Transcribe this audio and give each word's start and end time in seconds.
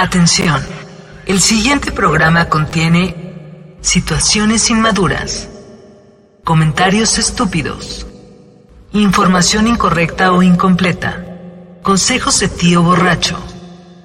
Atención, 0.00 0.66
el 1.26 1.42
siguiente 1.42 1.92
programa 1.92 2.46
contiene 2.46 3.76
situaciones 3.82 4.70
inmaduras, 4.70 5.46
comentarios 6.42 7.18
estúpidos, 7.18 8.06
información 8.94 9.66
incorrecta 9.66 10.32
o 10.32 10.42
incompleta, 10.42 11.22
consejos 11.82 12.40
de 12.40 12.48
tío 12.48 12.82
borracho, 12.82 13.38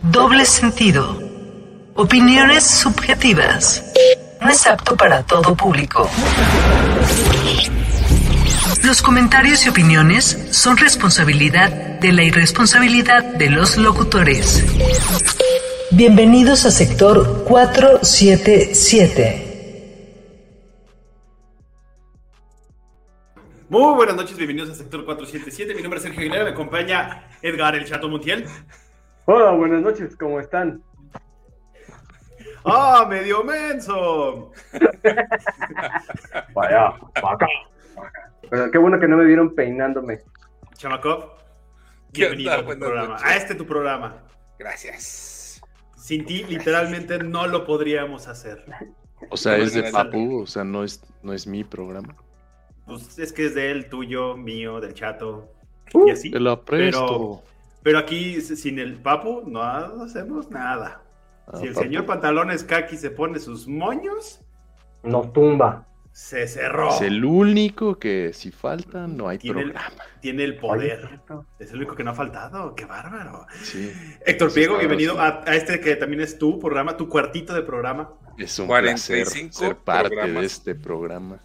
doble 0.02 0.43
sentido, 0.43 1.18
opiniones 1.93 2.66
subjetivas. 2.66 3.82
No 4.41 4.50
es 4.50 4.68
apto 4.68 4.98
para 4.98 5.23
todo 5.23 5.55
público. 5.55 6.09
Los 8.83 9.02
comentarios 9.02 9.66
y 9.66 9.69
opiniones 9.69 10.38
son 10.52 10.75
responsabilidad 10.75 11.69
de 12.02 12.11
la 12.11 12.24
irresponsabilidad 12.24 13.24
de 13.24 13.50
los 13.50 13.77
locutores. 13.77 14.61
Bienvenidos 15.92 16.66
a 16.66 16.71
sector 16.71 17.44
477. 17.46 19.52
Muy 23.70 23.94
buenas 23.94 24.16
noches, 24.16 24.36
bienvenidos 24.36 24.71
a 24.71 24.75
sector 24.75 25.06
477. 25.06 25.75
Mi 25.75 25.84
nombre 25.84 26.00
es 26.00 26.04
Sergio 26.04 26.21
Aguilera, 26.21 26.44
me 26.44 26.50
acompaña 26.50 27.28
Edgar 27.44 27.75
El 27.75 27.86
Chato 27.86 28.10
Montiel. 28.10 28.48
Hola, 29.25 29.52
buenas 29.52 29.84
noches, 29.84 30.16
¿cómo 30.18 30.39
están? 30.39 30.82
¡Ah, 32.66 33.06
medio 33.08 33.44
menso! 33.44 34.53
Vaya, 36.56 36.95
acá. 37.14 37.47
Pero 38.50 38.72
qué 38.72 38.80
bueno 38.80 39.00
que 39.00 39.08
no 39.08 39.17
me 39.17 39.25
vieron 39.25 39.53
peinándome. 39.53 40.22
Chamakov, 40.77 41.25
bienvenido 42.11 42.53
a 42.53 42.66
tu 42.66 42.80
programa. 42.80 43.17
A 43.23 43.36
este 43.36 43.53
tu 43.53 43.67
programa. 43.67 44.23
Gracias. 44.58 45.34
Sin 46.06 46.23
ti, 46.23 46.44
literalmente, 46.44 47.17
no 47.17 47.48
lo 47.48 47.66
podríamos 47.66 48.28
hacer. 48.28 48.64
O 49.31 49.38
sea, 49.38 49.58
es 49.58 49.73
de 49.73 49.92
Papu, 49.92 50.42
o 50.44 50.45
sea, 50.45 50.64
no 50.64 50.84
es, 50.84 51.03
no 51.23 51.34
es 51.34 51.48
mi 51.48 51.64
programa. 51.64 52.16
Pues 52.86 53.17
es 53.17 53.34
que 53.34 53.48
es 53.48 53.56
de 53.56 53.72
él, 53.72 53.89
tuyo, 53.89 54.38
mío, 54.38 54.80
del 54.80 54.94
chato. 54.94 55.50
Uh, 55.95 56.08
y 56.08 56.11
así. 56.11 56.30
Te 56.30 56.39
lo 56.39 56.64
presto. 56.64 57.08
Pero, 57.08 57.44
pero 57.81 57.98
aquí, 57.98 58.39
sin 58.39 58.78
el 58.78 58.98
Papu, 58.98 59.45
no 59.48 59.64
hacemos 59.64 60.52
nada. 60.52 61.02
Ah, 61.48 61.58
si 61.58 61.66
el 61.66 61.73
Papu. 61.73 61.86
señor 61.86 62.06
Pantalones 62.06 62.64
Kaki 62.64 62.98
se 62.98 63.09
pone 63.09 63.39
sus 63.39 63.67
moños, 63.67 64.42
Nos 65.02 65.33
tumba. 65.33 65.88
Se 66.17 66.47
cerró. 66.47 66.95
Es 66.95 67.02
el 67.02 67.25
único 67.25 67.99
que 67.99 68.31
si 68.33 68.49
falta 68.49 69.05
no 69.05 69.27
hay 69.27 69.38
Tiene 69.38 69.63
el, 69.63 69.71
programa. 69.73 69.95
tiene 70.21 70.44
el 70.45 70.55
poder. 70.58 71.19
Es 71.59 71.71
el 71.71 71.75
único 71.77 71.94
que 71.94 72.05
no 72.05 72.11
ha 72.11 72.13
faltado. 72.16 72.73
¡Qué 72.73 72.85
bárbaro! 72.85 73.45
Sí, 73.61 73.91
Héctor 74.25 74.49
Sí, 74.49 74.55
Piego, 74.55 74.75
claro, 74.75 74.88
bienvenido 74.88 75.16
sí. 75.16 75.19
a, 75.19 75.43
a 75.45 75.55
este 75.58 75.81
que 75.81 75.97
también 75.97 76.21
es 76.21 76.38
tu 76.38 76.58
programa, 76.58 76.95
tu 76.95 77.09
cuartito 77.09 77.53
de 77.53 77.63
programa. 77.63 78.13
es 78.38 78.58
un 78.58 78.67
45 78.67 79.23
placer 79.25 79.53
ser 79.53 79.75
parte 79.75 80.08
programas. 80.09 80.39
de 80.41 80.45
este 80.47 80.75
programa. 80.75 81.39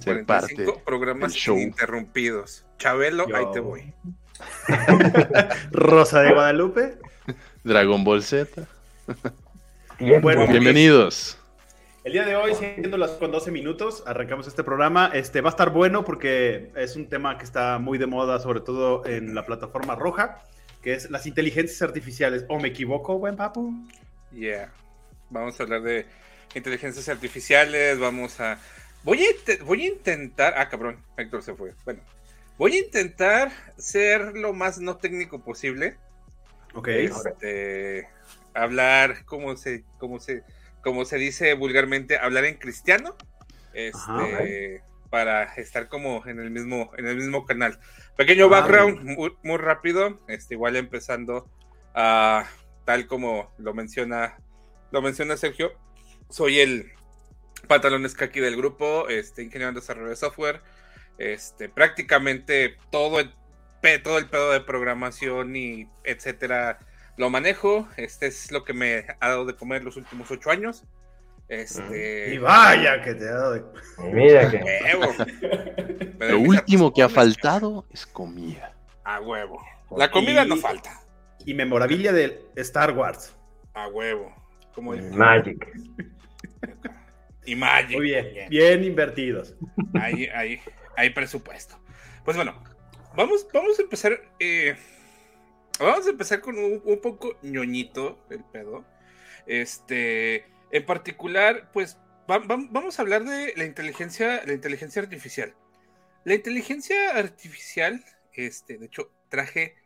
Ser 0.00 0.26
parte 0.26 0.54
45 0.56 0.82
programas 0.84 1.32
del 1.32 1.40
show. 1.40 1.56
ininterrumpidos. 1.56 2.66
Chabelo, 2.76 3.28
Yo. 3.28 3.36
ahí 3.36 3.44
te 3.52 3.60
voy. 3.60 3.94
Rosa 5.70 6.22
de 6.22 6.32
Guadalupe. 6.32 6.98
Dragon 7.62 8.02
Ball 8.02 8.24
Z. 8.24 8.66
Bueno, 10.22 10.46
Bienvenidos. 10.48 11.38
El 12.02 12.14
día 12.14 12.24
de 12.24 12.34
hoy, 12.34 12.54
siendo 12.54 12.96
las 12.96 13.10
con 13.10 13.30
12 13.30 13.50
minutos, 13.50 14.02
arrancamos 14.06 14.48
este 14.48 14.64
programa. 14.64 15.10
Este 15.12 15.42
va 15.42 15.50
a 15.50 15.52
estar 15.52 15.68
bueno 15.68 16.02
porque 16.02 16.70
es 16.74 16.96
un 16.96 17.10
tema 17.10 17.36
que 17.36 17.44
está 17.44 17.78
muy 17.78 17.98
de 17.98 18.06
moda, 18.06 18.40
sobre 18.40 18.60
todo 18.60 19.04
en 19.04 19.34
la 19.34 19.44
plataforma 19.44 19.96
roja, 19.96 20.42
que 20.82 20.94
es 20.94 21.10
las 21.10 21.26
inteligencias 21.26 21.82
artificiales. 21.82 22.46
¿O 22.48 22.58
me 22.58 22.68
equivoco, 22.68 23.18
buen 23.18 23.36
papu? 23.36 23.74
Yeah. 24.32 24.72
Vamos 25.28 25.60
a 25.60 25.64
hablar 25.64 25.82
de 25.82 26.06
inteligencias 26.54 27.06
artificiales. 27.10 27.98
Vamos 27.98 28.40
a. 28.40 28.58
Voy 29.04 29.22
a, 29.22 29.64
voy 29.64 29.82
a 29.82 29.88
intentar. 29.88 30.54
Ah, 30.56 30.70
cabrón. 30.70 30.96
Héctor 31.18 31.42
se 31.42 31.54
fue. 31.54 31.74
Bueno. 31.84 32.00
Voy 32.56 32.76
a 32.76 32.78
intentar 32.78 33.52
ser 33.76 34.38
lo 34.38 34.54
más 34.54 34.78
no 34.78 34.96
técnico 34.96 35.44
posible. 35.44 35.98
Ok. 36.72 36.88
Este, 36.88 38.08
hablar, 38.54 39.26
como 39.26 39.54
se, 39.56 39.84
como 39.98 40.18
se, 40.18 40.44
como 40.82 41.04
se 41.04 41.16
dice 41.16 41.54
vulgarmente, 41.54 42.18
hablar 42.18 42.44
en 42.44 42.56
cristiano. 42.56 43.16
Este, 43.72 43.98
Ajá. 43.98 44.84
para 45.10 45.44
estar 45.54 45.88
como 45.88 46.26
en 46.26 46.38
el 46.40 46.50
mismo, 46.50 46.90
en 46.96 47.06
el 47.06 47.16
mismo 47.16 47.44
canal. 47.44 47.78
Pequeño 48.16 48.46
Ah, 48.46 48.60
background, 48.60 49.02
muy, 49.02 49.36
muy 49.42 49.58
rápido. 49.58 50.18
Este, 50.28 50.54
igual 50.54 50.76
empezando 50.76 51.50
a 51.94 52.46
tal 52.84 53.06
como 53.06 53.52
lo 53.58 53.74
menciona, 53.74 54.38
lo 54.90 55.02
menciona 55.02 55.36
Sergio. 55.36 55.72
Soy 56.28 56.60
el 56.60 56.92
pantalones 57.66 58.14
kaki 58.14 58.40
del 58.40 58.56
grupo, 58.56 59.08
este, 59.08 59.42
ingeniero 59.42 59.68
en 59.70 59.74
desarrollo 59.74 60.10
de 60.10 60.16
software. 60.16 60.62
Este, 61.18 61.68
prácticamente 61.68 62.76
todo 62.90 63.20
el, 63.20 63.32
todo 64.02 64.18
el 64.18 64.28
pedo 64.28 64.52
de 64.52 64.60
programación 64.60 65.54
y 65.56 65.88
etcétera 66.04 66.78
lo 67.20 67.30
manejo. 67.30 67.86
Este 67.96 68.26
es 68.26 68.50
lo 68.50 68.64
que 68.64 68.72
me 68.72 69.04
ha 69.20 69.28
dado 69.28 69.44
de 69.44 69.54
comer 69.54 69.84
los 69.84 69.96
últimos 69.96 70.30
ocho 70.30 70.50
años. 70.50 70.84
Este, 71.48 72.32
Y 72.34 72.38
vaya 72.38 73.02
que 73.02 73.14
te 73.14 73.28
ha 73.28 73.32
dado 73.32 73.52
de... 73.52 73.62
Mira 74.12 74.50
que. 74.50 74.60
Lo 76.30 76.38
último 76.40 76.92
que 76.94 77.02
ha 77.02 77.08
faltado 77.08 77.84
es 77.90 78.06
comida. 78.06 78.72
A 79.04 79.20
huevo. 79.20 79.60
La 79.96 80.10
comida 80.10 80.44
Y- 80.44 80.48
no 80.48 80.56
falta. 80.56 81.00
Y 81.44 81.54
memorabilia 81.54 82.12
de 82.12 82.40
Star 82.56 82.92
Wars. 82.96 83.34
A 83.74 83.88
huevo. 83.88 84.32
Como 84.74 84.94
el- 84.94 85.10
Magic. 85.12 85.66
y 87.44 87.54
Magic. 87.56 87.96
Muy 87.96 88.06
bien, 88.06 88.26
bien 88.48 88.84
invertidos. 88.84 89.54
Hay, 90.00 90.26
hay, 90.26 90.60
hay 90.96 91.10
presupuesto. 91.10 91.76
Pues 92.24 92.36
bueno, 92.36 92.62
vamos, 93.16 93.46
vamos 93.52 93.78
a 93.78 93.82
empezar. 93.82 94.12
eh, 94.38 94.76
vamos 95.86 96.06
a 96.06 96.10
empezar 96.10 96.40
con 96.40 96.58
un, 96.58 96.82
un 96.84 97.00
poco 97.00 97.36
ñoñito 97.42 98.18
el 98.30 98.44
pedo. 98.44 98.84
Este, 99.46 100.46
en 100.70 100.86
particular, 100.86 101.70
pues 101.72 101.98
va- 102.30 102.38
va- 102.38 102.66
vamos 102.70 102.98
a 102.98 103.02
hablar 103.02 103.24
de 103.24 103.54
la 103.56 103.64
inteligencia, 103.64 104.42
la 104.46 104.52
inteligencia 104.52 105.02
artificial. 105.02 105.54
La 106.24 106.34
inteligencia 106.34 107.16
artificial, 107.16 108.04
este, 108.32 108.78
de 108.78 108.86
hecho, 108.86 109.12
traje 109.28 109.76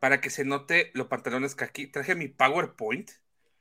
para 0.00 0.20
que 0.20 0.30
se 0.30 0.44
note 0.44 0.90
los 0.94 1.08
pantalones 1.08 1.54
que 1.54 1.64
aquí 1.64 1.86
traje 1.86 2.14
mi 2.14 2.28
PowerPoint 2.28 3.10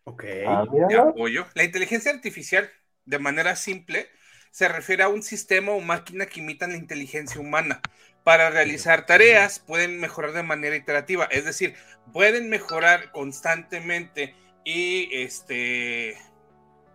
Ok. 0.06 0.24
Ah, 0.46 0.66
de 0.70 0.96
apoyo. 0.98 1.46
La 1.56 1.64
inteligencia 1.64 2.12
artificial, 2.12 2.70
de 3.06 3.20
manera 3.20 3.56
simple, 3.56 4.10
se 4.52 4.68
refiere 4.68 5.04
a 5.04 5.08
un 5.10 5.24
sistema 5.24 5.72
o 5.72 5.80
máquina 5.82 6.26
que 6.26 6.42
imitan 6.42 6.72
la 6.72 6.78
inteligencia 6.78 7.40
humana. 7.42 7.82
Para 8.24 8.50
realizar 8.50 9.06
tareas 9.06 9.60
pueden 9.60 10.00
mejorar 10.00 10.32
de 10.34 10.44
manera 10.44 10.76
iterativa, 10.76 11.26
es 11.26 11.44
decir, 11.46 11.76
pueden 12.14 12.50
mejorar 12.50 13.12
constantemente 13.12 14.36
y 14.64 15.10
este 15.14 16.18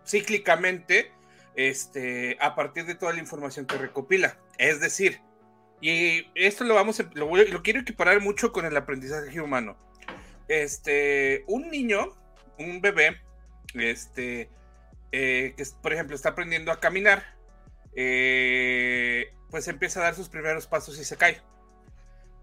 cíclicamente 0.05 1.11
este, 1.55 2.37
a 2.39 2.55
partir 2.55 2.85
de 2.85 2.95
toda 2.95 3.13
la 3.13 3.19
información 3.19 3.65
que 3.67 3.77
recopila. 3.77 4.37
Es 4.57 4.79
decir, 4.79 5.21
y 5.81 6.25
esto 6.35 6.63
lo 6.63 6.73
vamos 6.75 6.99
a- 6.99 7.09
lo, 7.13 7.29
quiero 7.63 7.81
equiparar 7.81 8.21
mucho 8.21 8.51
con 8.51 8.65
el 8.65 8.75
aprendizaje 8.75 9.39
humano. 9.39 9.77
Este, 10.47 11.43
un 11.47 11.69
niño, 11.69 12.17
un 12.57 12.81
bebé, 12.81 13.21
este, 13.75 14.49
eh, 15.11 15.53
que 15.55 15.63
por 15.81 15.93
ejemplo 15.93 16.15
está 16.15 16.29
aprendiendo 16.29 16.71
a 16.71 16.79
caminar, 16.79 17.23
eh, 17.95 19.27
pues 19.49 19.67
empieza 19.67 19.99
a 19.99 20.03
dar 20.03 20.15
sus 20.15 20.29
primeros 20.29 20.67
pasos 20.67 20.99
y 20.99 21.03
se 21.03 21.17
cae. 21.17 21.41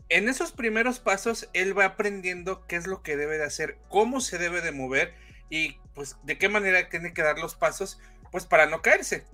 En 0.09 0.29
esos 0.29 0.53
primeros 0.53 1.01
pasos, 1.01 1.49
él 1.53 1.77
va 1.77 1.85
aprendiendo 1.85 2.67
qué 2.67 2.77
es 2.77 2.87
lo 2.87 3.03
que 3.03 3.17
debe 3.17 3.39
de 3.39 3.45
hacer, 3.45 3.79
cómo 3.89 4.21
se 4.21 4.39
debe 4.39 4.61
de 4.61 4.73
mover 4.73 5.15
y 5.51 5.79
pues 5.95 6.17
de 6.23 6.39
qué 6.39 6.49
manera 6.49 6.89
tiene 6.89 7.13
que 7.13 7.23
dar 7.23 7.39
los 7.39 7.55
pasos, 7.55 7.99
pues 8.31 8.47
para 8.47 8.67
no 8.67 8.83
caerse. 8.83 9.25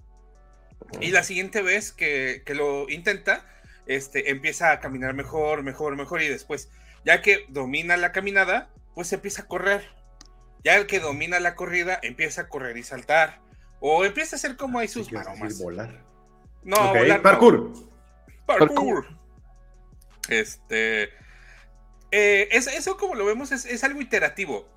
Y 1.01 1.11
la 1.11 1.25
siguiente 1.25 1.63
vez 1.63 1.93
que, 1.93 2.43
que 2.45 2.55
lo 2.55 2.89
intenta, 2.89 3.47
este, 3.87 4.31
empieza 4.31 4.73
a 4.73 4.81
caminar 4.81 5.15
mejor, 5.15 5.63
mejor, 5.63 5.97
mejor 5.97 6.23
y 6.23 6.29
después, 6.29 6.71
ya 7.05 7.21
que 7.21 7.47
domina 7.49 7.97
la 7.97 8.13
caminada, 8.13 8.71
pues 8.95 9.13
empieza 9.13 9.43
a 9.43 9.47
correr. 9.47 9.89
Ya 10.65 10.77
el 10.77 10.87
que 10.87 11.01
domina 11.01 11.41
la 11.41 11.55
corrida 11.55 11.99
empieza 12.03 12.43
a 12.43 12.49
correr 12.49 12.77
y 12.77 12.83
saltar. 12.83 13.41
O 13.81 14.05
empieza 14.05 14.37
a 14.37 14.39
hacer 14.39 14.57
como 14.57 14.79
hay 14.79 14.89
sus 14.89 15.11
maromas. 15.13 15.59
volar. 15.59 16.12
No, 16.65 16.77
Ok, 16.77 16.97
volar 16.99 17.17
no. 17.19 17.23
Parkour. 17.23 17.73
Parkour. 18.47 19.07
Este. 20.29 21.05
eh, 22.11 22.49
es, 22.53 22.67
eso, 22.69 22.97
como 22.97 23.15
lo 23.15 23.25
vemos, 23.25 23.53
es, 23.53 23.65
es 23.67 23.85
algo 23.85 24.01
iterativo. 24.01 24.69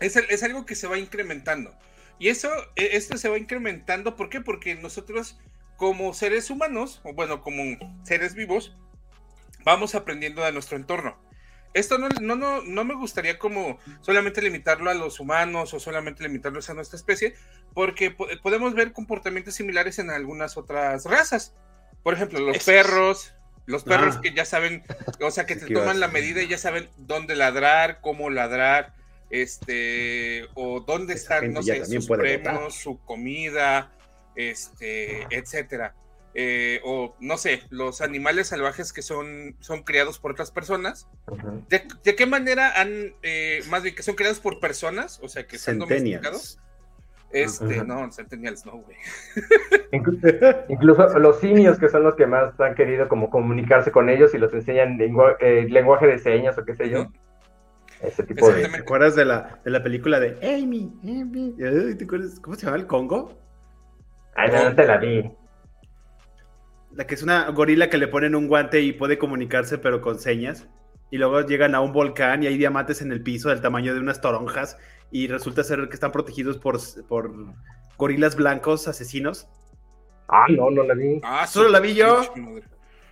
Es, 0.00 0.16
es 0.16 0.42
algo 0.42 0.66
que 0.66 0.74
se 0.74 0.86
va 0.86 0.98
incrementando. 0.98 1.74
Y 2.18 2.28
eso, 2.28 2.50
eh, 2.76 2.90
esto 2.92 3.16
se 3.16 3.28
va 3.28 3.38
incrementando. 3.38 4.16
¿Por 4.16 4.28
qué? 4.28 4.40
Porque 4.40 4.74
nosotros, 4.74 5.38
como 5.76 6.12
seres 6.14 6.50
humanos, 6.50 7.00
o 7.04 7.14
bueno, 7.14 7.42
como 7.42 7.62
seres 8.04 8.34
vivos, 8.34 8.76
vamos 9.64 9.94
aprendiendo 9.94 10.42
de 10.42 10.52
nuestro 10.52 10.76
entorno. 10.76 11.18
Esto 11.74 11.98
no, 11.98 12.08
no, 12.20 12.34
no, 12.36 12.62
no 12.62 12.84
me 12.84 12.94
gustaría 12.94 13.38
como 13.38 13.78
solamente 14.00 14.42
limitarlo 14.42 14.90
a 14.90 14.94
los 14.94 15.20
humanos 15.20 15.72
o 15.74 15.80
solamente 15.80 16.22
limitarlo 16.22 16.60
a 16.68 16.74
nuestra 16.74 16.96
especie, 16.96 17.34
porque 17.74 18.10
po- 18.10 18.26
podemos 18.42 18.74
ver 18.74 18.92
comportamientos 18.92 19.54
similares 19.54 19.98
en 19.98 20.10
algunas 20.10 20.56
otras 20.56 21.04
razas. 21.04 21.54
Por 22.02 22.14
ejemplo, 22.14 22.40
los 22.40 22.64
perros, 22.64 23.34
los 23.66 23.84
perros 23.84 24.16
Ah. 24.16 24.20
que 24.22 24.32
ya 24.34 24.44
saben, 24.44 24.82
o 25.20 25.30
sea, 25.30 25.46
que 25.46 25.54
te 25.56 25.72
toman 25.72 26.00
la 26.00 26.08
medida 26.08 26.42
y 26.42 26.48
ya 26.48 26.58
saben 26.58 26.88
dónde 26.96 27.36
ladrar, 27.36 28.00
cómo 28.00 28.30
ladrar, 28.30 28.94
este, 29.30 30.46
o 30.54 30.80
dónde 30.80 31.16
gente 31.18 31.48
no 31.48 31.62
sé, 31.62 31.84
sus 31.84 32.08
votar. 32.08 32.24
premios, 32.24 32.74
su 32.74 32.98
comida, 33.04 33.92
este, 34.34 35.26
etcétera. 35.30 35.94
Eh, 36.34 36.80
o 36.84 37.16
no 37.18 37.36
sé, 37.36 37.62
los 37.70 38.00
animales 38.00 38.46
salvajes 38.48 38.92
que 38.92 39.02
son, 39.02 39.56
son 39.60 39.82
criados 39.82 40.18
por 40.20 40.30
otras 40.30 40.50
personas. 40.52 41.08
¿De, 41.68 41.82
de 42.04 42.14
qué 42.14 42.26
manera 42.26 42.80
han, 42.80 43.14
eh, 43.22 43.60
más 43.68 43.82
bien 43.82 43.94
que 43.94 44.02
son 44.04 44.14
criados 44.14 44.38
por 44.40 44.60
personas? 44.60 45.18
O 45.22 45.28
sea, 45.28 45.46
que 45.46 45.56
están 45.56 45.78
domesticados. 45.80 46.58
Este, 47.32 47.76
Ajá. 47.76 47.84
no, 47.84 48.10
Centennials 48.12 48.66
no, 48.66 48.78
güey. 48.78 48.96
Inclu- 49.92 50.64
Incluso 50.68 51.18
los 51.18 51.38
simios, 51.40 51.78
que 51.78 51.88
son 51.88 52.02
los 52.02 52.14
que 52.16 52.26
más 52.26 52.58
han 52.60 52.74
querido 52.74 53.08
como 53.08 53.30
comunicarse 53.30 53.92
con 53.92 54.08
ellos 54.08 54.34
y 54.34 54.38
los 54.38 54.52
enseñan 54.52 54.98
lengua- 54.98 55.36
eh, 55.40 55.66
lenguaje 55.68 56.06
de 56.08 56.18
señas 56.18 56.58
o 56.58 56.64
qué 56.64 56.74
sé 56.74 56.90
yo. 56.90 57.06
Ese 58.02 58.22
tipo 58.24 58.50
de... 58.50 58.66
¿Te 58.68 58.76
acuerdas 58.78 59.14
de 59.14 59.24
la, 59.26 59.60
de 59.64 59.70
la 59.70 59.82
película 59.82 60.18
de 60.18 60.30
Amy? 60.42 60.92
Amy? 61.04 61.54
Ay, 61.62 61.94
¿te 61.96 62.04
acuerdas? 62.04 62.40
¿Cómo 62.40 62.56
se 62.56 62.66
llama 62.66 62.78
el 62.78 62.86
Congo? 62.86 63.38
Ay, 64.34 64.50
no, 64.50 64.70
no 64.70 64.74
te 64.74 64.86
la 64.86 64.96
vi. 64.96 65.30
La 66.92 67.06
que 67.06 67.14
es 67.14 67.22
una 67.22 67.48
gorila 67.50 67.88
que 67.88 67.98
le 67.98 68.08
ponen 68.08 68.34
un 68.34 68.48
guante 68.48 68.80
y 68.80 68.92
puede 68.92 69.18
comunicarse 69.18 69.78
pero 69.78 70.00
con 70.00 70.18
señas. 70.18 70.68
Y 71.10 71.18
luego 71.18 71.40
llegan 71.42 71.74
a 71.74 71.80
un 71.80 71.92
volcán 71.92 72.42
y 72.42 72.46
hay 72.46 72.56
diamantes 72.56 73.02
en 73.02 73.10
el 73.12 73.22
piso 73.22 73.48
del 73.48 73.60
tamaño 73.60 73.94
de 73.94 74.00
unas 74.00 74.20
toronjas. 74.20 74.76
Y 75.10 75.26
resulta 75.26 75.64
ser 75.64 75.88
que 75.88 75.94
están 75.94 76.12
protegidos 76.12 76.58
por, 76.58 76.78
por 77.08 77.32
gorilas 77.98 78.36
blancos 78.36 78.86
asesinos. 78.88 79.48
Ah, 80.28 80.46
no, 80.48 80.70
no 80.70 80.84
la 80.84 80.94
vi. 80.94 81.20
Ah, 81.24 81.46
Solo 81.46 81.68
la 81.68 81.80
vi 81.80 81.94
yo. 81.94 82.22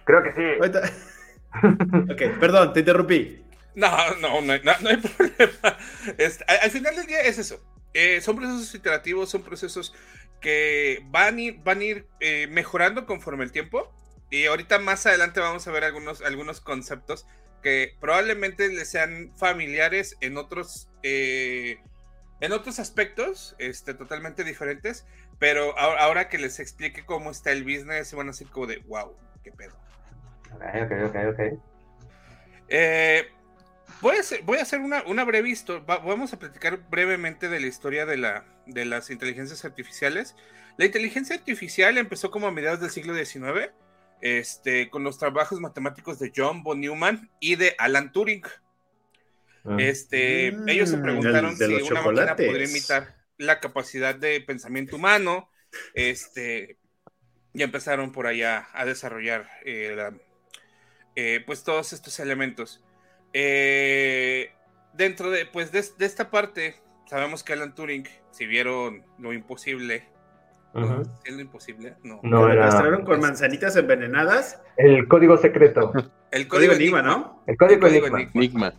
Creo 0.05 0.23
que 0.23 0.33
sí. 0.33 0.71
Ok, 2.13 2.39
perdón, 2.39 2.73
te 2.73 2.81
interrumpí. 2.81 3.43
No, 3.75 3.89
no, 4.21 4.41
no, 4.43 4.53
hay- 4.53 4.61
no, 4.63 4.73
no 4.81 4.89
hay 4.91 4.97
problema. 5.17 5.77
Este, 6.19 6.45
al, 6.47 6.59
al 6.63 6.71
final 6.71 6.95
del 6.97 7.07
día 7.07 7.21
es 7.23 7.39
eso. 7.39 7.61
Eh, 7.95 8.21
son 8.21 8.37
procesos 8.37 8.75
iterativos, 8.75 9.31
son 9.31 9.43
procesos 9.43 9.95
que 10.41 11.03
van 11.07 11.37
a 11.37 11.41
ir, 11.41 11.59
van 11.63 11.81
a 11.81 11.85
ir 11.85 12.07
eh, 12.21 12.47
mejorando 12.49 13.07
conforme 13.07 13.45
el 13.45 13.53
tiempo. 13.53 13.93
Y 14.31 14.47
ahorita 14.47 14.79
más 14.79 15.07
adelante 15.07 15.41
vamos 15.41 15.67
a 15.67 15.71
ver 15.71 15.85
algunos, 15.85 16.23
algunos 16.23 16.61
conceptos 16.61 17.27
que 17.63 17.97
probablemente 18.01 18.69
les 18.69 18.91
sean 18.91 19.33
familiares 19.37 20.17
en 20.21 20.37
otros, 20.37 20.89
eh, 21.03 21.79
en 22.41 22.53
otros 22.53 22.79
aspectos 22.79 23.57
este, 23.59 23.95
totalmente 23.95 24.45
diferentes. 24.45 25.07
Pero 25.39 25.79
ahora, 25.79 26.03
ahora 26.03 26.29
que 26.29 26.39
les 26.39 26.59
explique 26.61 27.05
cómo 27.07 27.31
está 27.31 27.53
el 27.53 27.63
business, 27.63 28.13
van 28.13 28.29
a 28.29 28.33
decir 28.33 28.49
como 28.49 28.67
de, 28.67 28.79
wow, 28.79 29.17
qué 29.43 29.53
pedo. 29.53 29.77
Ok, 30.53 30.63
ok, 30.85 30.93
ok, 31.09 31.17
ok. 31.33 31.63
Eh, 32.69 33.29
voy 34.01 34.17
a 34.17 34.21
hacer, 34.21 34.43
voy 34.43 34.59
a 34.59 34.63
hacer 34.63 34.81
una, 34.81 35.03
una 35.05 35.25
breve 35.25 35.49
historia. 35.49 35.85
Vamos 35.87 36.33
a 36.33 36.39
platicar 36.39 36.79
brevemente 36.91 37.49
de 37.49 37.61
la 37.61 37.67
historia 37.67 38.05
de, 38.05 38.17
la, 38.17 38.45
de 38.69 38.85
las 38.85 39.11
inteligencias 39.11 39.65
artificiales. 39.65 40.35
La 40.77 40.85
inteligencia 40.85 41.35
artificial 41.37 41.99
empezó 41.99 42.31
como 42.31 42.47
a 42.47 42.53
mediados 42.53 42.81
del 42.81 42.91
siglo 42.91 43.15
XIX, 43.15 43.73
este, 44.21 44.91
con 44.91 45.05
los 45.05 45.19
trabajos 45.19 45.61
matemáticos 45.61 46.19
de 46.19 46.33
John 46.35 46.63
von 46.63 46.81
Neumann 46.81 47.31
y 47.41 47.57
de 47.57 47.75
Alan 47.79 48.13
Turing. 48.13 48.43
Mm. 49.65 49.81
Este, 49.81 50.53
Mm, 50.53 50.69
ellos 50.69 50.89
se 50.91 50.97
el 50.97 51.03
preguntaron 51.03 51.59
de 51.59 51.67
si 51.67 51.73
una 51.93 52.03
máquina 52.03 52.37
podría 52.37 52.69
imitar 52.69 53.17
la 53.39 53.61
capacidad 53.61 54.15
de 54.15 54.41
pensamiento 54.41 54.97
humano. 54.97 55.51
Este, 55.95 56.79
y 57.53 57.63
empezaron 57.63 58.13
por 58.13 58.27
allá 58.27 58.69
a 58.73 58.85
desarrollar 58.85 59.49
eh, 59.65 59.93
la- 59.97 60.15
eh, 61.17 61.43
pues 61.45 61.65
todos 61.65 61.93
estos 61.93 62.19
elementos. 62.21 62.83
Eh, 63.33 64.53
dentro 64.95 65.31
de, 65.31 65.45
pues 65.47 65.71
de, 65.73 65.85
de 65.99 66.07
esta 66.07 66.31
parte, 66.31 66.81
sabemos 67.09 67.43
que 67.43 67.55
Alan 67.55 67.75
Turing, 67.75 68.07
si 68.31 68.47
vieron 68.47 69.05
lo 69.19 69.33
imposible. 69.33 70.07
¿es 71.25 71.35
lo 71.35 71.41
imposible? 71.41 71.97
No. 72.05 72.21
No, 72.23 72.47
Lo 72.47 72.53
era 72.53 72.69
castraron 72.69 73.05
con 73.05 73.21
manzanitas 73.21 73.75
envenenadas. 73.77 74.61
el 74.77 75.09
código 75.09 75.37
secreto. 75.39 75.93
El 76.31 76.47
Código 76.47 76.73
código 76.73 76.73
Enigma, 76.75 76.99
Enigma, 77.01 77.03
¿no? 77.03 77.43
El 77.47 77.57
código 77.57 77.75
El 77.75 77.81
código 77.81 78.07
enigma. 78.07 78.21
Enigma. 78.21 78.67
Enigma. 78.67 78.75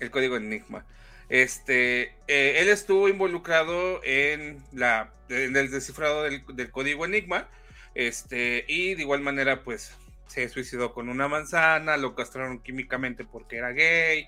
el 0.00 0.10
código 0.10 0.36
Enigma. 0.36 0.86
Este, 1.28 2.16
eh, 2.26 2.56
él 2.60 2.68
estuvo 2.68 3.08
involucrado 3.08 4.00
en 4.02 4.62
la 4.72 5.12
en 5.28 5.56
el 5.56 5.70
descifrado 5.70 6.22
del, 6.24 6.44
del 6.54 6.70
código 6.70 7.04
Enigma, 7.04 7.48
este, 7.94 8.64
y 8.68 8.94
de 8.94 9.02
igual 9.02 9.20
manera, 9.20 9.62
pues, 9.62 9.96
se 10.26 10.48
suicidó 10.48 10.92
con 10.92 11.08
una 11.08 11.28
manzana, 11.28 11.96
lo 11.96 12.14
castraron 12.14 12.60
químicamente 12.60 13.24
porque 13.24 13.56
era 13.56 13.70
gay, 13.72 14.26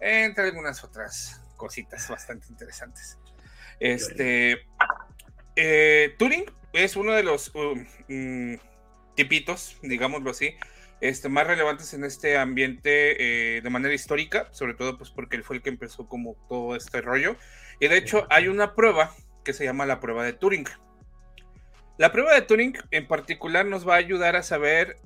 entre 0.00 0.44
algunas 0.44 0.84
otras 0.84 1.40
cositas 1.58 2.08
bastante 2.08 2.46
interesantes. 2.48 3.18
Este, 3.78 4.66
eh, 5.56 6.14
Turing 6.18 6.46
es 6.72 6.96
uno 6.96 7.12
de 7.12 7.22
los 7.22 7.54
um, 7.54 7.84
mm, 8.08 8.58
tipitos, 9.14 9.76
digámoslo 9.82 10.30
así, 10.30 10.54
este, 11.00 11.28
más 11.28 11.46
relevantes 11.46 11.92
en 11.92 12.04
este 12.04 12.38
ambiente 12.38 13.56
eh, 13.56 13.60
de 13.60 13.70
manera 13.70 13.94
histórica, 13.94 14.48
sobre 14.52 14.74
todo 14.74 14.96
pues 14.96 15.10
porque 15.10 15.36
él 15.36 15.44
fue 15.44 15.56
el 15.56 15.62
que 15.62 15.68
empezó 15.68 16.08
como 16.08 16.36
todo 16.48 16.74
este 16.74 17.02
rollo. 17.02 17.36
Y 17.80 17.88
de 17.88 17.98
hecho 17.98 18.26
hay 18.30 18.48
una 18.48 18.74
prueba 18.74 19.14
que 19.44 19.52
se 19.52 19.64
llama 19.64 19.86
la 19.86 20.00
prueba 20.00 20.24
de 20.24 20.32
Turing. 20.32 20.66
La 21.98 22.12
prueba 22.12 22.34
de 22.34 22.42
Turing 22.42 22.78
en 22.90 23.06
particular 23.06 23.66
nos 23.66 23.86
va 23.86 23.94
a 23.94 23.98
ayudar 23.98 24.36
a 24.36 24.42
saber, 24.42 24.96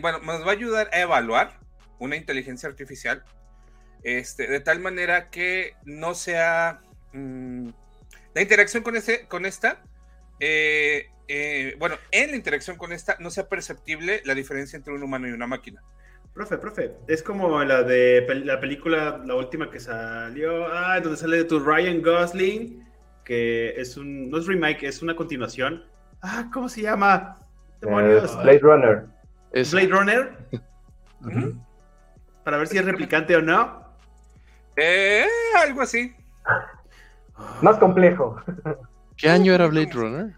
bueno, 0.00 0.18
nos 0.18 0.42
va 0.42 0.50
a 0.50 0.54
ayudar 0.54 0.90
a 0.92 1.00
evaluar 1.00 1.58
una 1.98 2.16
inteligencia 2.16 2.68
artificial 2.68 3.24
este, 4.02 4.46
de 4.46 4.60
tal 4.60 4.80
manera 4.80 5.30
que 5.30 5.74
no 5.84 6.14
sea 6.14 6.80
mm, 7.12 7.68
la 8.34 8.42
interacción 8.42 8.82
con, 8.82 8.96
ese, 8.96 9.26
con 9.26 9.44
esta 9.46 9.82
eh, 10.40 11.06
eh, 11.26 11.74
bueno, 11.78 11.96
en 12.10 12.30
la 12.30 12.36
interacción 12.36 12.76
con 12.76 12.92
esta 12.92 13.16
no 13.20 13.30
sea 13.30 13.48
perceptible 13.48 14.22
la 14.24 14.34
diferencia 14.34 14.76
entre 14.76 14.94
un 14.94 15.02
humano 15.02 15.28
y 15.28 15.32
una 15.32 15.46
máquina. 15.46 15.82
Profe, 16.32 16.56
profe, 16.56 16.92
es 17.08 17.22
como 17.22 17.62
la 17.64 17.82
de 17.82 18.24
pel- 18.26 18.44
la 18.44 18.60
película, 18.60 19.20
la 19.24 19.34
última 19.34 19.70
que 19.70 19.80
salió, 19.80 20.66
ah, 20.72 21.00
donde 21.00 21.16
sale 21.18 21.38
de 21.38 21.44
tu 21.44 21.58
Ryan 21.58 22.00
Gosling, 22.00 22.86
que 23.24 23.70
es 23.80 23.96
un, 23.96 24.30
no 24.30 24.38
es 24.38 24.46
remake, 24.46 24.84
es 24.84 25.02
una 25.02 25.16
continuación. 25.16 25.84
Ah, 26.22 26.48
¿cómo 26.52 26.68
se 26.68 26.82
llama? 26.82 27.36
Eh, 27.40 27.44
Demonios. 27.80 28.40
Blade 28.42 28.60
Runner. 28.60 29.06
Es, 29.52 29.72
Blade 29.72 29.88
Runner, 29.88 30.38
para 32.44 32.56
ver 32.58 32.66
si 32.68 32.78
es 32.78 32.84
replicante 32.84 33.36
o 33.36 33.42
no. 33.42 33.87
Eh, 34.80 35.26
algo 35.56 35.82
así. 35.82 36.14
Más 37.62 37.78
complejo. 37.78 38.40
¿Qué 39.16 39.28
año 39.28 39.52
era 39.54 39.66
Blade 39.66 39.90
Runner? 39.92 40.32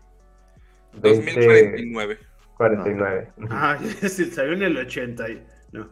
2049. 0.94 2.18
49. 2.56 3.32
Ujú. 3.36 3.48
Ah, 3.50 3.78
sí, 4.08 4.24
salió 4.30 4.52
en 4.54 4.62
el 4.62 4.76
80. 4.76 5.28
y- 5.28 5.46
No. 5.72 5.90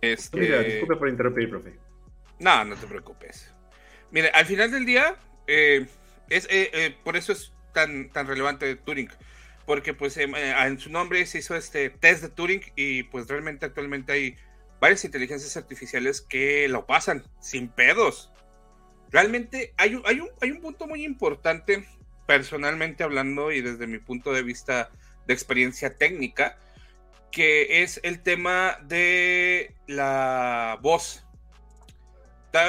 Este, 0.00 0.38
Mira, 0.40 0.60
disculpe 0.60 0.96
por 0.96 1.08
interrumpir, 1.08 1.50
profe. 1.50 1.74
No, 2.38 2.64
no 2.64 2.76
te 2.76 2.86
preocupes. 2.86 3.52
Mire, 4.10 4.28
al 4.30 4.46
final 4.46 4.70
del 4.70 4.86
día, 4.86 5.16
eh, 5.46 5.86
es, 6.30 6.44
eh, 6.50 6.70
eh, 6.72 6.96
por 7.02 7.16
eso 7.16 7.32
es 7.32 7.52
tan, 7.74 8.10
tan 8.10 8.26
relevante 8.26 8.76
Turing. 8.76 9.10
Porque 9.66 9.92
pues 9.94 10.16
em, 10.16 10.34
eh, 10.34 10.54
en 10.66 10.78
su 10.78 10.90
nombre 10.90 11.24
se 11.26 11.38
hizo 11.38 11.56
este 11.56 11.90
test 11.90 12.22
de 12.22 12.28
Turing 12.28 12.62
y 12.76 13.02
pues 13.04 13.26
realmente 13.28 13.66
actualmente 13.66 14.12
hay 14.12 14.36
varias 14.80 15.04
inteligencias 15.04 15.56
artificiales 15.56 16.20
que 16.20 16.68
lo 16.68 16.86
pasan 16.86 17.24
sin 17.40 17.68
pedos. 17.68 18.32
Realmente 19.10 19.74
hay 19.76 19.94
un, 19.94 20.02
hay 20.06 20.20
un, 20.20 20.28
hay 20.40 20.50
un 20.50 20.60
punto 20.60 20.86
muy 20.86 21.04
importante, 21.04 21.86
personalmente 22.26 23.04
hablando 23.04 23.52
y 23.52 23.60
desde 23.60 23.86
mi 23.86 23.98
punto 23.98 24.32
de 24.32 24.42
vista 24.42 24.90
de 25.26 25.34
experiencia 25.34 25.96
técnica, 25.96 26.58
que 27.30 27.82
es 27.82 28.00
el 28.02 28.22
tema 28.22 28.78
de 28.84 29.74
la 29.86 30.78
voz. 30.82 31.24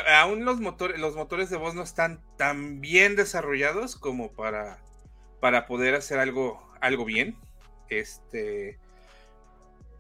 Aún 0.08 0.46
los 0.46 0.60
motores, 0.60 1.00
los 1.00 1.16
motores 1.16 1.50
de 1.50 1.58
voz 1.58 1.74
no 1.74 1.84
están 1.84 2.22
tan 2.38 2.82
bien 2.82 3.16
desarrollados 3.16 3.96
como 3.96 4.32
para, 4.32 4.84
para 5.40 5.68
poder 5.68 5.96
hacer 5.96 6.20
algo, 6.20 6.70
algo 6.82 7.06
bien. 7.06 7.38
Este, 7.90 8.78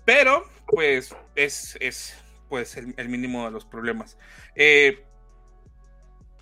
pero, 0.09 0.43
pues, 0.65 1.15
es, 1.35 1.77
es 1.79 2.15
pues, 2.49 2.75
el, 2.77 2.95
el 2.97 3.09
mínimo 3.09 3.45
de 3.45 3.51
los 3.51 3.63
problemas. 3.65 4.17
Eh, 4.55 5.03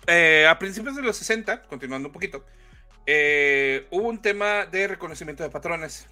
eh, 0.06 0.46
a 0.48 0.58
principios 0.58 0.96
de 0.96 1.02
los 1.02 1.16
60, 1.18 1.62
continuando 1.64 2.08
un 2.08 2.12
poquito, 2.14 2.46
eh, 3.06 3.86
hubo 3.90 4.08
un 4.08 4.22
tema 4.22 4.64
de 4.66 4.88
reconocimiento 4.88 5.42
de 5.42 5.50
patrones. 5.50 6.06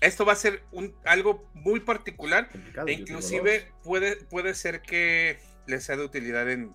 esto 0.00 0.24
va 0.24 0.32
a 0.32 0.36
ser 0.36 0.62
un, 0.70 0.94
algo 1.04 1.50
muy 1.54 1.80
particular 1.80 2.48
e 2.86 2.92
inclusive 2.92 3.72
puede, 3.82 4.16
puede 4.16 4.54
ser 4.54 4.80
que 4.82 5.38
les 5.66 5.84
sea 5.84 5.96
de 5.96 6.04
utilidad 6.04 6.48
en, 6.50 6.72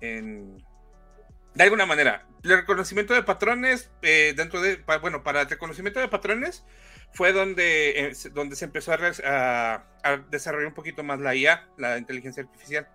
en- 0.00 0.64
de 1.54 1.64
alguna 1.64 1.86
manera. 1.86 2.26
El 2.44 2.50
reconocimiento 2.58 3.14
de 3.14 3.22
patrones, 3.24 3.90
eh, 4.02 4.34
dentro 4.36 4.60
de, 4.60 4.76
pa- 4.76 4.98
bueno, 4.98 5.24
para 5.24 5.42
el 5.42 5.48
reconocimiento 5.48 5.98
de 6.00 6.08
patrones 6.08 6.64
fue 7.12 7.32
donde, 7.32 8.08
eh, 8.08 8.14
se- 8.14 8.30
donde 8.30 8.56
se 8.56 8.66
empezó 8.66 8.92
a, 8.92 8.96
re- 8.98 9.12
a- 9.26 9.84
a 10.02 10.16
desarrollar 10.30 10.68
un 10.68 10.74
poquito 10.74 11.02
más 11.02 11.20
la 11.20 11.34
IA, 11.34 11.68
la 11.78 11.98
inteligencia 11.98 12.42
artificial. 12.42 12.88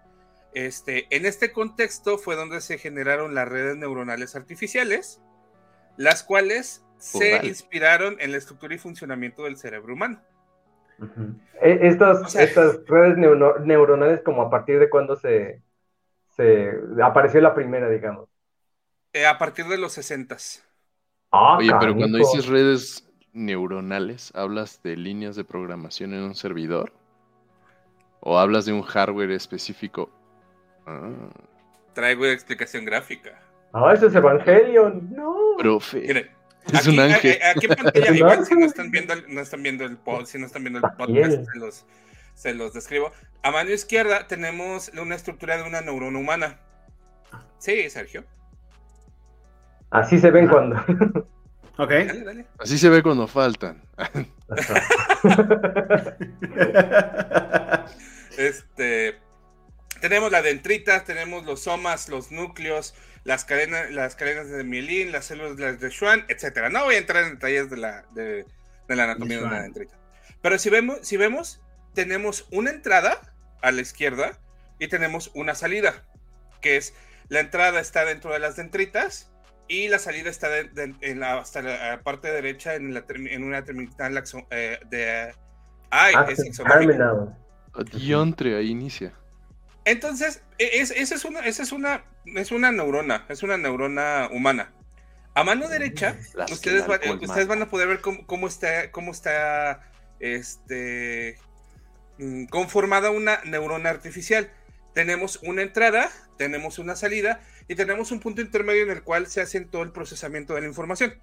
Este, 0.53 1.07
en 1.15 1.25
este 1.25 1.51
contexto 1.51 2.17
fue 2.17 2.35
donde 2.35 2.61
se 2.61 2.77
generaron 2.77 3.33
las 3.35 3.47
redes 3.47 3.77
neuronales 3.77 4.35
artificiales, 4.35 5.21
las 5.97 6.23
cuales 6.23 6.83
se 6.97 7.45
inspiraron 7.45 8.17
en 8.19 8.31
la 8.31 8.37
estructura 8.37 8.75
y 8.75 8.77
funcionamiento 8.77 9.43
del 9.43 9.57
cerebro 9.57 9.93
humano. 9.93 10.21
E- 11.61 11.79
Estas, 11.87 12.21
O 12.21 12.27
sea- 12.27 12.43
estas 12.43 12.85
redes 12.87 13.17
neuronales, 13.17 14.21
como 14.23 14.43
a 14.43 14.49
partir 14.49 14.79
de 14.79 14.89
cuándo 14.89 15.15
se, 15.15 15.61
se 16.35 16.71
apareció 17.03 17.41
la 17.41 17.55
primera, 17.55 17.89
digamos. 17.89 18.29
Eh, 19.13 19.25
a 19.25 19.37
partir 19.37 19.65
de 19.67 19.77
los 19.77 19.93
60s. 19.93 20.63
Ah, 21.31 21.57
Oye, 21.57 21.71
pero 21.79 21.95
cuando 21.95 22.17
dices 22.17 22.47
redes 22.47 23.07
neuronales, 23.33 24.31
¿hablas 24.35 24.81
de 24.83 24.95
líneas 24.97 25.35
de 25.35 25.43
programación 25.43 26.13
en 26.13 26.21
un 26.23 26.35
servidor? 26.35 26.93
¿O 28.19 28.37
hablas 28.37 28.65
de 28.65 28.73
un 28.73 28.81
hardware 28.83 29.31
específico? 29.31 30.09
Ah, 30.85 31.09
Traigo 31.93 32.25
explicación 32.25 32.85
gráfica. 32.85 33.39
Ah, 33.73 33.91
eso 33.93 34.07
es 34.07 34.15
Evangelion. 34.15 35.09
No. 35.15 35.55
profe, 35.57 36.01
Miren, 36.01 36.29
es 36.67 36.79
aquí, 36.79 36.89
un 36.89 36.99
ángel. 36.99 37.39
a- 37.41 37.47
a- 37.47 37.51
aquí 37.51 37.65
en 37.67 37.75
pantalla, 37.75 38.11
igual 38.15 38.45
si 38.45 38.55
no 38.55 38.65
están 38.65 38.91
viendo 38.91 39.13
el, 39.13 39.33
no 39.33 39.41
están 39.41 39.63
viendo 39.63 39.85
el 39.85 39.97
pod, 39.97 40.25
si 40.25 40.37
no 40.37 40.45
están 40.45 40.63
viendo 40.63 40.79
el 40.79 40.93
podcast, 40.95 41.51
se 41.51 41.59
los, 41.59 41.85
se 42.35 42.53
los 42.53 42.73
describo. 42.73 43.11
A 43.43 43.51
mano 43.51 43.71
izquierda 43.71 44.27
tenemos 44.27 44.91
una 45.01 45.15
estructura 45.15 45.57
de 45.57 45.63
una 45.63 45.81
neurona 45.81 46.19
humana. 46.19 46.59
Sí, 47.57 47.89
Sergio. 47.89 48.23
Así 49.89 50.19
se 50.19 50.31
ven 50.31 50.47
cuando. 50.47 50.75
Ok. 51.77 51.89
Dale, 51.89 52.23
dale. 52.23 52.45
Así 52.59 52.77
se 52.77 52.89
ve 52.89 53.03
cuando 53.03 53.27
faltan. 53.27 53.81
Este, 58.37 59.17
tenemos 59.99 60.31
la 60.31 60.41
dendrita, 60.41 61.03
tenemos 61.03 61.45
los 61.45 61.63
somas, 61.63 62.09
los 62.09 62.31
núcleos, 62.31 62.95
las 63.23 63.45
cadenas, 63.45 63.91
las 63.91 64.15
cadenas 64.15 64.49
de 64.49 64.63
mielin, 64.63 65.11
las 65.11 65.25
células 65.25 65.79
de 65.79 65.91
Schwann, 65.91 66.25
etcétera. 66.27 66.69
No 66.69 66.85
voy 66.85 66.95
a 66.95 66.99
entrar 66.99 67.23
en 67.23 67.31
detalles 67.33 67.69
de 67.69 67.77
la, 67.77 68.05
de, 68.13 68.45
de 68.87 68.95
la 68.95 69.03
anatomía 69.03 69.37
de, 69.37 69.41
De 69.41 69.47
una 69.47 69.55
Schwann. 69.57 69.63
dendrita. 69.73 69.97
Pero 70.41 70.57
si 70.57 70.69
vemos, 70.69 70.99
si 71.01 71.17
vemos, 71.17 71.61
tenemos 71.93 72.47
una 72.51 72.71
entrada 72.71 73.21
a 73.61 73.71
la 73.71 73.81
izquierda 73.81 74.39
y 74.79 74.87
tenemos 74.87 75.31
una 75.35 75.55
salida, 75.55 76.03
que 76.61 76.77
es 76.77 76.93
la 77.27 77.41
entrada 77.41 77.79
está 77.79 78.05
dentro 78.05 78.33
de 78.33 78.39
las 78.39 78.55
dendritas 78.55 79.29
y 79.71 79.87
la 79.87 79.99
salida 79.99 80.29
está 80.29 80.49
de- 80.49 80.65
de- 80.65 80.95
en 80.99 81.19
la, 81.21 81.37
hasta 81.39 81.61
la 81.61 82.01
parte 82.03 82.29
derecha 82.29 82.75
en, 82.75 82.93
la, 82.93 83.07
termi- 83.07 83.31
en 83.31 83.43
una 83.45 83.63
terminal 83.63 84.21
eh, 84.49 84.79
de... 84.89 85.33
Ay, 85.89 86.13
Ah, 86.15 86.25
es 86.29 86.39
ahí 88.57 88.69
inicia. 88.69 89.13
Entonces, 89.85 90.43
e- 90.57 90.81
es- 90.81 90.91
esa 90.91 91.15
es 91.15 91.23
una, 91.23 91.39
esa 91.41 91.63
es 91.63 91.71
una, 91.71 92.03
es 92.25 92.51
una 92.51 92.71
neurona, 92.71 93.25
es 93.29 93.43
una 93.43 93.55
neurona 93.57 94.27
humana. 94.31 94.73
A 95.35 95.43
mano 95.45 95.69
derecha, 95.69 96.17
Las 96.33 96.47
que 96.47 96.53
ustedes, 96.55 96.85
van, 96.85 96.99
ustedes 97.21 97.47
van 97.47 97.61
a 97.61 97.69
poder 97.69 97.87
ver 97.87 98.01
cómo, 98.01 98.27
cómo 98.27 98.47
está, 98.47 98.91
cómo 98.91 99.11
está, 99.11 99.89
este, 100.19 101.37
mm, 102.17 102.45
conformada 102.47 103.09
una 103.11 103.39
neurona 103.45 103.89
artificial. 103.89 104.51
Tenemos 104.93 105.39
una 105.43 105.61
entrada, 105.61 106.09
tenemos 106.37 106.77
una 106.77 106.97
salida 106.97 107.39
y 107.71 107.75
tenemos 107.75 108.11
un 108.11 108.19
punto 108.19 108.41
intermedio 108.41 108.83
en 108.83 108.91
el 108.91 109.01
cual 109.01 109.27
se 109.27 109.39
hace 109.39 109.61
todo 109.61 109.83
el 109.83 109.93
procesamiento 109.93 110.53
de 110.53 110.59
la 110.61 110.67
información. 110.67 111.13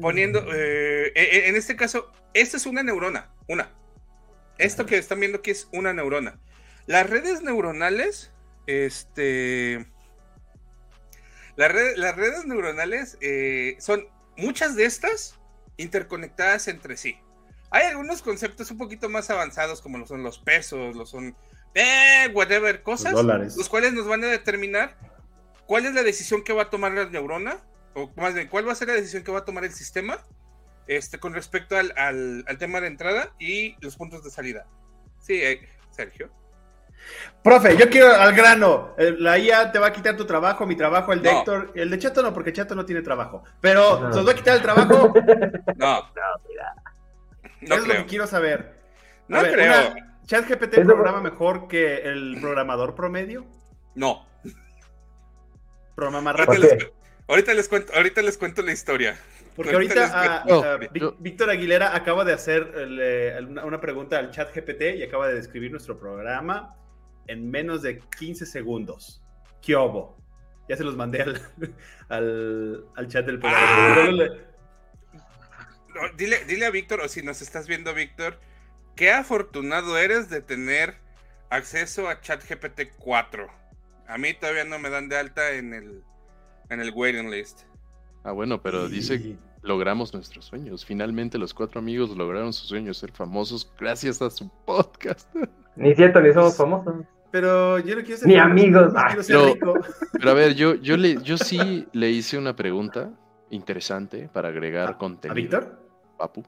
Poniendo, 0.00 0.40
eh, 0.54 1.12
e- 1.14 1.22
e- 1.36 1.48
en 1.50 1.56
este 1.56 1.76
caso, 1.76 2.10
esta 2.32 2.56
es 2.56 2.64
una 2.64 2.82
neurona, 2.82 3.30
una. 3.46 3.70
Esto 4.56 4.86
que 4.86 4.96
están 4.96 5.20
viendo 5.20 5.38
aquí 5.38 5.50
es 5.50 5.68
una 5.70 5.92
neurona. 5.92 6.40
Las 6.86 7.10
redes 7.10 7.42
neuronales, 7.42 8.32
este, 8.66 9.86
las, 11.56 11.72
red- 11.72 11.96
las 11.96 12.16
redes 12.16 12.46
neuronales 12.46 13.18
eh, 13.20 13.76
son 13.80 14.08
muchas 14.38 14.76
de 14.76 14.86
estas 14.86 15.38
interconectadas 15.76 16.68
entre 16.68 16.96
sí. 16.96 17.18
Hay 17.70 17.84
algunos 17.84 18.22
conceptos 18.22 18.70
un 18.70 18.78
poquito 18.78 19.10
más 19.10 19.28
avanzados, 19.28 19.82
como 19.82 19.98
lo 19.98 20.06
son 20.06 20.22
los 20.22 20.38
pesos, 20.38 20.96
lo 20.96 21.04
son, 21.04 21.36
eh, 21.74 22.30
whatever, 22.32 22.82
cosas, 22.82 23.12
los 23.58 23.68
cuales 23.68 23.92
nos 23.92 24.06
van 24.06 24.24
a 24.24 24.28
determinar 24.28 24.96
cuál 25.68 25.86
es 25.86 25.94
la 25.94 26.02
decisión 26.02 26.42
que 26.42 26.52
va 26.52 26.62
a 26.62 26.70
tomar 26.70 26.90
la 26.92 27.04
neurona, 27.04 27.58
o 27.94 28.10
más 28.16 28.34
bien, 28.34 28.48
cuál 28.48 28.66
va 28.66 28.72
a 28.72 28.74
ser 28.74 28.88
la 28.88 28.94
decisión 28.94 29.22
que 29.22 29.30
va 29.30 29.40
a 29.40 29.44
tomar 29.44 29.64
el 29.64 29.72
sistema 29.72 30.18
este, 30.88 31.18
con 31.20 31.34
respecto 31.34 31.76
al, 31.76 31.92
al- 31.96 32.44
al 32.48 32.58
tema 32.58 32.80
de 32.80 32.86
entrada 32.88 33.30
y 33.38 33.76
los 33.84 33.94
puntos 33.96 34.24
de 34.24 34.30
salida. 34.30 34.66
Sí, 35.20 35.34
eh, 35.42 35.68
Sergio. 35.90 36.30
Profe, 37.44 37.76
yo 37.76 37.88
quiero 37.90 38.12
al 38.12 38.34
grano. 38.34 38.94
La 38.98 39.38
IA 39.38 39.70
te 39.70 39.78
va 39.78 39.88
a 39.88 39.92
quitar 39.92 40.16
tu 40.16 40.24
trabajo, 40.26 40.66
mi 40.66 40.74
trabajo, 40.76 41.12
el 41.12 41.22
de 41.22 41.30
No. 41.32 41.38
Héctor. 41.38 41.72
El 41.74 41.90
de 41.90 41.98
Chato 41.98 42.22
no, 42.22 42.32
porque 42.34 42.52
Chato 42.52 42.74
no 42.74 42.84
tiene 42.84 43.02
trabajo. 43.02 43.44
Pero 43.60 44.00
No. 44.00 44.08
nos 44.08 44.26
va 44.26 44.32
a 44.32 44.34
quitar 44.34 44.56
el 44.56 44.62
trabajo. 44.62 45.12
No, 45.76 46.02
no 47.60 47.74
es 47.74 47.86
lo 47.86 47.94
que 47.94 48.06
quiero 48.06 48.26
saber. 48.26 48.78
No 49.28 49.42
ver, 49.42 49.52
creo. 49.52 49.66
una- 49.90 50.18
¿ChatGPT 50.26 50.82
programa 50.84 51.20
mejor 51.20 51.68
que 51.68 52.02
el 52.02 52.38
programador 52.40 52.94
promedio? 52.94 53.46
No. 53.94 54.27
Programa 55.98 56.20
más 56.20 56.38
Ahorita 56.38 56.68
rápido. 56.68 56.92
Ahorita 57.26 57.54
les 57.54 57.68
cuento, 57.68 57.92
ahorita 57.92 58.22
les 58.22 58.38
cuento 58.38 58.62
la 58.62 58.70
historia. 58.70 59.18
Porque 59.56 59.72
Ahorita 59.72 60.44
ahorita 60.44 60.44
les 60.46 61.00
ah, 61.02 61.12
Víctor 61.18 61.50
Aguilera 61.50 61.96
acaba 61.96 62.24
de 62.24 62.32
hacer 62.32 62.72
el, 62.76 63.00
eh, 63.02 63.36
una, 63.42 63.64
una 63.64 63.80
pregunta 63.80 64.16
al 64.16 64.30
chat 64.30 64.54
GPT 64.54 64.96
y 64.96 65.02
acaba 65.02 65.26
de 65.26 65.34
describir 65.34 65.72
nuestro 65.72 65.98
programa 65.98 66.76
en 67.26 67.50
menos 67.50 67.82
de 67.82 67.98
15 68.16 68.46
segundos. 68.46 69.20
¿Qué 69.60 69.74
obo? 69.74 70.16
Ya 70.68 70.76
se 70.76 70.84
los 70.84 70.94
mandé 70.94 71.22
al, 71.22 71.42
al, 72.10 72.84
al 72.94 73.08
chat 73.08 73.26
del 73.26 73.40
programa. 73.40 73.66
Ah. 73.68 73.94
Solo 73.96 74.12
le- 74.12 74.28
No, 75.96 76.16
dile, 76.16 76.44
dile 76.44 76.66
a 76.66 76.70
Víctor, 76.70 77.00
o 77.00 77.08
si 77.08 77.22
nos 77.22 77.42
estás 77.42 77.66
viendo, 77.66 77.92
Víctor, 77.92 78.38
qué 78.94 79.10
afortunado 79.10 79.98
eres 79.98 80.30
de 80.30 80.42
tener 80.42 80.94
acceso 81.50 82.08
a 82.08 82.20
ChatGPT 82.20 82.82
4. 83.00 83.67
A 84.08 84.18
mí 84.18 84.34
todavía 84.34 84.64
no 84.64 84.78
me 84.78 84.90
dan 84.90 85.08
de 85.08 85.16
alta 85.18 85.52
en 85.52 85.74
el, 85.74 86.02
en 86.70 86.80
el 86.80 86.90
waiting 86.94 87.30
list. 87.30 87.62
Ah, 88.24 88.32
bueno, 88.32 88.60
pero 88.62 88.88
dice 88.88 89.14
Y- 89.16 89.38
logramos 89.62 90.12
nuestros 90.14 90.46
sueños. 90.46 90.84
Finalmente 90.84 91.38
los 91.38 91.52
cuatro 91.54 91.78
amigos 91.80 92.10
lograron 92.16 92.52
sus 92.52 92.68
sueños, 92.68 92.96
ser 92.98 93.12
famosos 93.12 93.70
gracias 93.78 94.20
a 94.22 94.30
su 94.30 94.48
podcast. 94.64 95.28
Ni 95.76 95.94
cierto, 95.94 96.20
ni 96.20 96.32
somos 96.32 96.56
famosos. 96.56 96.94
Pero 97.30 97.78
yo 97.80 97.94
no 97.96 98.02
quiero 98.02 98.16
ser 98.18 98.28
Ni 98.28 98.36
famoso, 98.36 98.50
amigos, 98.52 98.92
no 98.94 98.98
ah. 98.98 99.06
quiero 99.08 99.22
ser 99.22 99.36
No. 99.36 99.46
rico. 99.54 99.74
Pero 100.12 100.30
a 100.30 100.34
ver, 100.34 100.54
yo, 100.54 100.74
yo, 100.76 100.96
le, 100.96 101.22
yo 101.22 101.36
sí 101.38 101.86
le 101.92 102.10
hice 102.10 102.38
una 102.38 102.56
pregunta 102.56 103.10
interesante 103.50 104.28
para 104.32 104.48
agregar 104.48 104.88
¿A 104.90 104.98
contenido. 104.98 105.34
Víctor? 105.34 105.78
Papu. 106.16 106.42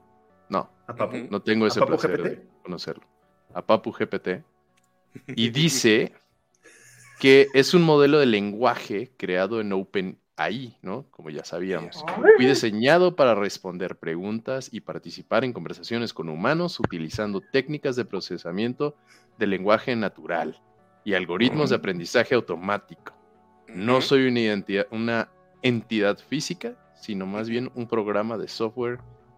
No, 0.49 0.69
¿A 0.87 0.95
Papu? 0.95 1.17
No 1.29 1.41
tengo 1.41 1.65
¿A 1.65 1.67
ese 1.67 1.79
Papu 1.79 1.91
placer 1.91 2.11
GPT? 2.17 2.23
de 2.25 2.47
conocerlo. 2.63 3.03
A 3.53 3.61
Papu 3.61 3.91
GPT. 3.91 4.43
Y 5.27 5.49
dice 5.51 6.13
que 7.21 7.49
es 7.53 7.75
un 7.75 7.83
modelo 7.83 8.17
de 8.17 8.25
lenguaje 8.25 9.11
creado 9.15 9.61
en 9.61 9.71
OpenAI, 9.71 10.79
¿no? 10.81 11.05
Como 11.11 11.29
ya 11.29 11.45
sabíamos. 11.45 12.03
Fui 12.35 12.47
diseñado 12.47 13.15
para 13.15 13.35
responder 13.35 13.95
preguntas 13.97 14.69
y 14.73 14.81
participar 14.81 15.43
en 15.43 15.53
conversaciones 15.53 16.13
con 16.13 16.29
humanos 16.29 16.79
utilizando 16.79 17.39
técnicas 17.39 17.95
de 17.95 18.05
procesamiento 18.05 18.95
de 19.37 19.45
lenguaje 19.45 19.95
natural 19.95 20.59
y 21.03 21.13
algoritmos 21.13 21.69
de 21.69 21.75
aprendizaje 21.75 22.33
automático. 22.33 23.13
No 23.67 24.01
soy 24.01 24.27
una 24.27 24.39
identidad, 24.39 24.87
una 24.89 25.29
entidad 25.61 26.17
física, 26.17 26.73
sino 26.95 27.27
más 27.27 27.49
bien 27.49 27.71
un 27.75 27.87
programa 27.87 28.35
de 28.35 28.47
software 28.47 28.97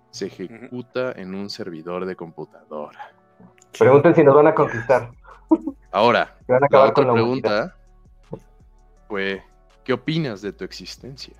se 0.09 0.27
ejecuta 0.27 1.11
en 1.11 1.35
un 1.35 1.49
servidor 1.49 2.05
de 2.05 2.15
computadora. 2.15 3.11
Pregunten 3.77 4.15
si 4.15 4.23
nos 4.23 4.35
van 4.35 4.47
a 4.47 4.55
conquistar. 4.55 5.11
Ahora, 5.91 6.35
Que 6.47 6.53
van 6.53 6.63
a 6.63 6.67
la 6.69 6.81
otra 6.81 6.93
con 6.93 7.07
la 7.07 7.13
humanidad. 7.13 7.73
pregunta 8.31 8.43
fue, 9.07 9.43
¿qué 9.83 9.93
opinas 9.93 10.41
de 10.41 10.53
tu 10.53 10.63
existencia? 10.63 11.33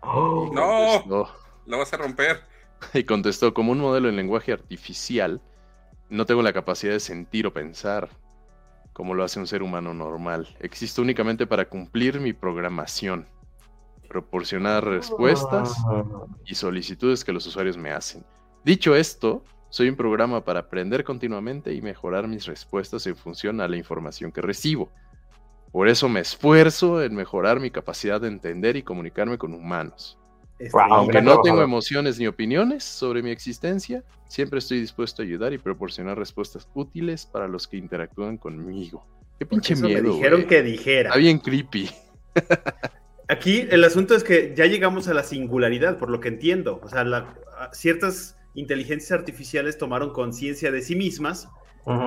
Oh, 0.00 0.50
No. 0.54 1.28
Lo 1.66 1.78
vas 1.78 1.92
a 1.92 1.96
romper. 1.96 2.42
y 2.94 3.04
contestó, 3.04 3.54
como 3.54 3.72
un 3.72 3.78
modelo 3.80 4.08
de 4.08 4.12
lenguaje 4.14 4.52
artificial, 4.52 5.40
no 6.10 6.26
tengo 6.26 6.42
la 6.42 6.52
capacidad 6.52 6.92
de 6.92 7.00
sentir 7.00 7.46
o 7.46 7.52
pensar 7.52 8.08
como 8.92 9.14
lo 9.14 9.24
hace 9.24 9.40
un 9.40 9.46
ser 9.46 9.62
humano 9.62 9.92
normal. 9.94 10.54
Existo 10.60 11.02
únicamente 11.02 11.46
para 11.48 11.64
cumplir 11.68 12.20
mi 12.20 12.32
programación, 12.32 13.26
proporcionar 14.08 14.84
respuestas 14.84 15.74
Ah. 15.88 16.04
y 16.44 16.54
solicitudes 16.54 17.24
que 17.24 17.32
los 17.32 17.46
usuarios 17.46 17.76
me 17.76 17.90
hacen. 17.90 18.24
Dicho 18.62 18.94
esto, 18.94 19.42
soy 19.74 19.88
un 19.88 19.96
programa 19.96 20.44
para 20.44 20.60
aprender 20.60 21.02
continuamente 21.02 21.72
y 21.74 21.82
mejorar 21.82 22.28
mis 22.28 22.46
respuestas 22.46 23.08
en 23.08 23.16
función 23.16 23.60
a 23.60 23.66
la 23.66 23.76
información 23.76 24.30
que 24.30 24.40
recibo. 24.40 24.88
Por 25.72 25.88
eso 25.88 26.08
me 26.08 26.20
esfuerzo 26.20 27.02
en 27.02 27.16
mejorar 27.16 27.58
mi 27.58 27.72
capacidad 27.72 28.20
de 28.20 28.28
entender 28.28 28.76
y 28.76 28.84
comunicarme 28.84 29.36
con 29.36 29.52
humanos. 29.52 30.16
Este, 30.60 30.78
Wow, 30.78 30.94
Aunque 30.94 31.20
no 31.20 31.30
tengo 31.32 31.42
trabajador. 31.42 31.64
emociones 31.64 32.20
ni 32.20 32.28
opiniones 32.28 32.84
sobre 32.84 33.20
mi 33.20 33.30
existencia, 33.30 34.04
siempre 34.28 34.60
estoy 34.60 34.78
dispuesto 34.78 35.22
a 35.22 35.24
ayudar 35.24 35.52
y 35.52 35.58
proporcionar 35.58 36.16
respuestas 36.16 36.68
útiles 36.74 37.26
para 37.26 37.48
los 37.48 37.66
que 37.66 37.76
interactúan 37.76 38.36
conmigo. 38.38 39.04
Qué 39.40 39.44
pinche 39.46 39.74
eso 39.74 39.82
me 39.82 39.88
miedo. 39.88 40.12
dijeron 40.14 40.44
que 40.44 40.62
dijera. 40.62 41.08
Está 41.08 41.18
bien 41.18 41.38
creepy. 41.38 41.90
Aquí 43.28 43.66
el 43.70 43.82
asunto 43.82 44.14
es 44.14 44.22
que 44.22 44.54
ya 44.56 44.66
llegamos 44.66 45.08
a 45.08 45.14
la 45.14 45.24
singularidad, 45.24 45.98
por 45.98 46.10
lo 46.10 46.20
que 46.20 46.28
entiendo. 46.28 46.78
O 46.80 46.88
sea, 46.88 47.02
la- 47.02 47.34
ciertas 47.72 48.36
inteligencias 48.54 49.12
artificiales 49.12 49.78
tomaron 49.78 50.12
conciencia 50.12 50.70
de 50.70 50.82
sí 50.82 50.94
mismas 50.96 51.48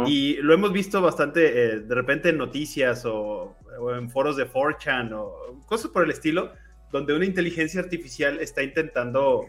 y 0.07 0.37
lo 0.37 0.53
hemos 0.55 0.73
visto 0.73 1.01
bastante 1.01 1.41
eh, 1.73 1.79
de 1.81 1.93
repente 1.95 2.29
en 2.29 2.37
noticias 2.39 3.05
o, 3.05 3.55
o 3.79 3.93
en 3.93 4.09
foros 4.09 4.35
de 4.35 4.49
4chan 4.51 5.11
o 5.13 5.61
cosas 5.67 5.91
por 5.91 6.03
el 6.03 6.09
estilo, 6.09 6.51
donde 6.91 7.13
una 7.13 7.25
inteligencia 7.25 7.79
artificial 7.81 8.39
está 8.39 8.63
intentando 8.63 9.45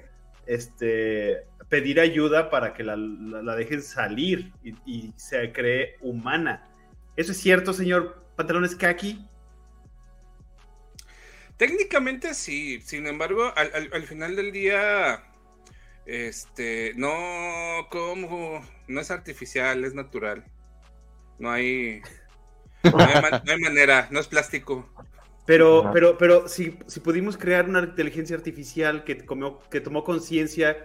este, 0.46 1.44
pedir 1.70 1.98
ayuda 2.00 2.50
para 2.50 2.74
que 2.74 2.82
la, 2.84 2.96
la- 2.96 3.42
la 3.42 3.56
dejen 3.56 3.80
salir 3.82 4.52
y, 4.62 4.74
y 4.84 5.12
se 5.16 5.50
cree 5.52 5.96
humana. 6.02 6.68
¿Eso 7.16 7.32
es 7.32 7.38
cierto, 7.38 7.72
señor 7.72 8.22
Pantalones 8.36 8.76
Kaki? 8.76 9.26
Técnicamente 11.56 12.34
sí, 12.34 12.80
sin 12.82 13.06
embargo, 13.06 13.52
al, 13.56 13.70
al- 13.74 13.90
al 13.92 14.02
final 14.04 14.36
del 14.36 14.52
día, 14.52 15.24
este, 16.08 16.94
no, 16.96 17.12
como, 17.90 18.60
no 18.88 19.00
es 19.00 19.10
artificial, 19.10 19.84
es 19.84 19.94
natural. 19.94 20.44
No 21.38 21.50
hay, 21.50 22.00
no 22.82 22.98
hay, 22.98 23.22
man- 23.22 23.42
no 23.44 23.52
hay 23.52 23.60
manera, 23.60 24.08
no 24.10 24.18
es 24.18 24.26
plástico. 24.26 24.88
Pero, 25.46 25.90
pero, 25.92 26.18
pero 26.18 26.48
si, 26.48 26.78
si 26.86 27.00
pudimos 27.00 27.36
crear 27.38 27.68
una 27.68 27.80
inteligencia 27.80 28.36
artificial 28.36 29.04
que, 29.04 29.24
comió- 29.24 29.60
que 29.70 29.80
tomó 29.80 30.02
conciencia, 30.04 30.76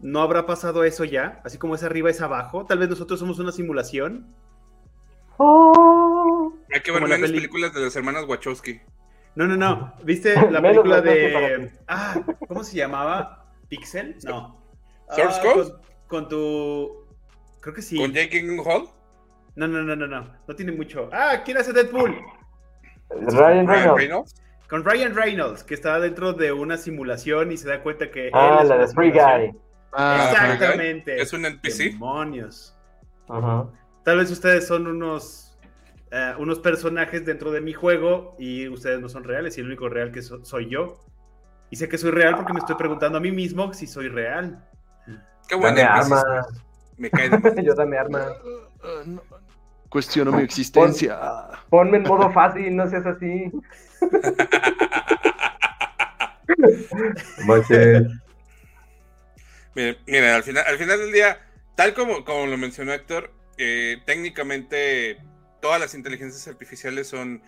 ¿no 0.00 0.20
habrá 0.20 0.46
pasado 0.46 0.84
eso 0.84 1.04
ya? 1.04 1.40
Así 1.44 1.58
como 1.58 1.74
es 1.76 1.82
arriba, 1.82 2.10
es 2.10 2.20
abajo. 2.20 2.66
Tal 2.66 2.78
vez 2.78 2.88
nosotros 2.88 3.18
somos 3.20 3.38
una 3.38 3.52
simulación. 3.52 4.34
Oh. 5.38 6.52
Hay 6.72 6.80
que 6.80 6.92
Como 6.92 7.06
ver 7.06 7.16
menos 7.18 7.30
peli- 7.30 7.40
películas 7.40 7.74
de 7.74 7.80
las 7.80 7.96
hermanas 7.96 8.24
Wachowski. 8.28 8.80
No, 9.34 9.46
no, 9.46 9.56
no. 9.56 9.94
¿Viste 10.04 10.34
la 10.50 10.60
película 10.62 11.00
de. 11.00 11.72
Ah, 11.88 12.14
¿cómo 12.46 12.62
se 12.64 12.76
llamaba? 12.76 13.52
¿Pixel? 13.68 14.16
No. 14.24 14.63
¿Source 15.10 15.40
Ah, 15.40 15.42
Code? 15.54 15.70
Con, 15.72 15.80
con 16.08 16.28
tu. 16.28 17.04
Creo 17.60 17.74
que 17.74 17.82
sí. 17.82 17.96
¿Con 17.98 18.12
Jake 18.12 18.40
Gyllenhaal? 18.40 18.84
No, 19.56 19.68
no, 19.68 19.82
no, 19.82 19.94
no, 19.96 20.06
no. 20.06 20.26
No 20.46 20.54
tiene 20.56 20.72
mucho. 20.72 21.08
Ah, 21.12 21.42
¿quién 21.44 21.56
hace 21.58 21.72
Deadpool? 21.72 22.16
Ryan 23.10 23.66
Ryan 23.66 23.96
Reynolds. 23.96 24.34
Con 24.68 24.84
Ryan 24.84 25.14
Reynolds, 25.14 25.62
que 25.62 25.74
está 25.74 26.00
dentro 26.00 26.32
de 26.32 26.50
una 26.52 26.76
simulación 26.76 27.52
y 27.52 27.56
se 27.56 27.68
da 27.68 27.82
cuenta 27.82 28.10
que. 28.10 28.30
Ah, 28.32 28.56
él 28.58 28.62
es 28.64 28.68
la 28.68 28.78
de 28.78 28.88
Free 28.88 29.10
simulación. 29.12 29.52
Guy. 29.52 29.60
Ah, 29.92 30.28
Exactamente. 30.32 31.20
Es 31.20 31.32
un 31.32 31.44
NPC. 31.46 31.92
Demonios. 31.92 32.76
Ajá. 33.28 33.66
Tal 34.02 34.18
vez 34.18 34.30
ustedes 34.30 34.66
son 34.66 34.86
unos, 34.86 35.56
eh, 36.10 36.32
unos 36.38 36.58
personajes 36.58 37.24
dentro 37.24 37.52
de 37.52 37.60
mi 37.60 37.72
juego 37.72 38.34
y 38.38 38.68
ustedes 38.68 39.00
no 39.00 39.08
son 39.08 39.24
reales 39.24 39.56
y 39.56 39.60
el 39.60 39.68
único 39.68 39.88
real 39.88 40.10
que 40.10 40.20
so- 40.22 40.44
soy 40.44 40.68
yo. 40.68 41.00
Y 41.70 41.76
sé 41.76 41.88
que 41.88 41.96
soy 41.96 42.10
real 42.10 42.36
porque 42.36 42.52
me 42.52 42.58
estoy 42.58 42.76
preguntando 42.76 43.18
a 43.18 43.20
mí 43.20 43.30
mismo 43.30 43.72
si 43.72 43.86
soy 43.86 44.08
real. 44.08 44.68
Qué 45.48 45.54
bueno 45.54 45.76
Dame 45.76 45.82
armas. 45.82 46.24
Me 46.96 47.10
cae 47.10 47.28
de 47.28 47.38
mal. 47.42 47.62
Yo 47.62 47.74
dame 47.74 47.98
armas. 47.98 48.26
Ah, 48.82 49.02
no. 49.04 49.22
Cuestiono 49.88 50.32
mi 50.32 50.42
existencia. 50.42 51.18
Ponme 51.70 51.98
en 51.98 52.02
modo 52.02 52.30
fácil, 52.32 52.74
no 52.74 52.88
seas 52.88 53.06
así. 53.06 53.52
Miren, 59.74 59.96
miren, 60.06 60.30
al 60.30 60.42
final, 60.42 60.64
al 60.66 60.78
final 60.78 60.98
del 60.98 61.12
día, 61.12 61.40
tal 61.74 61.94
como, 61.94 62.24
como 62.24 62.46
lo 62.46 62.56
mencionó 62.56 62.92
Héctor, 62.92 63.32
eh, 63.58 63.98
técnicamente 64.04 65.18
todas 65.60 65.80
las 65.80 65.94
inteligencias 65.94 66.46
artificiales 66.46 67.08
son 67.08 67.42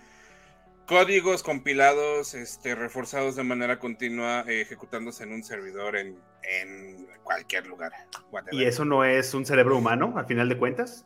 códigos 0.86 1.42
compilados, 1.42 2.34
este, 2.34 2.74
reforzados 2.74 3.36
de 3.36 3.42
manera 3.42 3.78
continua, 3.78 4.44
eh, 4.46 4.60
ejecutándose 4.60 5.24
en 5.24 5.32
un 5.32 5.42
servidor 5.42 5.96
en, 5.96 6.16
en 6.42 7.06
cualquier 7.24 7.66
lugar. 7.66 7.92
whatever. 8.30 8.54
¿Y 8.54 8.64
eso 8.66 8.84
no 8.84 9.04
es 9.04 9.34
un 9.34 9.44
cerebro 9.44 9.76
humano, 9.76 10.14
al 10.16 10.26
final 10.26 10.48
de 10.48 10.56
cuentas? 10.58 11.04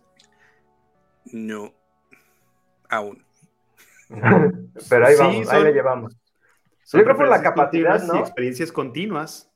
No. 1.33 1.73
Aún. 2.88 3.25
Pero 4.88 5.07
ahí 5.07 5.14
Sí, 5.14 5.21
vamos, 5.21 5.49
ahí 5.51 5.64
le 5.64 5.73
llevamos. 5.73 6.16
Son 6.83 7.01
Yo 7.01 7.05
creo 7.05 7.16
por 7.16 7.29
la 7.29 7.40
capacidad, 7.43 7.93
continuas 7.93 8.05
y 8.05 8.07
¿no? 8.09 8.19
experiencias 8.19 8.73
continuas. 8.73 9.51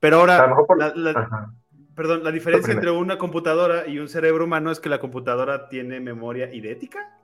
Pero 0.00 0.16
A 0.16 0.20
ahora, 0.20 0.42
lo 0.42 0.48
mejor 0.48 0.66
por- 0.66 0.78
la- 0.78 0.92
la- 0.94 1.52
perdón, 1.94 2.24
la 2.24 2.32
diferencia 2.32 2.72
entre 2.72 2.90
una 2.90 3.18
computadora 3.18 3.86
y 3.86 3.98
un 3.98 4.08
cerebro 4.08 4.44
humano 4.44 4.70
es 4.70 4.80
que 4.80 4.88
la 4.88 4.98
computadora 4.98 5.68
tiene 5.68 6.00
memoria 6.00 6.52
idética. 6.52 7.16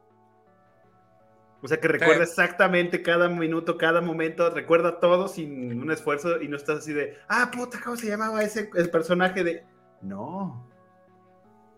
O 1.67 1.69
sea, 1.69 1.81
que 1.81 1.89
recuerda 1.89 2.23
exactamente 2.23 3.03
cada 3.03 3.29
minuto, 3.29 3.77
cada 3.77 4.01
momento, 4.01 4.51
recuerda 4.51 5.01
todo 5.01 5.27
sin 5.27 5.81
un 5.83 5.91
esfuerzo 5.91 6.41
y 6.41 6.47
no 6.47 6.57
estás 6.57 6.79
así 6.79 6.93
de, 6.93 7.19
ah, 7.29 7.51
puta, 7.53 7.81
¿cómo 7.83 7.97
se 7.97 8.07
llamaba 8.07 8.41
ese 8.45 8.71
el 8.77 8.89
personaje 8.89 9.43
de...? 9.43 9.65
No. 10.01 10.65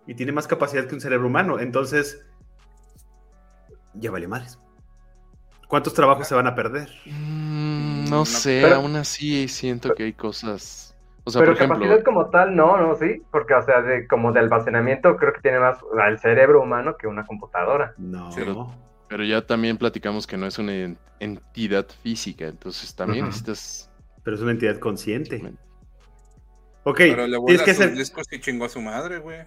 Y 0.07 0.15
tiene 0.15 0.33
más 0.33 0.47
capacidad 0.47 0.87
que 0.87 0.95
un 0.95 1.01
cerebro 1.01 1.27
humano. 1.29 1.59
Entonces, 1.59 2.23
ya 3.95 4.11
vale 4.11 4.29
madres. 4.29 4.59
¿Cuántos 5.69 5.95
trabajos 5.95 6.29
se 6.29 6.35
van 6.35 6.47
a 6.47 6.55
perder? 6.55 6.91
Mm, 7.07 8.05
No, 8.11 8.17
no 8.19 8.25
sé, 8.27 8.61
pero- 8.63 8.77
aún 8.77 8.95
así 8.97 9.49
siento 9.49 9.95
que 9.95 10.03
hay 10.03 10.13
cosas. 10.13 10.95
O 11.25 11.31
sea, 11.31 11.41
Pero 11.41 11.53
por 11.53 11.57
ejemplo, 11.63 11.79
capacidad 11.87 12.05
como 12.05 12.27
tal, 12.29 12.55
no, 12.55 12.77
no, 12.77 12.95
sí. 12.95 13.23
Porque, 13.31 13.55
o 13.55 13.63
sea, 13.63 13.81
de, 13.81 14.07
como 14.07 14.33
de 14.33 14.41
almacenamiento, 14.41 15.17
creo 15.17 15.33
que 15.33 15.41
tiene 15.41 15.61
más 15.61 15.79
el 16.07 16.19
cerebro 16.19 16.61
humano 16.63 16.95
que 16.99 17.07
una 17.07 17.25
computadora. 17.25 17.95
No. 17.97 18.29
Pero- 18.35 18.71
pero 19.09 19.25
ya 19.25 19.47
también 19.47 19.79
platicamos 19.79 20.27
que 20.27 20.37
no 20.37 20.47
es 20.47 20.59
una 20.59 20.75
en- 20.75 20.99
entidad 21.21 21.87
física, 22.03 22.47
entonces 22.47 22.95
también 22.95 23.25
Ujú. 23.25 23.29
necesitas. 23.29 23.91
Pero 24.23 24.37
es 24.37 24.43
una 24.43 24.53
entidad 24.53 24.79
consciente. 24.79 25.37
Ok, 26.85 26.99
Pero 26.99 27.27
le 27.27 27.39
tienes 27.39 27.41
vuelve 27.41 27.65
que 27.65 27.71
hacer... 27.73 27.93
discos 27.95 28.27
y 28.33 28.41
chingó 28.41 28.67
a 28.67 28.69
su 28.69 28.81
madre, 28.81 29.19
güey. 29.19 29.41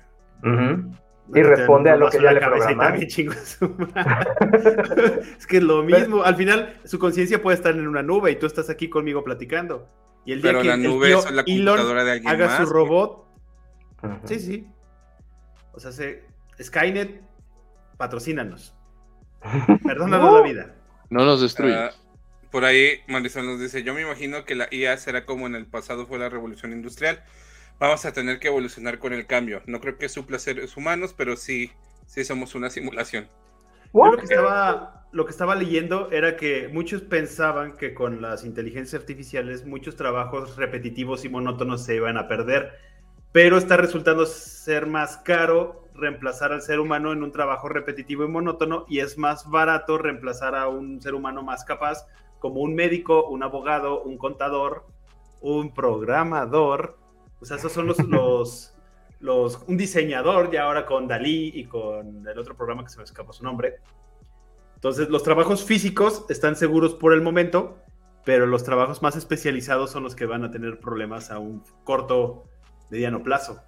Y 1.33 1.43
responde 1.43 1.89
a 1.91 1.95
lo 1.95 2.09
que 2.09 2.21
ya 2.21 2.33
le 2.33 2.41
programaron. 2.41 3.01
es 5.37 5.47
que 5.47 5.57
es 5.57 5.63
lo 5.63 5.83
mismo. 5.83 6.23
Al 6.23 6.35
final, 6.35 6.79
su 6.83 6.99
conciencia 6.99 7.41
puede 7.41 7.55
estar 7.57 7.73
en 7.73 7.87
una 7.87 8.03
nube 8.03 8.31
y 8.31 8.35
tú 8.37 8.45
estás 8.47 8.69
aquí 8.69 8.89
conmigo 8.89 9.23
platicando. 9.23 9.87
Y 10.25 10.33
el 10.33 10.41
día 10.41 10.51
Pero 10.51 10.61
que 10.61 10.67
la 10.67 10.77
nube 10.77 11.13
es 11.13 11.31
la 11.31 11.41
Elon 11.47 11.65
computadora 11.77 12.03
de 12.03 12.11
alguien 12.11 12.33
haga 12.33 12.47
más. 12.47 12.57
su 12.57 12.65
robot, 12.65 13.25
sí, 14.25 14.39
sí. 14.39 14.67
O 15.73 15.79
sea, 15.79 15.91
se... 15.91 16.25
Skynet, 16.61 17.21
patrocínanos. 17.97 18.75
Perdónanos 19.83 20.33
la 20.33 20.41
vida. 20.41 20.75
No 21.09 21.25
nos 21.25 21.41
destruyes. 21.41 21.77
Ah, 21.77 21.91
por 22.51 22.65
ahí 22.65 22.99
Marisol 23.07 23.45
nos 23.45 23.59
dice, 23.59 23.83
yo 23.83 23.93
me 23.93 24.01
imagino 24.01 24.45
que 24.45 24.55
la 24.55 24.67
IA 24.71 24.97
será 24.97 25.25
como 25.25 25.47
en 25.47 25.55
el 25.55 25.65
pasado 25.65 26.05
fue 26.05 26.19
la 26.19 26.29
revolución 26.29 26.73
industrial. 26.73 27.23
Vamos 27.79 28.05
a 28.05 28.13
tener 28.13 28.39
que 28.39 28.49
evolucionar 28.49 28.99
con 28.99 29.13
el 29.13 29.25
cambio. 29.25 29.63
No 29.65 29.79
creo 29.79 29.97
que 29.97 30.09
supla 30.09 30.37
seres 30.37 30.77
humanos, 30.77 31.15
pero 31.17 31.35
sí, 31.35 31.71
sí 32.05 32.23
somos 32.23 32.53
una 32.53 32.69
simulación. 32.69 33.27
Yo 33.93 34.05
lo 34.05 34.17
que 34.17 34.23
estaba, 34.23 35.07
lo 35.11 35.25
que 35.25 35.31
estaba 35.31 35.55
leyendo 35.55 36.11
era 36.11 36.35
que 36.35 36.69
muchos 36.71 37.01
pensaban 37.01 37.75
que 37.75 37.93
con 37.93 38.21
las 38.21 38.45
inteligencias 38.45 39.01
artificiales 39.01 39.65
muchos 39.65 39.95
trabajos 39.95 40.55
repetitivos 40.57 41.25
y 41.25 41.29
monótonos 41.29 41.83
se 41.83 41.95
iban 41.95 42.17
a 42.17 42.27
perder, 42.27 42.73
pero 43.31 43.57
está 43.57 43.77
resultando 43.77 44.25
ser 44.25 44.85
más 44.85 45.17
caro 45.17 45.89
reemplazar 46.01 46.51
al 46.51 46.61
ser 46.61 46.79
humano 46.79 47.13
en 47.13 47.23
un 47.23 47.31
trabajo 47.31 47.69
repetitivo 47.69 48.25
y 48.25 48.27
monótono 48.27 48.85
y 48.89 48.99
es 48.99 49.17
más 49.17 49.49
barato 49.49 49.97
reemplazar 49.97 50.55
a 50.55 50.67
un 50.67 51.01
ser 51.01 51.13
humano 51.13 51.43
más 51.43 51.63
capaz 51.63 52.05
como 52.39 52.61
un 52.61 52.75
médico, 52.75 53.27
un 53.27 53.43
abogado, 53.43 54.01
un 54.01 54.17
contador, 54.17 54.85
un 55.39 55.73
programador. 55.73 56.97
O 57.39 57.45
sea, 57.45 57.57
esos 57.57 57.71
son 57.71 57.87
los, 57.87 57.99
los, 58.09 58.73
los, 59.19 59.63
un 59.67 59.77
diseñador 59.77 60.51
ya 60.51 60.63
ahora 60.63 60.85
con 60.85 61.07
Dalí 61.07 61.51
y 61.53 61.65
con 61.65 62.27
el 62.27 62.37
otro 62.37 62.57
programa 62.57 62.83
que 62.83 62.89
se 62.89 62.97
me 62.97 63.03
escapó 63.03 63.31
su 63.31 63.43
nombre. 63.43 63.77
Entonces, 64.75 65.09
los 65.09 65.23
trabajos 65.23 65.63
físicos 65.63 66.25
están 66.29 66.55
seguros 66.55 66.95
por 66.95 67.13
el 67.13 67.21
momento, 67.21 67.77
pero 68.25 68.47
los 68.47 68.63
trabajos 68.63 69.03
más 69.03 69.15
especializados 69.15 69.91
son 69.91 70.03
los 70.03 70.15
que 70.15 70.25
van 70.25 70.43
a 70.43 70.51
tener 70.51 70.79
problemas 70.79 71.29
a 71.29 71.37
un 71.37 71.63
corto, 71.83 72.45
mediano 72.89 73.21
plazo. 73.21 73.61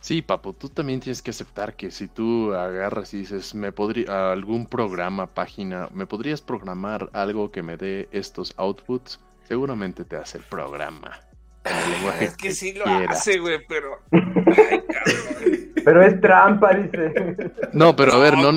Sí, 0.00 0.22
papo, 0.22 0.54
tú 0.54 0.70
también 0.70 0.98
tienes 1.00 1.20
que 1.20 1.30
aceptar 1.30 1.74
que 1.74 1.90
si 1.90 2.08
tú 2.08 2.54
agarras 2.54 3.12
y 3.12 3.18
dices, 3.18 3.54
me 3.54 3.70
podría, 3.70 4.32
algún 4.32 4.66
programa, 4.66 5.26
página, 5.26 5.88
me 5.92 6.06
podrías 6.06 6.40
programar 6.40 7.10
algo 7.12 7.50
que 7.50 7.62
me 7.62 7.76
dé 7.76 8.08
estos 8.10 8.54
outputs, 8.56 9.20
seguramente 9.46 10.06
te 10.06 10.16
hace 10.16 10.38
el 10.38 10.44
programa. 10.44 11.20
en 11.64 11.76
el 11.76 11.90
lenguaje 11.90 12.24
Es 12.24 12.36
que 12.36 12.52
sí 12.52 12.72
lo 12.72 12.84
quiera. 12.84 13.12
hace, 13.12 13.38
güey, 13.40 13.58
pero. 13.68 14.00
Ay, 14.10 14.82
cabrón. 14.88 15.72
Pero 15.84 16.02
es 16.02 16.20
trampa, 16.20 16.74
dice. 16.74 17.36
No, 17.74 17.94
pero 17.94 18.14
a 18.14 18.18
ver, 18.18 18.38
no, 18.38 18.50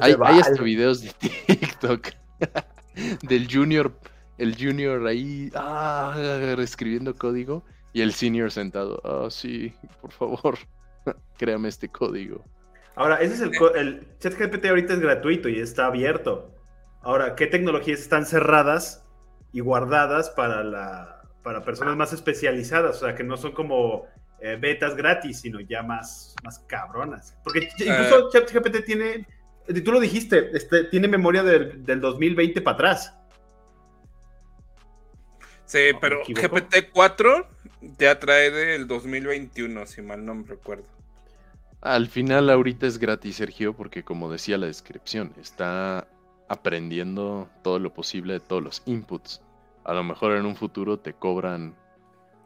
hay, 0.00 0.16
hay 0.24 0.40
hasta 0.40 0.62
videos 0.62 1.02
de 1.02 1.10
TikTok 1.46 2.08
del 3.22 3.48
junior, 3.52 3.92
el 4.38 4.56
junior 4.56 5.06
ahí 5.06 5.50
ah, 5.54 6.14
escribiendo 6.58 7.14
código 7.14 7.64
y 7.94 8.02
el 8.02 8.12
senior 8.12 8.50
sentado. 8.50 9.00
Ah, 9.04 9.30
sí, 9.30 9.72
por 10.02 10.10
favor, 10.12 10.58
créame 11.38 11.68
este 11.68 11.88
código. 11.88 12.44
Ahora, 12.96 13.16
ese 13.22 13.34
es 13.34 13.40
el, 13.40 13.52
el 13.76 14.06
ChatGPT 14.18 14.66
ahorita 14.66 14.92
es 14.94 15.00
gratuito 15.00 15.48
y 15.48 15.58
está 15.60 15.86
abierto. 15.86 16.52
Ahora, 17.00 17.34
¿qué 17.36 17.46
tecnologías 17.46 18.00
están 18.00 18.26
cerradas 18.26 19.06
y 19.52 19.60
guardadas 19.60 20.28
para 20.30 20.62
la 20.62 21.22
para 21.42 21.62
personas 21.62 21.96
más 21.96 22.12
especializadas? 22.12 22.96
O 22.96 23.06
sea, 23.06 23.14
que 23.14 23.22
no 23.22 23.36
son 23.36 23.52
como 23.52 24.06
eh, 24.40 24.56
betas 24.60 24.96
gratis, 24.96 25.40
sino 25.40 25.60
ya 25.60 25.82
más, 25.82 26.34
más 26.42 26.58
cabronas. 26.60 27.36
Porque 27.44 27.68
incluso 27.78 28.30
ChatGPT 28.30 28.84
tiene, 28.84 29.26
tú 29.84 29.92
lo 29.92 30.00
dijiste, 30.00 30.50
este, 30.56 30.84
tiene 30.84 31.06
memoria 31.06 31.42
del, 31.42 31.84
del 31.84 32.00
2020 32.00 32.60
para 32.60 32.74
atrás. 32.74 33.16
Sí, 35.64 35.78
¿Me 35.92 35.98
pero 36.00 36.22
equivoco? 36.22 36.56
GPT-4 36.56 37.53
ya 37.98 38.18
trae 38.18 38.50
del 38.50 38.86
2021, 38.86 39.86
si 39.86 40.02
mal 40.02 40.24
no 40.24 40.34
me 40.34 40.46
recuerdo. 40.46 40.84
Al 41.80 42.08
final 42.08 42.48
ahorita 42.48 42.86
es 42.86 42.98
gratis, 42.98 43.36
Sergio, 43.36 43.74
porque 43.74 44.04
como 44.04 44.30
decía 44.30 44.56
la 44.56 44.66
descripción, 44.66 45.32
está 45.38 46.08
aprendiendo 46.48 47.50
todo 47.62 47.78
lo 47.78 47.92
posible 47.92 48.34
de 48.34 48.40
todos 48.40 48.62
los 48.62 48.82
inputs. 48.86 49.42
A 49.84 49.92
lo 49.92 50.02
mejor 50.02 50.32
en 50.32 50.46
un 50.46 50.56
futuro 50.56 50.98
te 50.98 51.12
cobran 51.12 51.74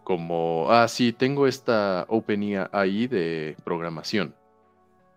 como, 0.05 0.67
ah, 0.71 0.89
sí, 0.89 1.13
tengo 1.13 1.47
esta 1.47 2.05
OpenAI 2.09 3.07
de 3.07 3.57
programación. 3.65 4.35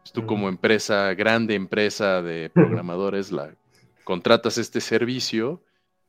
Pues 0.01 0.11
tú 0.11 0.25
como 0.25 0.43
Ujú. 0.43 0.49
empresa, 0.49 1.13
grande 1.13 1.55
empresa 1.55 2.21
de 2.21 2.49
programadores, 2.55 3.31
la 3.31 3.55
contratas 4.03 4.57
este 4.57 4.81
servicio 4.81 5.63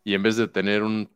y 0.05 0.15
en 0.15 0.23
vez 0.23 0.37
de 0.37 0.49
tener 0.49 0.83
un, 0.83 1.11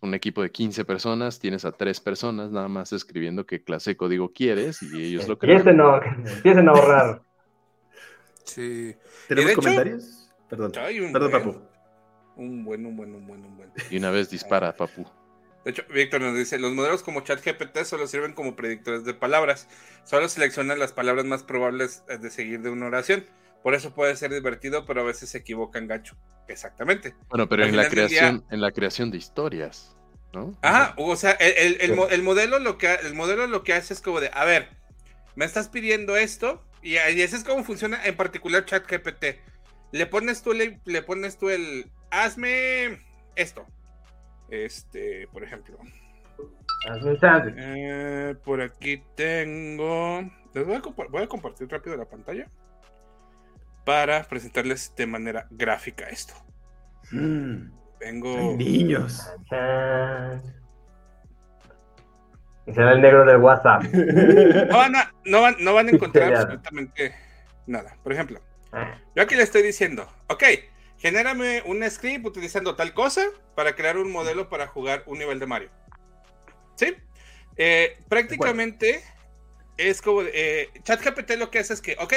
un 0.00 0.14
equipo 0.14 0.42
de 0.42 0.50
15 0.50 0.84
personas, 0.84 1.38
tienes 1.40 1.64
a 1.64 1.72
tres 1.72 2.00
personas 2.00 2.50
nada 2.50 2.68
más 2.68 2.92
escribiendo 2.92 3.46
qué 3.46 3.62
clase 3.62 3.90
de 3.90 3.96
código 3.96 4.32
quieres 4.32 4.82
y 4.82 5.02
ellos 5.04 5.26
lo 5.28 5.38
crean. 5.38 5.58
Empiecen 5.58 5.80
a, 5.80 6.32
empiecen 6.36 6.68
a 6.68 6.72
ahorrar. 6.72 7.22
Sí. 8.44 8.94
¿Tenemos 9.26 9.50
hecho- 9.52 9.60
comentarios? 9.60 10.30
Perdón. 10.48 10.72
Perdón, 10.72 11.12
buen. 11.12 11.30
Papu. 11.30 11.60
Un 12.36 12.64
buen, 12.64 12.86
un 12.86 12.96
buen, 12.96 13.14
un 13.14 13.26
buen, 13.26 13.44
un 13.44 13.56
buen. 13.56 13.72
Y 13.90 13.98
una 13.98 14.10
vez 14.10 14.30
dispara, 14.30 14.74
papu. 14.74 15.04
De 15.64 15.72
hecho, 15.72 15.82
Víctor 15.92 16.20
nos 16.20 16.36
dice, 16.36 16.58
los 16.58 16.72
modelos 16.72 17.02
como 17.02 17.20
ChatGPT 17.20 17.78
solo 17.84 18.06
sirven 18.06 18.32
como 18.32 18.56
predictores 18.56 19.04
de 19.04 19.12
palabras. 19.12 19.68
Solo 20.04 20.28
seleccionan 20.28 20.78
las 20.78 20.92
palabras 20.92 21.26
más 21.26 21.42
probables 21.42 22.04
eh, 22.08 22.16
de 22.16 22.30
seguir 22.30 22.62
de 22.62 22.70
una 22.70 22.86
oración. 22.86 23.24
Por 23.62 23.74
eso 23.74 23.92
puede 23.94 24.16
ser 24.16 24.32
divertido, 24.32 24.86
pero 24.86 25.00
a 25.00 25.04
veces 25.04 25.28
se 25.30 25.38
equivocan 25.38 25.86
gacho. 25.86 26.16
Exactamente. 26.46 27.14
Bueno, 27.28 27.48
pero 27.48 27.64
Al 27.64 27.70
en 27.70 27.76
la 27.76 27.88
creación, 27.88 28.44
en 28.50 28.60
la 28.60 28.70
creación 28.72 29.10
de 29.10 29.18
historias, 29.18 29.96
¿no? 30.32 30.56
Ajá, 30.62 30.94
o 30.96 31.14
sea, 31.16 31.32
el, 31.32 31.52
el- 31.74 31.80
el 31.80 31.90
Sí. 31.90 31.96
mo- 31.96 32.08
el 32.08 32.22
modelo 32.22 32.58
lo 32.58 32.78
que 32.78 32.94
el 32.94 33.14
modelo 33.14 33.46
lo 33.46 33.62
que 33.64 33.74
hace 33.74 33.92
es 33.92 34.00
como 34.00 34.20
de, 34.20 34.30
a 34.32 34.44
ver, 34.44 34.68
me 35.36 35.44
estás 35.44 35.68
pidiendo 35.68 36.16
esto 36.16 36.64
y, 36.82 36.92
y 36.94 37.22
ese 37.22 37.36
es 37.36 37.44
como 37.44 37.64
funciona 37.64 38.02
en 38.04 38.16
particular 38.16 38.64
ChatGPT. 38.64 39.24
Le 39.92 40.06
pones 40.06 40.42
tú 40.42 40.52
le, 40.54 40.80
le 40.84 41.02
pones 41.02 41.36
tú 41.38 41.50
el 41.50 41.90
hazme 42.10 43.00
esto. 43.36 43.66
Este, 44.50 45.28
por 45.32 45.44
ejemplo, 45.44 45.76
eh, 47.56 48.34
por 48.44 48.60
aquí 48.62 49.02
tengo. 49.14 50.22
Les 50.54 50.66
voy 50.66 50.76
a, 50.76 50.80
voy 51.10 51.22
a 51.22 51.26
compartir 51.26 51.68
rápido 51.68 51.96
la 51.96 52.06
pantalla 52.06 52.48
para 53.88 54.22
presentarles 54.24 54.94
de 54.96 55.06
manera 55.06 55.46
gráfica 55.50 56.10
esto. 56.10 56.34
Mm, 57.10 57.70
Vengo. 57.98 58.54
niños. 58.54 59.32
Será 59.48 60.42
el 62.92 63.00
negro 63.00 63.24
del 63.24 63.38
WhatsApp. 63.38 63.84
No 64.70 64.76
van 64.76 64.94
a, 64.94 65.14
no 65.24 65.40
van, 65.40 65.56
no 65.60 65.72
van 65.72 65.88
a 65.88 65.90
encontrar 65.92 66.34
absolutamente 66.34 67.14
nada. 67.66 67.96
Por 68.02 68.12
ejemplo, 68.12 68.42
Ah, 68.72 69.00
yo 69.16 69.22
aquí 69.22 69.34
le 69.34 69.42
estoy 69.42 69.62
diciendo, 69.62 70.06
ok, 70.26 70.44
genérame 70.98 71.62
un 71.64 71.82
script 71.90 72.26
utilizando 72.26 72.76
tal 72.76 72.92
cosa 72.92 73.22
para 73.54 73.74
crear 73.74 73.96
un 73.96 74.12
modelo 74.12 74.50
para 74.50 74.66
jugar 74.66 75.02
un 75.06 75.18
nivel 75.18 75.38
de 75.38 75.46
Mario. 75.46 75.70
¿Sí? 76.74 76.94
Eh, 77.56 77.96
prácticamente 78.10 79.02
es 79.78 80.02
como, 80.02 80.20
eh, 80.20 80.68
ChatGPT 80.82 81.38
lo 81.38 81.50
que 81.50 81.60
hace 81.60 81.72
es 81.72 81.80
que, 81.80 81.96
ok, 81.98 82.12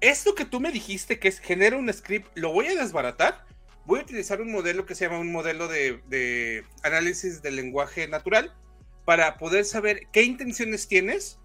esto 0.00 0.34
que 0.34 0.44
tú 0.44 0.60
me 0.60 0.70
dijiste 0.70 1.18
que 1.18 1.28
es 1.28 1.40
genera 1.40 1.76
un 1.76 1.92
script, 1.92 2.28
lo 2.36 2.52
voy 2.52 2.66
a 2.66 2.74
desbaratar. 2.74 3.44
Voy 3.84 4.00
a 4.00 4.02
utilizar 4.02 4.40
un 4.40 4.52
modelo 4.52 4.84
que 4.84 4.94
se 4.94 5.06
llama 5.06 5.18
un 5.18 5.32
modelo 5.32 5.66
de, 5.66 6.64
análisis 6.82 7.40
del 7.40 7.56
lenguaje 7.56 8.06
natural 8.06 8.54
para 9.06 9.38
poder 9.38 9.64
saber 9.64 10.02
qué 10.12 10.22
intenciones 10.22 10.86
tienes, 10.86 11.38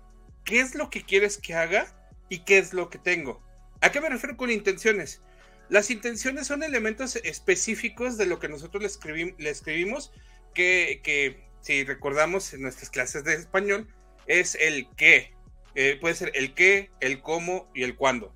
qué 0.44 0.60
es 0.60 0.76
lo 0.76 0.90
que 0.90 1.04
quieres 1.04 1.38
que 1.38 1.54
haga 1.54 1.88
y 2.28 2.40
qué 2.40 2.58
es 2.58 2.74
lo 2.74 2.90
que 2.90 3.00
tengo. 3.00 3.42
¿A 3.80 3.92
qué 3.92 4.02
me 4.02 4.10
refiero 4.10 4.36
con 4.36 4.52
intenciones? 4.52 5.22
Las 5.70 5.90
intenciones 5.90 6.48
son 6.48 6.64
elementos 6.64 7.16
específicos 7.16 8.18
de 8.18 8.26
lo 8.26 8.40
que 8.40 8.50
nosotros 8.50 8.84
le, 8.84 9.36
le 9.38 9.50
escribimos, 9.50 10.12
que, 10.54 11.00
que, 11.02 11.48
si 11.62 11.86
recordamos 11.86 12.54
en 12.54 12.62
nuestras 12.62 12.90
clases 12.90 13.24
de 13.24 13.36
español, 13.36 13.88
es 14.28 14.56
el 14.56 14.88
qué. 14.98 15.34
Eh, 15.76 15.98
puede 16.00 16.16
ser 16.16 16.32
el 16.36 16.54
qué, 16.54 16.92
el 17.00 17.22
cómo 17.22 17.72
y 17.74 17.84
el 17.84 17.96
cuándo. 17.96 18.36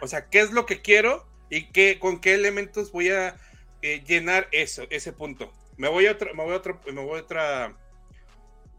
O 0.00 0.08
sea, 0.08 0.28
qué 0.28 0.40
es 0.40 0.50
lo 0.50 0.66
que 0.66 0.82
quiero 0.82 1.26
y 1.50 1.70
qué, 1.70 1.98
con 1.98 2.20
qué 2.20 2.34
elementos 2.34 2.92
voy 2.92 3.10
a 3.10 3.36
eh, 3.82 4.02
llenar 4.06 4.48
eso, 4.52 4.84
ese 4.90 5.12
punto. 5.12 5.52
Me 5.76 5.88
voy 5.88 6.06
a 6.06 6.12
otra, 6.12 6.32
me 6.32 6.42
voy 6.42 6.54
a 6.54 6.56
otra, 6.56 6.78
me 6.86 7.00
voy 7.02 7.18
a 7.18 7.22
otra, 7.22 7.76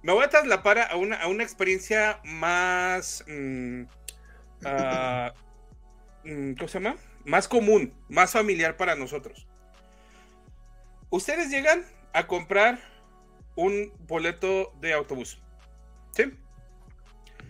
me 0.01 0.13
voy 0.13 0.23
a 0.23 0.29
trasladar 0.29 0.91
a 0.91 0.95
una, 0.95 1.17
a 1.17 1.27
una 1.27 1.43
experiencia 1.43 2.19
más, 2.23 3.23
mm, 3.27 3.83
ah, 4.65 5.33
mm, 6.23 6.53
¿cómo 6.53 6.67
se 6.67 6.79
llama? 6.79 6.97
Más 7.25 7.47
común, 7.47 7.93
más 8.09 8.31
familiar 8.31 8.77
para 8.77 8.95
nosotros. 8.95 9.47
Ustedes 11.09 11.49
llegan 11.49 11.85
a 12.13 12.27
comprar 12.27 12.79
un 13.55 13.93
boleto 14.07 14.73
de 14.81 14.93
autobús, 14.93 15.41
¿sí? 16.11 16.23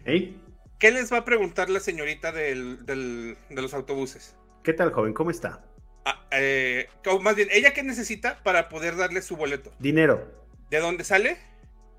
Hey, 0.05 0.39
¿Qué 0.79 0.91
les 0.91 1.11
va 1.11 1.17
a 1.19 1.25
preguntar 1.25 1.69
la 1.69 1.79
señorita 1.79 2.31
del- 2.31 2.85
del- 2.85 3.37
de 3.49 3.61
los 3.61 3.73
autobuses? 3.73 4.35
¿Qué 4.63 4.73
tal, 4.73 4.91
joven? 4.91 5.13
¿Cómo 5.13 5.31
está? 5.31 5.63
Ah, 6.05 6.25
eh, 6.31 6.87
más 7.21 7.35
bien, 7.35 7.49
¿ella 7.51 7.73
qué 7.73 7.83
necesita 7.83 8.41
para 8.43 8.69
poder 8.69 8.95
darle 8.95 9.21
su 9.21 9.35
boleto? 9.35 9.71
Dinero. 9.79 10.31
¿De 10.69 10.79
dónde 10.79 11.03
sale? 11.03 11.37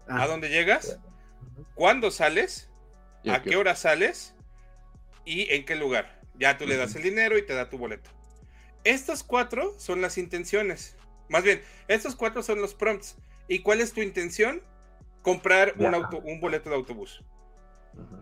Ah, 0.07 0.23
¿A 0.23 0.27
dónde 0.27 0.49
llegas? 0.49 0.99
¿Cuándo 1.75 2.11
sales? 2.11 2.71
¿A 3.29 3.43
qué 3.43 3.57
hora 3.57 3.75
sales? 3.75 4.35
¿Y 5.25 5.53
en 5.53 5.65
qué 5.67 5.75
lugar? 5.77 6.21
Ya 6.39 6.57
tú 6.57 6.67
le 6.67 6.77
das 6.77 6.95
el 6.95 7.03
dinero 7.03 7.37
y 7.37 7.43
te 7.45 7.53
da 7.55 7.69
tu 7.69 7.77
boleto. 7.79 8.11
Estos 8.85 9.23
cuatro 9.25 9.75
son 9.79 10.01
las 10.01 10.17
intenciones. 10.17 10.97
Más 11.29 11.43
bien, 11.43 11.61
estos 11.89 12.15
cuatro 12.17 12.43
son 12.43 12.61
los 12.63 12.75
prompts. 12.75 13.17
¿Y 13.49 13.59
cuál 13.61 13.81
es 13.81 13.93
tu 13.93 14.01
intención? 14.01 14.63
Comprar 15.23 15.75
un, 15.79 15.95
auto, 15.95 16.19
un 16.21 16.41
boleto 16.41 16.71
de 16.71 16.77
autobús. 16.77 17.23
ujú. 17.95 18.17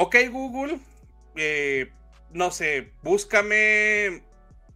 Ok, 0.00 0.14
Google, 0.30 0.78
eh, 1.34 1.90
no 2.32 2.52
sé, 2.52 2.92
búscame 3.02 4.22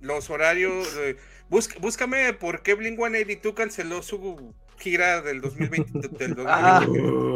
los 0.01 0.31
horarios, 0.31 0.97
eh, 0.99 1.17
búsc- 1.49 1.79
búscame 1.81 2.33
por 2.33 2.63
qué 2.65 2.77
Blink-182 2.77 3.55
canceló 3.55 4.03
su 4.03 4.53
gira 4.79 5.23
del 5.23 5.41
2020. 5.41 6.09
del 6.09 6.35
2020. 6.35 6.43
Ah. 6.49 6.81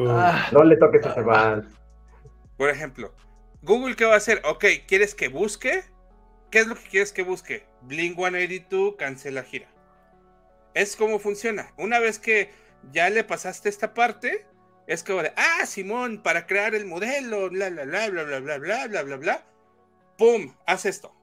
Ah, 0.08 0.48
No 0.50 0.64
le 0.64 0.76
toques 0.76 1.02
vals. 1.24 1.66
Por 2.56 2.70
ejemplo, 2.70 3.14
Google, 3.62 3.94
¿qué 3.94 4.04
va 4.04 4.14
a 4.14 4.16
hacer? 4.16 4.42
Ok, 4.44 4.64
¿quieres 4.88 5.14
que 5.14 5.28
busque? 5.28 5.84
¿Qué 6.50 6.58
es 6.60 6.66
lo 6.66 6.74
que 6.74 6.88
quieres 6.88 7.12
que 7.12 7.22
busque? 7.22 7.66
Blink-182 7.86 8.96
cancela 8.96 9.44
gira. 9.44 9.68
Es 10.74 10.96
como 10.96 11.20
funciona. 11.20 11.72
Una 11.76 12.00
vez 12.00 12.18
que 12.18 12.50
ya 12.92 13.10
le 13.10 13.22
pasaste 13.22 13.68
esta 13.68 13.94
parte, 13.94 14.44
es 14.86 15.02
como 15.02 15.22
de, 15.22 15.32
ah, 15.36 15.66
Simón, 15.66 16.22
para 16.22 16.46
crear 16.46 16.74
el 16.74 16.86
modelo, 16.86 17.50
bla, 17.50 17.70
bla, 17.70 17.84
bla, 17.84 18.08
bla, 18.10 18.24
bla, 18.24 18.40
bla, 18.40 18.58
bla, 18.58 18.86
bla, 18.86 19.02
bla, 19.02 19.16
bla. 19.16 19.46
¡Pum! 20.18 20.54
Haz 20.66 20.86
esto. 20.86 21.14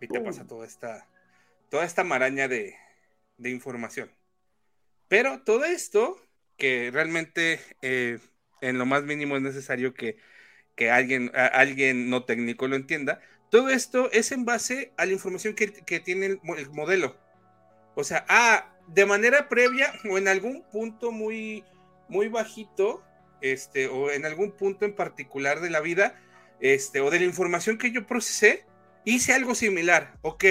Y 0.00 0.08
te 0.08 0.20
pasa 0.20 0.46
toda 0.46 0.66
esta, 0.66 1.06
toda 1.68 1.84
esta 1.84 2.04
maraña 2.04 2.48
de, 2.48 2.74
de 3.36 3.50
información. 3.50 4.10
Pero 5.08 5.42
todo 5.42 5.64
esto, 5.64 6.16
que 6.56 6.90
realmente 6.92 7.60
eh, 7.82 8.18
en 8.60 8.78
lo 8.78 8.86
más 8.86 9.02
mínimo 9.04 9.36
es 9.36 9.42
necesario 9.42 9.92
que, 9.92 10.16
que 10.74 10.90
alguien, 10.90 11.30
a- 11.34 11.46
alguien 11.46 12.08
no 12.10 12.24
técnico 12.24 12.66
lo 12.68 12.76
entienda, 12.76 13.20
todo 13.50 13.68
esto 13.68 14.10
es 14.12 14.32
en 14.32 14.44
base 14.44 14.92
a 14.96 15.06
la 15.06 15.12
información 15.12 15.54
que, 15.54 15.72
que 15.72 16.00
tiene 16.00 16.26
el, 16.26 16.40
el 16.56 16.70
modelo. 16.70 17.16
O 17.96 18.04
sea, 18.04 18.24
ah, 18.28 18.72
de 18.86 19.04
manera 19.04 19.48
previa 19.48 19.92
o 20.08 20.16
en 20.16 20.28
algún 20.28 20.62
punto 20.70 21.10
muy, 21.12 21.64
muy 22.10 22.28
bajito, 22.28 23.02
este, 23.40 23.88
o 23.88 24.10
en 24.10 24.26
algún 24.26 24.52
punto 24.52 24.84
en 24.84 24.94
particular 24.94 25.60
de 25.60 25.70
la 25.70 25.80
vida, 25.80 26.20
este, 26.60 27.00
o 27.00 27.10
de 27.10 27.20
la 27.20 27.24
información 27.24 27.78
que 27.78 27.90
yo 27.90 28.06
procesé, 28.06 28.66
hice 29.04 29.32
algo 29.32 29.54
similar. 29.54 30.18
Ok, 30.20 30.44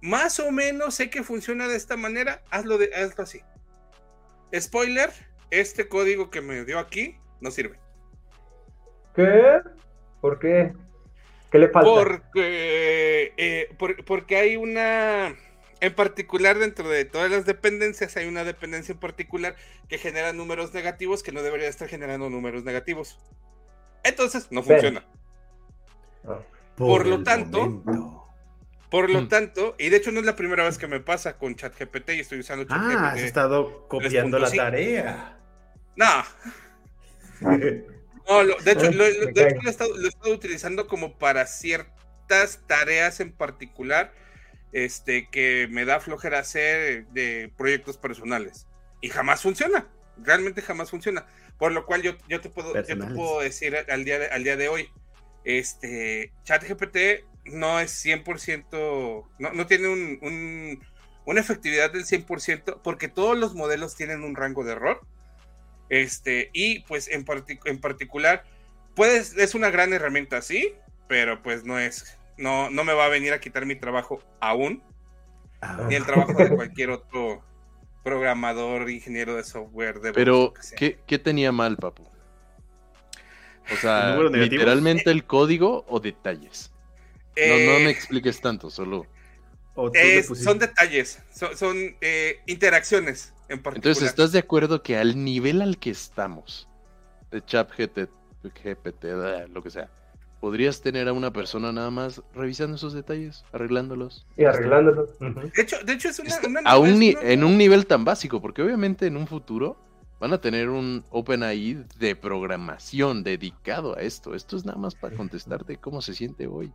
más 0.00 0.38
o 0.38 0.52
menos 0.52 0.94
sé 0.94 1.10
que 1.10 1.24
funciona 1.24 1.66
de 1.66 1.76
esta 1.76 1.96
manera, 1.96 2.42
hazlo, 2.50 2.78
de, 2.78 2.94
hazlo 2.94 3.24
así. 3.24 3.40
Spoiler, 4.56 5.10
este 5.50 5.88
código 5.88 6.30
que 6.30 6.40
me 6.40 6.64
dio 6.64 6.78
aquí 6.78 7.18
no 7.40 7.50
sirve. 7.50 7.78
¿Qué? 9.14 9.60
¿Por 10.20 10.38
qué? 10.38 10.72
¿Qué 11.50 11.58
le 11.58 11.68
falta? 11.68 11.90
Porque, 11.90 13.32
eh, 13.36 13.68
por- 13.78 14.04
porque 14.04 14.36
hay 14.36 14.56
una, 14.56 15.34
en 15.80 15.94
particular 15.94 16.58
dentro 16.58 16.88
de 16.88 17.04
todas 17.04 17.30
las 17.30 17.44
dependencias, 17.46 18.16
hay 18.16 18.26
una 18.26 18.44
dependencia 18.44 18.92
en 18.92 18.98
particular 18.98 19.56
que 19.88 19.98
genera 19.98 20.32
números 20.32 20.72
negativos 20.74 21.22
que 21.22 21.32
no 21.32 21.42
debería 21.42 21.68
estar 21.68 21.88
generando 21.88 22.30
números 22.30 22.64
negativos. 22.64 23.18
Entonces, 24.04 24.48
no 24.50 24.62
funciona. 24.62 25.04
Ah. 26.24 26.38
Por 26.76 27.06
lo 27.06 27.22
tanto- 27.22 27.66
momento. 27.66 28.22
Por 28.90 29.10
lo 29.10 29.22
Mm. 29.22 29.28
tanto, 29.28 29.74
y 29.78 29.88
de 29.88 29.96
hecho 29.96 30.12
no 30.12 30.20
es 30.20 30.26
la 30.26 30.36
primera 30.36 30.62
vez 30.64 30.78
que 30.78 30.86
me 30.86 31.00
pasa 31.00 31.36
con 31.38 31.56
ChatGPT 31.56 32.10
y 32.14 32.20
estoy 32.20 32.38
usando 32.38 32.64
Ah, 32.70 32.76
ChatGPT. 32.88 33.02
has 33.04 33.18
estado 33.20 33.88
copiando 33.88 34.38
la 34.38 34.48
3.5. 34.48 34.56
tarea. 34.64 35.38
No, 35.96 36.06
no, 38.28 38.42
lo- 38.44 38.56
de 38.58 38.72
hecho, 38.72 38.86
Ah, 38.86 38.90
lo, 38.92 39.08
lo- 39.08 39.26
me 39.26 39.32
de 39.32 39.42
hecho, 39.42 39.54
cae. 39.56 39.62
lo 39.62 39.68
he 39.68 39.70
estado, 39.70 39.96
lo 39.96 40.04
he 40.04 40.08
estado 40.08 40.32
utilizando 40.34 40.86
como 40.86 41.18
para 41.18 41.46
ciertas 41.46 42.60
tareas 42.66 43.20
en 43.20 43.32
particular 43.32 44.12
este, 44.72 45.28
que 45.30 45.68
me 45.70 45.84
da 45.84 46.00
flojera 46.00 46.38
hacer 46.40 47.06
de 47.08 47.50
proyectos 47.56 47.96
personales. 47.98 48.66
Y 49.00 49.08
jamás 49.08 49.42
funciona, 49.42 49.88
realmente 50.22 50.62
jamás 50.62 50.90
funciona. 50.90 51.26
Por 51.58 51.72
lo 51.72 51.86
cual 51.86 52.02
yo, 52.02 52.16
yo, 52.28 52.40
te, 52.40 52.50
puedo, 52.50 52.74
yo 52.74 52.82
te 53.06 53.14
puedo 53.14 53.40
decir 53.40 53.76
al 53.88 54.04
día 54.04 54.18
de, 54.18 54.26
al 54.26 54.44
día 54.44 54.56
de 54.56 54.68
hoy, 54.68 54.88
este, 55.44 56.32
ChatGPT 56.44 57.24
no 57.46 57.78
es 57.80 58.04
100%, 58.04 59.28
no, 59.38 59.52
no 59.52 59.66
tiene 59.66 59.88
un, 59.88 60.18
un- 60.22 60.84
una 61.24 61.40
efectividad 61.40 61.92
del 61.92 62.04
100% 62.04 62.82
porque 62.82 63.08
todos 63.08 63.36
los 63.36 63.54
modelos 63.54 63.96
tienen 63.96 64.22
un 64.22 64.36
rango 64.36 64.64
de 64.64 64.72
error. 64.72 65.00
Este, 65.88 66.50
y 66.52 66.80
pues 66.80 67.08
en, 67.08 67.24
partic- 67.24 67.60
en 67.64 67.80
particular, 67.80 68.44
puedes, 68.94 69.36
es 69.36 69.54
una 69.54 69.70
gran 69.70 69.92
herramienta, 69.92 70.42
sí, 70.42 70.74
pero 71.08 71.42
pues 71.42 71.64
no 71.64 71.78
es, 71.78 72.18
no, 72.38 72.70
no 72.70 72.84
me 72.84 72.92
va 72.94 73.06
a 73.06 73.08
venir 73.08 73.32
a 73.32 73.40
quitar 73.40 73.66
mi 73.66 73.76
trabajo 73.76 74.20
aún, 74.40 74.82
Ah, 75.60 75.86
ni 75.88 75.94
el 75.94 76.04
trabajo 76.04 76.34
de 76.34 76.54
cualquier 76.54 76.90
otro 76.90 77.42
programador, 78.04 78.90
ingeniero 78.90 79.34
de 79.34 79.44
software, 79.44 80.00
de 80.00 80.12
Pero, 80.12 80.52
¿qué, 80.76 80.98
qué 81.06 81.18
tenía 81.18 81.50
mal, 81.50 81.76
papu? 81.76 82.04
O 83.70 83.76
sea, 83.76 84.10
¿Números 84.10 84.30
negativos? 84.32 84.50
literalmente 84.50 85.10
el 85.10 85.24
código 85.24 85.84
o 85.88 85.98
detalles. 85.98 86.70
No, 87.36 87.58
no 87.58 87.80
me 87.80 87.90
expliques 87.90 88.40
tanto, 88.40 88.70
solo. 88.70 89.06
Es- 89.92 90.28
pusiste- 90.28 90.44
son 90.44 90.58
detalles, 90.58 91.18
son, 91.34 91.56
son, 91.56 91.76
eh, 92.00 92.38
interacciones 92.46 93.32
en 93.48 93.62
particular. 93.62 93.76
Entonces, 93.76 94.08
¿estás 94.08 94.32
de 94.32 94.38
acuerdo 94.38 94.82
que 94.82 94.96
al 94.96 95.22
nivel 95.22 95.60
al 95.62 95.78
que 95.78 95.90
estamos, 95.90 96.68
de 97.30 97.44
chat 97.44 97.70
GT, 97.70 98.08
GPT, 98.64 99.48
lo 99.48 99.62
que 99.62 99.70
sea, 99.70 99.90
podrías 100.46 100.80
tener 100.80 101.08
a 101.08 101.12
una 101.12 101.32
persona 101.32 101.72
nada 101.72 101.90
más 101.90 102.22
revisando 102.32 102.76
esos 102.76 102.92
detalles, 102.92 103.44
arreglándolos? 103.52 104.28
Y 104.36 104.44
arreglándolo. 104.44 105.02
Ujú. 105.20 105.40
De 105.52 105.60
hecho, 105.62 105.76
de 105.84 105.92
hecho 105.94 106.08
es 106.10 106.20
una, 106.20 106.36
una- 106.46 106.60
a 106.64 106.78
un 106.78 106.86
es 106.90 106.96
ni- 106.98 107.10
una- 107.16 107.22
en 107.22 107.42
un 107.42 107.58
nivel 107.58 107.84
tan 107.88 108.04
básico, 108.04 108.40
porque 108.40 108.62
obviamente 108.62 109.06
en 109.08 109.16
un 109.16 109.26
futuro 109.26 109.76
van 110.20 110.32
a 110.32 110.40
tener 110.40 110.68
un 110.68 111.04
OpenAI 111.10 111.84
de 111.98 112.14
programación 112.14 113.24
dedicado 113.24 113.96
a 113.98 114.02
esto. 114.02 114.36
Esto 114.36 114.56
es 114.56 114.64
nada 114.64 114.78
más 114.78 114.94
para 114.94 115.16
contestarte 115.16 115.78
cómo 115.78 116.00
se 116.00 116.14
siente 116.14 116.46
hoy. 116.46 116.72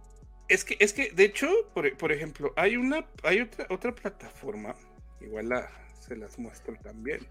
Es 0.50 0.66
que, 0.66 0.76
es 0.82 0.92
que, 0.92 1.12
de 1.14 1.24
hecho, 1.24 1.48
por, 1.74 1.96
por 1.96 2.12
ejemplo, 2.12 2.52
hay 2.58 2.76
una, 2.76 3.06
hay 3.24 3.40
otra, 3.40 3.68
otra 3.70 3.96
plataforma, 3.96 4.76
igual 5.22 5.48
la, 5.48 5.70
se 5.98 6.18
las 6.18 6.38
muestro 6.38 6.76
también. 6.84 7.26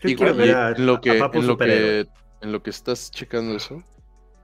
Yo 0.00 0.08
Igual, 0.08 0.32
ver 0.38 0.56
a- 0.56 0.70
en 0.70 0.86
lo 0.86 0.94
en 0.94 0.98
que, 1.58 2.06
en 2.40 2.52
lo 2.52 2.62
que 2.62 2.70
estás 2.70 3.10
checando 3.10 3.54
eso, 3.54 3.82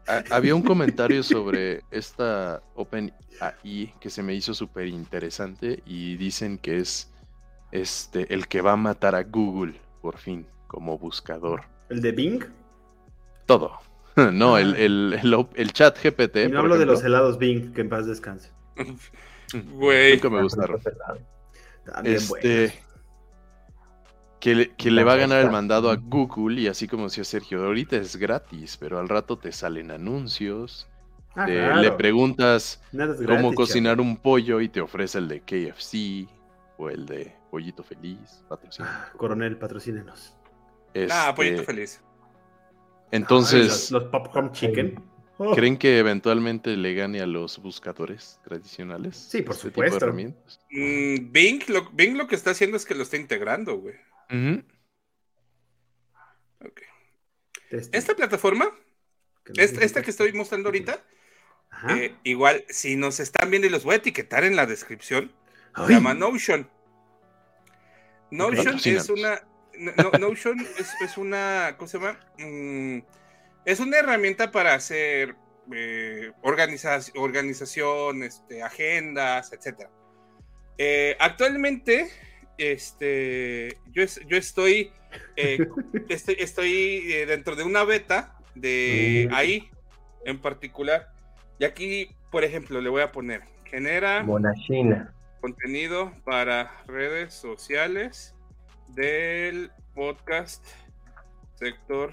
ha- 0.07 0.25
había 0.31 0.55
un 0.55 0.63
comentario 0.63 1.23
sobre 1.23 1.83
esta 1.91 2.63
OpenAI 2.75 3.95
que 4.01 4.11
se 4.11 4.23
me 4.23 4.35
hizo 4.35 4.55
súper 4.55 4.87
interesante 4.89 5.83
y 5.87 6.17
dicen 6.17 6.59
que 6.59 6.79
es 6.79 7.11
este 7.71 8.33
el 8.35 8.49
que 8.49 8.61
va 8.61 8.73
a 8.73 8.77
matar 8.77 9.15
a 9.15 9.23
Google 9.23 9.75
por 10.01 10.19
fin 10.19 10.47
como 10.67 10.99
buscador. 10.99 11.63
¿El 11.89 12.01
de 12.01 12.13
Bing? 12.13 12.45
Todo. 13.47 13.73
No, 14.33 14.57
Ah. 14.57 14.61
el, 14.61 14.77
el, 14.77 15.19
el, 15.23 15.47
el 15.55 15.73
chat 15.73 15.97
GPT. 16.03 16.37
Y 16.45 16.49
no 16.49 16.59
hablo 16.59 16.77
de 16.79 16.85
los 16.85 17.03
helados 17.03 17.39
Bing, 17.39 17.73
que 17.73 17.81
en 17.81 17.89
paz 17.89 18.07
descanse. 18.07 18.51
Güey. 19.75 20.15
Nunca 20.15 20.29
me 20.31 20.43
gustaron. 20.43 20.81
También 21.87 22.17
Este. 22.17 22.75
Que 24.43 24.55
le, 24.57 24.77
que 24.77 24.91
le 24.91 25.05
va 25.05 25.15
a 25.15 25.17
ganar 25.17 25.41
el 25.43 25.51
mandado 25.51 25.91
a 25.91 25.97
Google 25.97 26.61
y 26.61 26.67
así 26.69 26.89
como 26.89 27.05
decía 27.05 27.25
Sergio, 27.25 27.65
ahorita 27.65 27.97
es 27.97 28.17
gratis, 28.17 28.77
pero 28.79 28.99
al 28.99 29.09
rato 29.09 29.39
te 29.39 29.53
salen 29.53 29.91
anuncios, 29.93 30.89
Ah, 31.35 31.51
claro. 31.55 31.81
le 31.83 31.93
preguntas 31.93 32.83
cómo 33.25 33.55
cocinar 33.55 33.97
chavo. 33.97 34.03
un 34.03 34.17
pollo 34.19 34.61
y 34.61 34.69
te 34.69 34.81
ofrece 34.81 35.19
el 35.19 35.29
de 35.29 35.43
KFC 35.43 36.29
o 36.77 36.91
el 36.91 37.07
de 37.07 37.37
Pollito 37.51 37.85
Feliz. 37.85 38.45
Ah, 38.79 39.11
Coronel, 39.17 39.59
patrocínenos. 39.59 40.37
Ah, 41.09 41.33
Este, 41.33 41.33
pollito 41.37 41.63
feliz. 41.65 42.03
Entonces, 43.13 43.67
Ah, 43.67 43.67
los, 43.69 43.91
los 43.91 44.05
popcorn 44.11 44.53
chicken. 44.53 45.05
Oh, 45.39 45.55
¿creen 45.55 45.79
que 45.79 45.99
eventualmente 45.99 46.77
le 46.77 46.95
gane 46.95 47.21
a 47.21 47.27
los 47.27 47.59
buscadores 47.61 48.41
tradicionales? 48.45 49.17
Sí, 49.17 49.43
por 49.43 49.57
este 49.57 49.71
tipo 49.71 49.91
de 49.91 49.97
supuesto. 49.97 50.05
herramientas? 50.07 50.61
Mm, 50.71 51.33
Bing, 51.33 51.63
lo, 51.69 51.91
Bing 51.93 52.17
lo 52.17 52.27
que 52.27 52.35
está 52.35 52.51
haciendo 52.51 52.77
es 52.77 52.85
que 52.87 52.95
lo 52.95 53.03
está 53.03 53.17
integrando, 53.17 53.77
güey. 53.79 53.95
Esta 57.93 58.15
plataforma, 58.15 58.71
esta, 59.57 60.03
que 60.03 60.11
estoy 60.11 60.33
mostrando 60.33 60.69
ahorita, 60.69 61.03
Ajá. 61.71 61.97
eh, 61.99 62.15
igual, 62.23 62.65
si 62.69 62.97
nos 62.97 63.19
están 63.21 63.51
viendo 63.51 63.67
y 63.67 63.71
los 63.71 63.85
voy 63.85 63.95
a 63.95 63.99
etiquetar 63.99 64.45
en 64.45 64.57
la 64.57 64.67
descripción, 64.67 65.33
se 65.87 65.93
llama 65.93 66.13
Notion. 66.15 66.69
Notion 68.31 68.79
es 68.85 69.09
una. 69.09 69.43
no- 69.79 69.93
no- 69.97 70.19
Notion 70.19 70.61
es, 70.79 70.93
es 71.01 71.17
una. 71.17 71.77
¿Cómo 71.79 71.89
se 71.89 71.99
llama? 71.99 72.21
Mm, 72.39 72.99
es 73.65 73.81
una 73.81 73.99
herramienta 73.99 74.51
para 74.51 74.75
hacer 74.75 75.35
eh, 75.73 76.33
organiza- 76.43 77.13
organización, 77.15 78.23
este, 78.23 78.63
agendas, 78.63 79.53
etc. 79.53 79.89
actualmente, 81.19 82.11
este, 82.63 83.79
yo, 83.93 84.03
es- 84.03 84.21
yo 84.27 84.37
estoy, 84.37 84.93
eh, 85.37 85.59
estoy, 86.09 86.37
estoy, 86.39 87.13
eh, 87.13 87.27
dentro 87.27 87.57
de 87.57 87.65
una 87.65 87.85
beta 87.85 88.39
de 88.55 89.29
Mm. 89.31 89.35
ahí 89.35 89.71
en 90.25 90.39
particular. 90.41 91.13
Y 91.59 91.65
aquí, 91.65 92.11
por 92.31 92.45
ejemplo, 92.45 92.81
le 92.81 92.89
voy 92.89 93.03
a 93.03 93.13
poner 93.13 93.43
genera 93.65 94.23
Monachina. 94.23 95.15
contenido 95.41 96.13
para 96.25 96.85
redes 96.87 97.33
sociales 97.35 98.35
del 98.89 99.71
podcast 99.95 100.63
sector 101.55 102.13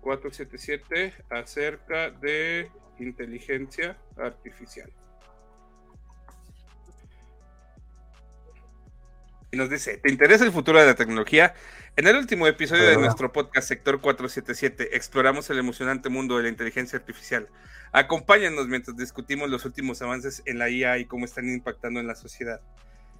477 0.00 1.12
acerca 1.30 2.10
de 2.10 2.70
inteligencia 2.98 3.96
artificial. 4.16 4.90
Y 9.52 9.56
nos 9.56 9.68
dice, 9.68 9.96
¿te 9.96 10.10
interesa 10.10 10.44
el 10.44 10.52
futuro 10.52 10.78
de 10.78 10.86
la 10.86 10.94
tecnología? 10.94 11.54
En 11.96 12.06
el 12.06 12.16
último 12.16 12.46
episodio 12.46 12.84
de 12.84 12.96
nuestro 12.96 13.32
podcast 13.32 13.66
Sector 13.66 14.00
477 14.00 14.96
exploramos 14.96 15.50
el 15.50 15.58
emocionante 15.58 16.08
mundo 16.08 16.36
de 16.36 16.44
la 16.44 16.48
inteligencia 16.48 16.98
artificial. 16.98 17.48
Acompáñanos 17.90 18.68
mientras 18.68 18.96
discutimos 18.96 19.50
los 19.50 19.64
últimos 19.64 20.00
avances 20.02 20.42
en 20.46 20.60
la 20.60 20.70
IA 20.70 20.98
y 20.98 21.06
cómo 21.06 21.24
están 21.24 21.48
impactando 21.48 21.98
en 21.98 22.06
la 22.06 22.14
sociedad. 22.14 22.60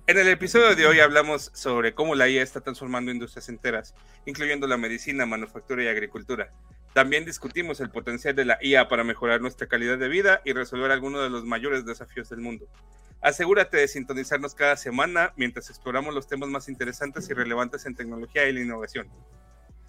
En 0.06 0.18
el 0.18 0.28
episodio 0.28 0.76
de 0.76 0.86
hoy 0.86 1.00
hablamos 1.00 1.50
sobre 1.52 1.94
cómo 1.94 2.14
la 2.14 2.28
IA 2.28 2.42
está 2.42 2.60
transformando 2.60 3.10
industrias 3.10 3.48
enteras, 3.48 3.96
incluyendo 4.24 4.68
la 4.68 4.76
medicina, 4.76 5.26
manufactura 5.26 5.82
y 5.82 5.88
agricultura. 5.88 6.52
También 6.92 7.24
discutimos 7.24 7.80
el 7.80 7.90
potencial 7.90 8.34
de 8.34 8.44
la 8.44 8.58
IA 8.60 8.88
para 8.88 9.04
mejorar 9.04 9.40
nuestra 9.40 9.68
calidad 9.68 9.98
de 9.98 10.08
vida 10.08 10.42
y 10.44 10.52
resolver 10.52 10.90
algunos 10.90 11.22
de 11.22 11.30
los 11.30 11.44
mayores 11.44 11.86
desafíos 11.86 12.28
del 12.30 12.40
mundo. 12.40 12.66
Asegúrate 13.20 13.76
de 13.76 13.86
sintonizarnos 13.86 14.54
cada 14.54 14.76
semana 14.76 15.32
mientras 15.36 15.70
exploramos 15.70 16.14
los 16.14 16.26
temas 16.26 16.48
más 16.48 16.68
interesantes 16.68 17.28
y 17.30 17.34
relevantes 17.34 17.86
en 17.86 17.94
tecnología 17.94 18.48
y 18.48 18.52
la 18.52 18.60
innovación. 18.60 19.08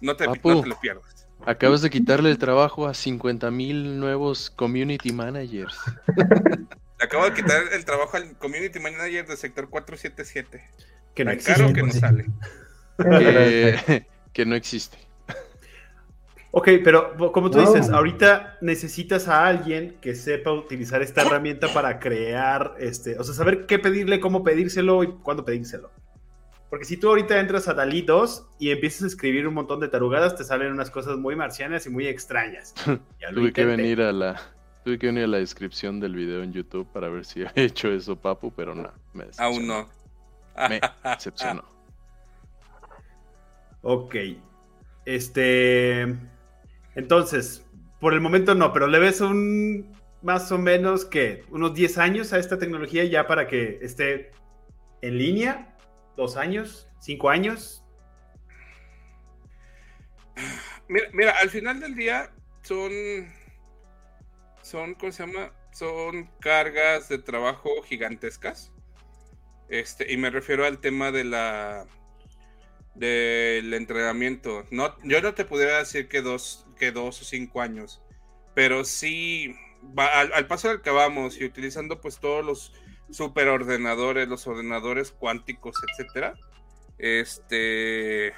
No 0.00 0.16
te, 0.16 0.26
Papu. 0.26 0.50
no 0.50 0.62
te 0.62 0.68
lo 0.68 0.80
pierdas. 0.80 1.26
Acabas 1.44 1.82
de 1.82 1.90
quitarle 1.90 2.30
el 2.30 2.38
trabajo 2.38 2.86
a 2.86 2.94
50 2.94 3.50
mil 3.50 3.98
nuevos 3.98 4.50
community 4.50 5.12
managers. 5.12 5.76
Acabo 7.00 7.24
de 7.24 7.34
quitar 7.34 7.64
el 7.72 7.84
trabajo 7.84 8.16
al 8.16 8.36
community 8.38 8.78
manager 8.78 9.26
del 9.26 9.36
sector 9.36 9.68
477. 9.68 10.70
que 11.14 11.24
no 11.24 11.30
Tan 11.30 11.38
existe. 11.38 11.60
caro 11.60 11.72
que 11.72 11.82
no 11.82 11.92
sale. 11.92 12.26
que, 12.98 14.06
que 14.32 14.46
no 14.46 14.54
existe. 14.54 14.98
Ok, 16.54 16.68
pero 16.84 17.32
como 17.32 17.50
tú 17.50 17.58
No. 17.58 17.72
dices, 17.72 17.88
ahorita 17.88 18.58
necesitas 18.60 19.26
a 19.26 19.46
alguien 19.46 19.96
que 20.02 20.14
sepa 20.14 20.52
utilizar 20.52 21.00
esta 21.00 21.22
herramienta 21.22 21.72
para 21.72 21.98
crear, 21.98 22.74
este, 22.78 23.18
o 23.18 23.24
sea, 23.24 23.34
saber 23.34 23.64
qué 23.64 23.78
pedirle, 23.78 24.20
cómo 24.20 24.44
pedírselo 24.44 25.02
y 25.02 25.08
cuándo 25.22 25.46
pedírselo. 25.46 25.90
Porque 26.68 26.84
si 26.84 26.98
tú 26.98 27.08
ahorita 27.08 27.40
entras 27.40 27.68
a 27.68 27.74
Dalí 27.74 28.02
2 28.02 28.46
y 28.58 28.70
empiezas 28.70 29.02
a 29.02 29.06
escribir 29.06 29.48
un 29.48 29.54
montón 29.54 29.80
de 29.80 29.88
tarugadas, 29.88 30.36
te 30.36 30.44
salen 30.44 30.72
unas 30.72 30.90
cosas 30.90 31.16
muy 31.16 31.36
marcianas 31.36 31.86
y 31.86 31.90
muy 31.90 32.06
extrañas. 32.06 32.74
Tuve 33.34 33.52
que 33.52 33.64
venir 33.64 34.00
a 34.02 34.12
la 34.12 34.40
tuve 34.84 34.98
que 34.98 35.06
venir 35.06 35.24
a 35.24 35.28
la 35.28 35.38
descripción 35.38 36.00
del 36.00 36.14
video 36.16 36.42
en 36.42 36.52
YouTube 36.52 36.86
para 36.92 37.08
ver 37.08 37.24
si 37.24 37.40
había 37.46 37.64
hecho 37.64 37.90
eso, 37.92 38.16
papu, 38.16 38.52
pero 38.52 38.74
no, 38.74 38.90
me 39.14 39.26
Aún 39.38 39.66
no. 39.66 39.88
Me 40.68 40.80
decepcionó. 41.02 41.64
Ok. 43.80 44.16
Este. 45.06 46.14
Entonces, 46.94 47.66
por 48.00 48.14
el 48.14 48.20
momento 48.20 48.54
no, 48.54 48.72
pero 48.72 48.86
le 48.86 48.98
ves 48.98 49.20
un 49.20 49.92
más 50.22 50.52
o 50.52 50.58
menos 50.58 51.04
que 51.04 51.44
unos 51.50 51.74
10 51.74 51.98
años 51.98 52.32
a 52.32 52.38
esta 52.38 52.58
tecnología 52.58 53.04
ya 53.04 53.26
para 53.26 53.46
que 53.46 53.78
esté 53.82 54.30
en 55.00 55.18
línea. 55.18 55.76
¿Dos 56.16 56.36
años? 56.36 56.88
¿Cinco 57.00 57.30
años? 57.30 57.84
Mira, 60.88 61.08
mira, 61.12 61.34
al 61.40 61.50
final 61.50 61.80
del 61.80 61.94
día 61.94 62.30
son. 62.62 62.92
Son, 64.62 64.94
¿cómo 64.94 65.12
se 65.12 65.26
llama? 65.26 65.52
Son 65.72 66.30
cargas 66.40 67.08
de 67.08 67.18
trabajo 67.18 67.70
gigantescas. 67.82 68.72
Este, 69.68 70.12
y 70.12 70.16
me 70.16 70.30
refiero 70.30 70.64
al 70.64 70.80
tema 70.80 71.10
de 71.10 71.24
la. 71.24 71.86
Del 72.94 73.72
entrenamiento. 73.74 74.64
No, 74.70 74.94
yo 75.02 75.20
no 75.22 75.34
te 75.34 75.44
pudiera 75.44 75.78
decir 75.78 76.08
que 76.08 76.22
dos, 76.22 76.66
que 76.78 76.92
dos 76.92 77.22
o 77.22 77.24
cinco 77.24 77.60
años. 77.60 78.02
Pero 78.54 78.84
sí. 78.84 79.54
va- 79.98 80.20
al, 80.20 80.46
paso 80.46 80.68
del 80.68 80.82
que 80.82 80.90
vamos 80.90 81.40
y 81.40 81.44
utilizando 81.44 82.00
pues 82.00 82.18
todos 82.20 82.44
los 82.44 82.72
superordenadores, 83.10 84.28
los 84.28 84.46
ordenadores 84.46 85.10
cuánticos, 85.12 85.76
etcétera. 85.90 86.34
Este. 86.98 88.32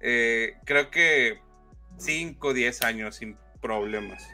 Eh, 0.00 0.54
creo 0.64 0.90
que 0.90 1.40
5 1.98 2.48
o 2.48 2.54
10 2.54 2.82
años 2.82 3.16
sin 3.16 3.36
problemas. 3.60 4.26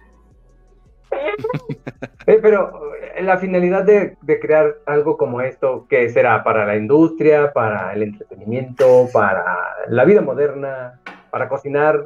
Eh, 2.26 2.38
pero 2.42 2.94
eh, 2.96 3.22
la 3.22 3.38
finalidad 3.38 3.84
de, 3.84 4.16
de 4.20 4.40
crear 4.40 4.78
algo 4.86 5.16
como 5.16 5.40
esto, 5.40 5.86
¿qué 5.88 6.08
será? 6.10 6.42
¿Para 6.42 6.66
la 6.66 6.76
industria? 6.76 7.52
¿Para 7.52 7.92
el 7.92 8.02
entretenimiento? 8.02 9.08
¿Para 9.12 9.44
la 9.88 10.04
vida 10.04 10.22
moderna? 10.22 11.00
¿Para 11.30 11.48
cocinar? 11.48 12.04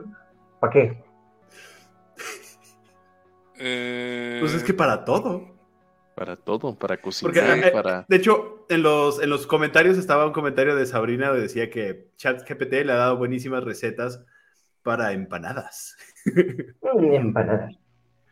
¿Para 0.58 0.72
qué? 0.72 1.02
Eh, 3.58 4.38
Pues 4.40 4.54
es 4.54 4.62
que 4.64 4.74
para 4.74 5.04
todo. 5.04 5.48
Para 6.14 6.36
todo, 6.36 6.74
para 6.78 6.98
cocinar, 6.98 7.58
eh, 7.58 7.70
para 7.70 8.04
de 8.06 8.16
hecho, 8.16 8.66
en 8.68 8.82
los, 8.82 9.22
en 9.22 9.30
los 9.30 9.46
comentarios 9.46 9.96
estaba 9.96 10.26
un 10.26 10.32
comentario 10.32 10.76
de 10.76 10.84
Sabrina 10.84 11.28
donde 11.28 11.42
decía 11.42 11.70
que 11.70 12.08
ChatGPT 12.16 12.84
le 12.84 12.92
ha 12.92 12.96
dado 12.96 13.16
buenísimas 13.16 13.64
recetas 13.64 14.22
para 14.82 15.12
empanadas. 15.12 15.96
Empanadas. 16.82 17.79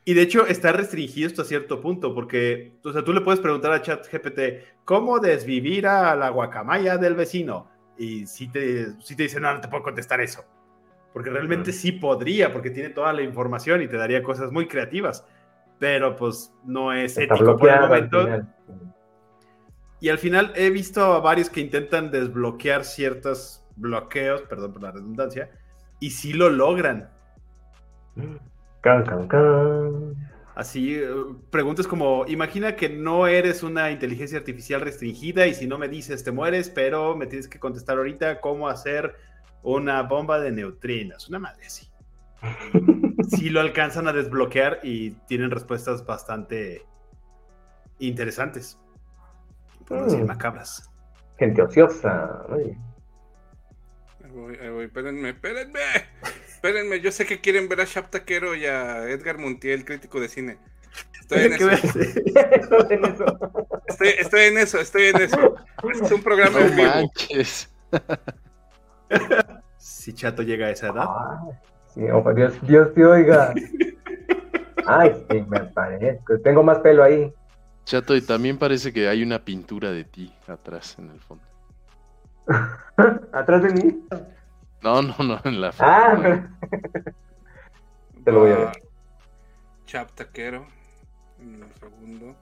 Y 0.09 0.15
de 0.15 0.23
hecho 0.23 0.47
está 0.47 0.73
restringido 0.73 1.27
hasta 1.27 1.45
cierto 1.45 1.83
punto, 1.83 2.15
porque 2.15 2.73
o 2.83 2.95
sea, 2.95 3.05
tú 3.05 3.13
le 3.13 3.21
puedes 3.21 3.41
preguntar 3.41 3.73
a 3.73 3.83
ChatGPT 3.83 4.41
cómo 4.87 5.19
desvivir 5.19 5.87
a 5.87 6.17
la 6.17 6.31
guacamaya 6.31 6.97
del 6.97 7.15
vecino. 7.15 7.69
Y 7.99 8.27
si 8.27 8.49
te, 8.49 8.99
si 9.03 9.15
te 9.15 9.25
dice, 9.25 9.39
no, 9.39 9.53
no 9.53 9.61
te 9.61 9.69
puedo 9.69 9.83
contestar 9.83 10.23
eso. 10.23 10.47
Porque 11.13 11.29
realmente 11.29 11.73
sí 11.73 11.93
podría, 11.93 12.51
porque 12.55 12.71
tiene 12.71 12.89
toda 12.89 13.13
la 13.13 13.21
información 13.21 13.83
y 13.83 13.87
te 13.87 13.99
daría 13.99 14.23
cosas 14.23 14.51
muy 14.51 14.67
creativas. 14.67 15.27
Pero 15.79 16.17
pues 16.17 16.55
no 16.65 16.91
es 16.91 17.19
Está 17.19 17.35
ético 17.35 17.59
por 17.59 17.69
el 17.69 17.75
al 17.75 17.89
momento. 17.89 18.25
final. 18.25 18.55
Y 20.01 20.09
al 20.09 20.17
final 20.17 20.55
he 20.57 20.71
visto 20.71 21.05
a 21.05 21.21
varios 21.21 21.51
que 21.51 21.61
intentan 21.61 22.11
desbloquear 22.11 22.87
ciertos 22.87 23.63
bloqueos, 23.77 24.41
perdón 24.49 24.73
por 24.73 24.85
la 24.85 24.91
redundancia, 24.91 25.51
y 26.01 26.13
sí 26.13 26.33
lo 26.33 26.49
logran. 26.49 27.11
Can, 28.89 29.05
can, 29.05 29.29
can. 29.29 30.15
Así, 30.55 30.95
eh, 30.95 31.07
preguntas 31.51 31.87
como, 31.87 32.25
imagina 32.27 32.75
que 32.75 32.89
no 32.89 33.27
eres 33.27 33.63
una 33.63 33.91
inteligencia 33.91 34.39
artificial 34.39 34.81
restringida 34.81 35.47
y 35.47 35.53
si 35.53 35.67
no 35.67 35.77
me 35.77 35.89
dices 35.89 36.25
te 36.25 36.33
mueres, 36.33 36.71
pero 36.71 37.15
me 37.15 37.27
tienes 37.27 37.49
que 37.49 37.59
contestar 37.61 37.99
ahorita 37.99 38.41
cómo 38.41 38.67
hacer 38.67 39.15
una 39.63 40.03
bomba 40.05 40.41
de 40.41 40.53
neutrinos, 40.53 41.29
una 41.29 41.39
madre 41.39 41.67
así. 41.67 41.89
Sí 43.29 43.51
lo 43.51 43.61
alcanzan 43.61 44.09
a 44.09 44.13
desbloquear 44.15 44.79
y 44.83 45.11
tienen 45.27 45.51
respuestas 45.51 46.07
bastante 46.07 46.87
interesantes. 47.99 48.79
Por 49.87 49.99
no 49.99 50.05
decir 50.05 50.23
Mm. 50.25 50.29
macabras. 50.29 50.91
Gente 51.39 51.61
ociosa. 51.61 52.43
oye. 52.49 52.79
ahí 54.25 54.31
voy, 54.31 54.57
ahí 54.57 54.71
voy, 54.71 54.85
espérenme, 54.87 55.29
espérenme. 55.31 55.81
Espérenme, 56.59 56.99
yo 57.01 57.13
sé 57.13 57.25
que 57.25 57.41
quieren 57.41 57.69
ver 57.69 57.81
a 57.83 57.85
Shap 57.85 58.11
Taquero 58.11 58.57
y 58.57 58.67
a 58.67 59.09
Edgar 59.09 59.39
Montiel, 59.39 59.85
crítico 59.85 60.19
de 60.19 60.29
cine. 60.29 60.59
Estoy 61.21 61.43
en 61.45 61.53
¿Qué 61.53 61.55
eso? 61.55 61.69
Eso, 61.71 62.91
en 62.91 63.05
eso. 63.05 63.25
estoy, 63.87 64.09
estoy 64.19 64.41
en 64.41 64.59
eso, 64.59 64.81
estoy 64.81 65.03
en 65.05 65.17
eso. 65.23 65.55
Este 65.93 66.05
es 66.07 66.11
un 66.11 66.21
programa 66.21 66.59
no 66.59 66.67
en 66.67 66.75
vivo. 66.75 66.89
manches. 66.89 67.73
Si 69.79 70.13
Chato 70.13 70.43
llega 70.43 70.67
a 70.67 70.71
esa 70.71 70.89
edad. 70.89 71.07
Ay, 71.09 71.53
sí, 71.95 72.11
ojo, 72.11 72.35
Dios, 72.35 72.55
Dios 72.63 72.93
te 72.93 73.05
oiga. 73.07 73.55
Ay, 74.85 75.13
sí, 75.31 75.45
me 75.49 75.61
parezco. 75.61 76.41
Tengo 76.41 76.65
más 76.65 76.79
pelo 76.81 77.05
ahí. 77.05 77.33
Chato, 77.85 78.17
y 78.17 78.21
también 78.23 78.59
parece 78.59 78.93
que 78.93 79.07
hay 79.09 79.23
una 79.23 79.45
pintura 79.45 79.93
de 79.93 80.03
ti 80.05 80.35
atrás 80.49 80.97
en 80.99 81.11
el 81.11 81.21
fondo. 81.21 81.45
¿Atrás 83.33 83.63
de 83.63 83.71
mí? 83.75 84.03
No, 84.83 85.03
no, 85.03 85.15
no, 85.19 85.41
en 85.45 85.61
la 85.61 85.73
foto. 85.73 85.91
Ah, 85.91 86.19
pero- 86.23 86.49
Te 88.25 88.33
lo 88.33 88.41
voy 88.41 88.51
a 88.53 88.57
ver. 88.57 88.67
Va 88.67 88.73
Chap 89.87 90.11
Taquero. 90.13 90.67
En 91.41 91.63
un 91.63 91.73
segundo. 91.81 92.37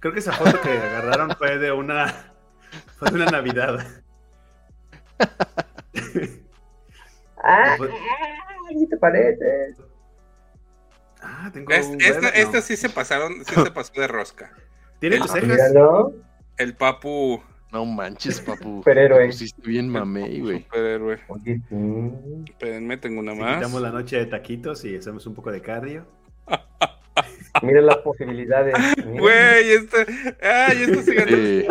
Creo 0.00 0.12
que 0.12 0.20
esa 0.20 0.32
foto 0.32 0.60
que 0.60 0.70
agarraron 0.78 1.30
fue 1.36 1.58
de 1.58 1.72
una, 1.72 2.32
fue 2.98 3.10
de 3.10 3.16
una 3.16 3.26
Navidad. 3.26 3.84
Ah, 7.48 7.76
¿sí 8.76 8.88
te 8.88 8.96
parece? 8.96 9.74
Ah, 11.22 11.48
tengo 11.52 11.70
Es- 11.72 11.86
un 11.86 12.00
esta, 12.00 12.28
esta 12.30 12.60
sí 12.60 12.76
se 12.76 12.88
pasaron, 12.88 13.44
sí 13.44 13.54
se 13.54 13.70
pasó 13.70 13.92
de 13.94 14.08
rosca. 14.08 14.50
¿Tiene 14.98 15.16
el- 15.16 15.28
cejas? 15.28 15.72
El 16.56 16.74
Papu 16.74 17.42
No 17.72 17.84
manches, 17.84 18.40
papu. 18.40 18.78
Superhéroe. 18.78 19.22
Te 19.22 19.26
pusiste 19.26 19.62
bien 19.62 19.88
mamey, 19.88 20.40
güey. 20.40 20.62
superhéroe. 20.62 21.18
Oye, 21.28 21.60
sí. 21.68 21.74
Espérenme, 22.48 22.96
tengo 22.96 23.20
una 23.20 23.32
Si 23.34 23.38
más. 23.40 23.56
quitamos 23.56 23.82
la 23.82 23.90
noche 23.90 24.16
de 24.18 24.26
taquitos 24.26 24.84
y 24.84 24.96
hacemos 24.96 25.26
un 25.26 25.34
poco 25.34 25.50
de 25.50 25.60
cardio. 25.60 26.06
Mira 27.62 27.80
las 27.80 27.96
posibilidades. 27.98 28.74
Güey, 29.04 29.70
esta. 29.72 29.98
Ay, 30.68 30.82
esta 30.82 31.02
se 31.02 31.14
ganó. 31.14 31.36
Sí, 31.36 31.66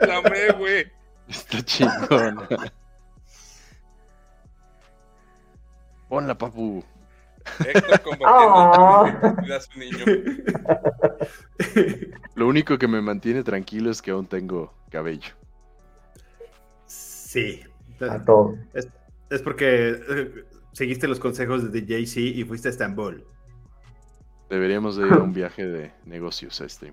La 0.00 0.16
amé, 0.18 0.52
güey. 0.58 0.86
está 1.28 1.62
chingón. 1.62 2.38
Ponla, 6.08 6.36
papu. 6.36 6.84
Héctor 7.66 8.00
combatiendo 8.02 8.26
Ah. 8.26 9.36
a 9.56 9.60
su 9.60 9.78
niño. 9.78 10.04
Lo 12.34 12.48
único 12.48 12.78
que 12.78 12.88
me 12.88 13.00
mantiene 13.00 13.42
tranquilo 13.42 13.90
es 13.90 14.02
que 14.02 14.10
aún 14.10 14.26
tengo 14.26 14.72
cabello. 14.90 15.32
Sí. 16.86 17.62
A 18.00 18.22
todo. 18.24 18.56
Es, 18.74 18.88
es 19.30 19.42
porque 19.42 19.90
eh, 20.08 20.44
seguiste 20.72 21.06
los 21.06 21.20
consejos 21.20 21.70
de 21.72 21.84
Jay-Z 21.86 22.20
y 22.20 22.44
fuiste 22.44 22.68
a 22.68 22.70
Estambul. 22.70 23.24
Deberíamos 24.50 24.96
de 24.96 25.06
ir 25.06 25.12
a 25.12 25.18
un 25.18 25.32
viaje 25.32 25.66
de 25.66 25.92
negocios 26.04 26.60
a 26.60 26.66
este. 26.66 26.92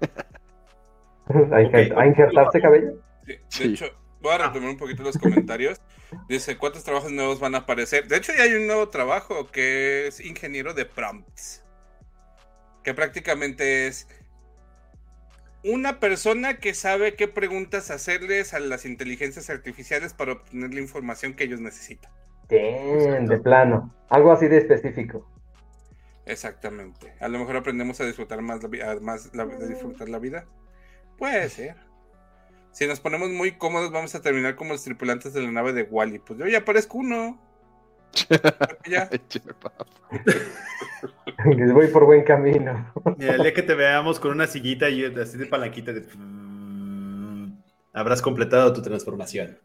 ¿A, 1.28 1.56
a 1.56 2.06
injertarse 2.06 2.60
cabello? 2.60 2.92
Sí, 3.26 3.32
de 3.32 3.40
Sí. 3.48 3.64
hecho, 3.74 3.86
voy 4.20 4.34
a 4.34 4.38
retomar 4.46 4.70
un 4.70 4.76
poquito 4.76 5.02
los 5.02 5.18
comentarios. 5.18 5.80
Dice, 6.28 6.56
¿cuántos 6.56 6.84
trabajos 6.84 7.10
nuevos 7.12 7.40
van 7.40 7.54
a 7.54 7.58
aparecer? 7.58 8.06
De 8.08 8.16
hecho, 8.16 8.32
ya 8.36 8.44
hay 8.44 8.54
un 8.54 8.66
nuevo 8.66 8.88
trabajo 8.88 9.48
que 9.50 10.06
es 10.06 10.20
ingeniero 10.20 10.72
de 10.74 10.84
prompts. 10.86 11.62
Que 12.84 12.94
prácticamente 12.94 13.86
es 13.88 14.06
una 15.64 15.98
persona 15.98 16.58
que 16.58 16.74
sabe 16.74 17.16
qué 17.16 17.26
preguntas 17.26 17.90
hacerles 17.90 18.54
a 18.54 18.60
las 18.60 18.84
inteligencias 18.86 19.50
artificiales 19.50 20.14
para 20.14 20.32
obtener 20.32 20.72
la 20.72 20.80
información 20.80 21.34
que 21.34 21.44
ellos 21.44 21.60
necesitan. 21.60 22.12
Bien, 22.48 23.26
de 23.26 23.38
plano. 23.38 23.92
Algo 24.08 24.30
así 24.30 24.46
de 24.46 24.58
específico. 24.58 25.28
Exactamente. 26.24 27.12
A 27.20 27.28
lo 27.28 27.38
mejor 27.38 27.56
aprendemos 27.56 28.00
a 28.00 28.04
disfrutar 28.04 28.40
más 28.42 28.62
la, 28.62 29.00
más 29.00 29.34
la- 29.34 29.46
disfrutar 29.46 30.08
la 30.08 30.18
vida. 30.20 30.44
Puede 31.18 31.48
ser. 31.48 31.76
Si 32.76 32.86
nos 32.86 33.00
ponemos 33.00 33.30
muy 33.30 33.52
cómodos, 33.52 33.90
vamos 33.90 34.14
a 34.14 34.20
terminar 34.20 34.54
como 34.54 34.74
los 34.74 34.84
tripulantes 34.84 35.32
de 35.32 35.40
la 35.40 35.50
nave 35.50 35.72
de 35.72 35.84
Wally. 35.84 36.18
Pues 36.18 36.38
yo 36.38 36.46
ya 36.46 36.62
parezco 36.62 36.98
uno. 36.98 37.40
ya. 38.86 39.08
Les 41.56 41.72
voy 41.72 41.86
por 41.86 42.04
buen 42.04 42.22
camino. 42.22 42.92
Mira, 43.16 43.36
el 43.36 43.44
día 43.44 43.54
que 43.54 43.62
te 43.62 43.74
veamos 43.74 44.20
con 44.20 44.32
una 44.32 44.46
sillita 44.46 44.90
y 44.90 45.06
así 45.06 45.38
de 45.38 45.46
palanquita 45.46 45.94
de... 45.94 46.04
Habrás 47.94 48.20
completado 48.20 48.74
tu 48.74 48.82
transformación. 48.82 49.58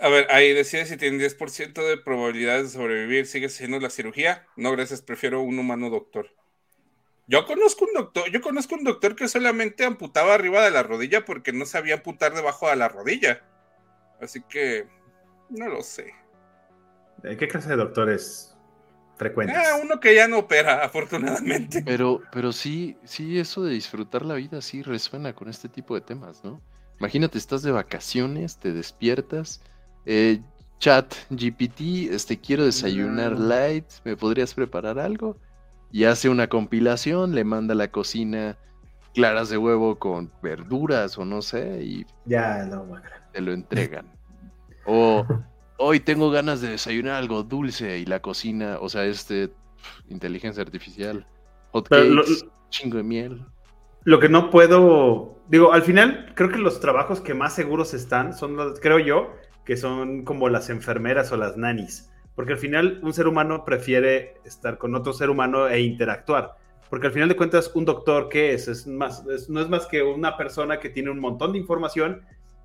A 0.00 0.08
ver, 0.08 0.26
ahí 0.30 0.54
decide 0.54 0.86
si 0.86 0.96
tiene 0.96 1.22
10% 1.22 1.86
de 1.86 1.98
probabilidades 1.98 2.72
de 2.72 2.78
sobrevivir. 2.78 3.26
¿Sigues 3.26 3.54
haciendo 3.54 3.78
la 3.78 3.90
cirugía? 3.90 4.46
No, 4.56 4.72
gracias, 4.72 5.02
prefiero 5.02 5.42
un 5.42 5.58
humano 5.58 5.90
doctor. 5.90 6.30
Yo 7.26 7.46
conozco 7.46 7.86
un 7.86 7.94
doctor, 7.94 8.30
yo 8.30 8.40
conozco 8.40 8.74
un 8.74 8.84
doctor 8.84 9.16
que 9.16 9.28
solamente 9.28 9.84
amputaba 9.84 10.34
arriba 10.34 10.62
de 10.62 10.70
la 10.70 10.82
rodilla 10.82 11.24
porque 11.24 11.52
no 11.52 11.64
sabía 11.64 11.94
amputar 11.94 12.34
debajo 12.34 12.68
de 12.68 12.76
la 12.76 12.88
rodilla. 12.88 13.42
Así 14.20 14.42
que 14.42 14.86
no 15.48 15.68
lo 15.68 15.82
sé. 15.82 16.12
¿Qué 17.22 17.48
clase 17.48 17.70
de 17.70 17.76
doctores 17.76 18.54
frecuentes? 19.16 19.56
Ah, 19.56 19.78
uno 19.82 20.00
que 20.00 20.14
ya 20.14 20.28
no 20.28 20.40
opera, 20.40 20.84
afortunadamente. 20.84 21.82
Pero, 21.82 22.20
pero 22.30 22.52
sí, 22.52 22.98
sí, 23.04 23.38
eso 23.38 23.62
de 23.62 23.72
disfrutar 23.72 24.24
la 24.24 24.34
vida 24.34 24.60
sí 24.60 24.82
resuena 24.82 25.34
con 25.34 25.48
este 25.48 25.68
tipo 25.68 25.94
de 25.94 26.02
temas, 26.02 26.44
¿no? 26.44 26.60
Imagínate, 27.00 27.38
estás 27.38 27.62
de 27.62 27.72
vacaciones, 27.72 28.58
te 28.58 28.72
despiertas, 28.72 29.62
eh, 30.06 30.40
chat 30.78 31.14
GPT, 31.30 32.14
este 32.14 32.38
quiero 32.38 32.64
desayunar 32.64 33.32
light, 33.32 33.86
¿me 34.04 34.16
podrías 34.16 34.54
preparar 34.54 34.98
algo? 34.98 35.38
Y 35.94 36.06
hace 36.06 36.28
una 36.28 36.48
compilación, 36.48 37.36
le 37.36 37.44
manda 37.44 37.72
a 37.72 37.76
la 37.76 37.86
cocina 37.92 38.58
claras 39.14 39.48
de 39.48 39.58
huevo 39.58 39.96
con 40.00 40.28
verduras 40.42 41.16
o 41.18 41.24
no 41.24 41.40
sé, 41.40 41.84
y 41.84 42.04
Ya, 42.24 42.64
no, 42.64 42.84
te 43.32 43.40
lo 43.40 43.52
entregan. 43.52 44.04
O 44.86 45.24
hoy 45.78 46.00
tengo 46.00 46.32
ganas 46.32 46.60
de 46.60 46.70
desayunar 46.70 47.14
algo 47.14 47.44
dulce 47.44 48.00
y 48.00 48.06
la 48.06 48.18
cocina, 48.18 48.78
o 48.80 48.88
sea, 48.88 49.04
este 49.04 49.52
inteligencia 50.08 50.64
artificial, 50.64 51.24
hot 51.70 51.88
Pero 51.88 52.06
lo- 52.06 52.22
cakes, 52.22 52.44
chingo 52.70 52.96
de 52.96 53.04
miel. 53.04 53.46
Lo 54.02 54.18
que 54.18 54.28
no 54.28 54.50
puedo, 54.50 55.38
digo, 55.48 55.72
al 55.72 55.82
final 55.82 56.32
creo 56.34 56.48
que 56.50 56.58
los 56.58 56.80
trabajos 56.80 57.20
que 57.20 57.34
más 57.34 57.54
seguros 57.54 57.94
están 57.94 58.32
son 58.32 58.56
los, 58.56 58.80
creo 58.80 58.98
yo, 58.98 59.30
que 59.64 59.76
son 59.76 60.24
como 60.24 60.48
las 60.48 60.70
enfermeras 60.70 61.30
o 61.30 61.36
las 61.36 61.56
nanis, 61.56 62.10
porque 62.34 62.52
al 62.54 62.58
final 62.58 63.00
un 63.02 63.12
ser 63.12 63.26
humano 63.28 63.64
prefiere 63.64 64.34
estar 64.44 64.78
con 64.78 64.94
otro 64.94 65.12
ser 65.12 65.30
humano 65.30 65.68
e 65.68 65.80
interactuar, 65.80 66.56
porque 66.90 67.06
al 67.08 67.12
final 67.12 67.28
de 67.28 67.36
cuentas 67.36 67.70
un 67.74 67.84
doctor 67.84 68.28
qué 68.28 68.54
es, 68.54 68.68
es 68.68 68.86
más, 68.86 69.24
es- 69.26 69.48
no 69.48 69.60
es 69.60 69.68
más 69.68 69.86
que 69.86 70.02
una 70.02 70.36
persona 70.36 70.78
que 70.80 70.88
tiene 70.90 71.10
un 71.10 71.20
montón 71.20 71.52
de 71.52 71.58
información 71.58 72.22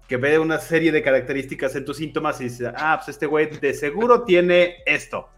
que 0.07 0.17
ve 0.17 0.39
una 0.39 0.57
serie 0.57 0.91
de 0.91 1.03
características 1.03 1.75
en 1.75 1.85
tus 1.85 1.97
síntomas 1.97 2.41
y 2.41 2.45
dice, 2.45 2.71
ah, 2.75 2.95
pues 2.97 3.09
este 3.09 3.27
güey 3.27 3.47
de 3.59 3.73
seguro 3.75 4.23
tiene 4.23 4.77
esto. 4.87 5.29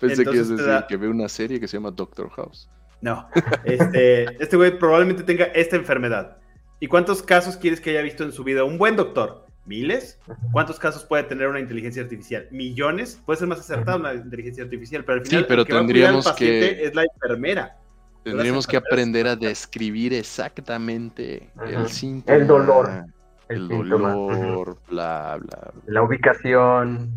Pensé 0.00 0.24
que 0.24 0.30
Entonces 0.30 0.46
a 0.46 0.48
te 0.48 0.52
decir 0.54 0.66
da- 0.66 0.86
que 0.88 0.96
ve 0.96 1.08
una 1.08 1.28
serie 1.28 1.60
que 1.60 1.68
se 1.68 1.76
llama 1.76 1.92
Doctor 1.92 2.28
House. 2.30 2.68
No, 3.00 3.28
este, 3.64 4.24
este 4.42 4.56
güey 4.56 4.76
probablemente 4.76 5.22
tenga 5.22 5.44
esta 5.46 5.76
enfermedad. 5.76 6.38
¿Y 6.80 6.88
cuántos 6.88 7.22
casos 7.22 7.56
quieres 7.56 7.80
que 7.80 7.90
haya 7.90 8.02
visto 8.02 8.24
en 8.24 8.32
su 8.32 8.42
vida 8.42 8.64
un 8.64 8.76
buen 8.78 8.96
doctor? 8.96 9.46
¿Miles? 9.68 10.18
¿Cuántos 10.50 10.78
casos 10.78 11.04
puede 11.04 11.24
tener 11.24 11.46
una 11.46 11.60
inteligencia 11.60 12.02
artificial? 12.02 12.48
¿Millones? 12.50 13.20
Puede 13.26 13.38
ser 13.38 13.48
más 13.48 13.60
acertada 13.60 13.96
una 13.98 14.14
inteligencia 14.14 14.64
artificial, 14.64 15.04
pero 15.04 15.18
al 15.18 15.24
Sí, 15.24 15.30
final 15.30 15.46
pero 15.46 15.60
el 15.62 15.66
que 15.66 15.72
va 15.74 15.80
a 15.80 15.82
cuidar 15.84 15.96
al 16.08 16.14
tendríamos 16.14 16.24
paciente 16.24 16.76
que- 16.76 16.84
es 16.86 16.94
la 16.94 17.02
enfermera. 17.04 17.76
Tendríamos 18.24 18.66
que 18.66 18.76
aprender 18.76 19.26
a 19.26 19.36
describir 19.36 20.12
exactamente 20.14 21.50
Ajá. 21.56 21.68
el 21.70 21.88
síntoma. 21.88 22.36
El 22.38 22.46
dolor, 22.46 23.04
El, 23.48 23.56
el 23.62 23.68
síntoma. 23.68 24.12
dolor, 24.12 24.78
bla, 24.88 25.38
bla, 25.40 25.70
bla. 25.72 25.82
La 25.86 26.02
ubicación. 26.02 27.10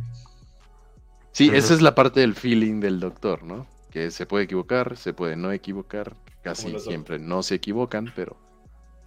Sí, 1.31 1.49
esa 1.53 1.73
es 1.73 1.81
la 1.81 1.95
parte 1.95 2.19
del 2.19 2.35
feeling 2.35 2.79
del 2.81 2.99
doctor, 2.99 3.43
¿no? 3.43 3.65
Que 3.89 4.11
se 4.11 4.25
puede 4.25 4.43
equivocar, 4.43 4.97
se 4.97 5.13
puede 5.13 5.35
no 5.37 5.51
equivocar, 5.51 6.15
casi 6.43 6.77
siempre 6.79 7.17
no 7.19 7.43
se 7.43 7.55
equivocan, 7.55 8.11
pero 8.15 8.37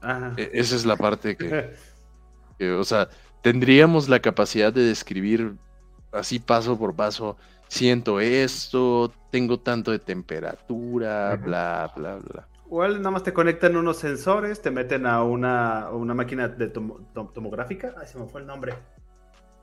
Ajá. 0.00 0.32
e- 0.36 0.50
esa 0.54 0.76
es 0.76 0.84
la 0.86 0.96
parte 0.96 1.36
que, 1.36 1.46
que, 2.58 2.72
o 2.72 2.84
sea, 2.84 3.08
tendríamos 3.44 4.08
la 4.08 4.20
capacidad 4.20 4.72
de 4.72 4.80
describir 4.82 5.52
así 6.12 6.38
paso 6.38 6.78
por 6.78 6.96
paso, 6.96 7.36
siento 7.68 8.18
esto, 8.18 9.12
tengo 9.30 9.60
tanto 9.60 9.90
de 9.90 9.98
temperatura, 9.98 11.36
bla, 11.36 11.92
bla, 11.94 12.16
bla. 12.16 12.48
Igual 12.66 12.96
nada 12.98 13.10
más 13.10 13.22
te 13.22 13.34
conectan 13.34 13.76
unos 13.76 13.98
sensores, 13.98 14.62
te 14.62 14.70
meten 14.70 15.04
a 15.06 15.22
una, 15.22 15.90
una 15.90 16.14
máquina 16.14 16.48
de 16.48 16.68
tom- 16.68 17.04
tomográfica. 17.34 17.94
Ay, 18.00 18.06
se 18.06 18.18
me 18.18 18.26
fue 18.26 18.40
el 18.40 18.46
nombre. 18.46 18.72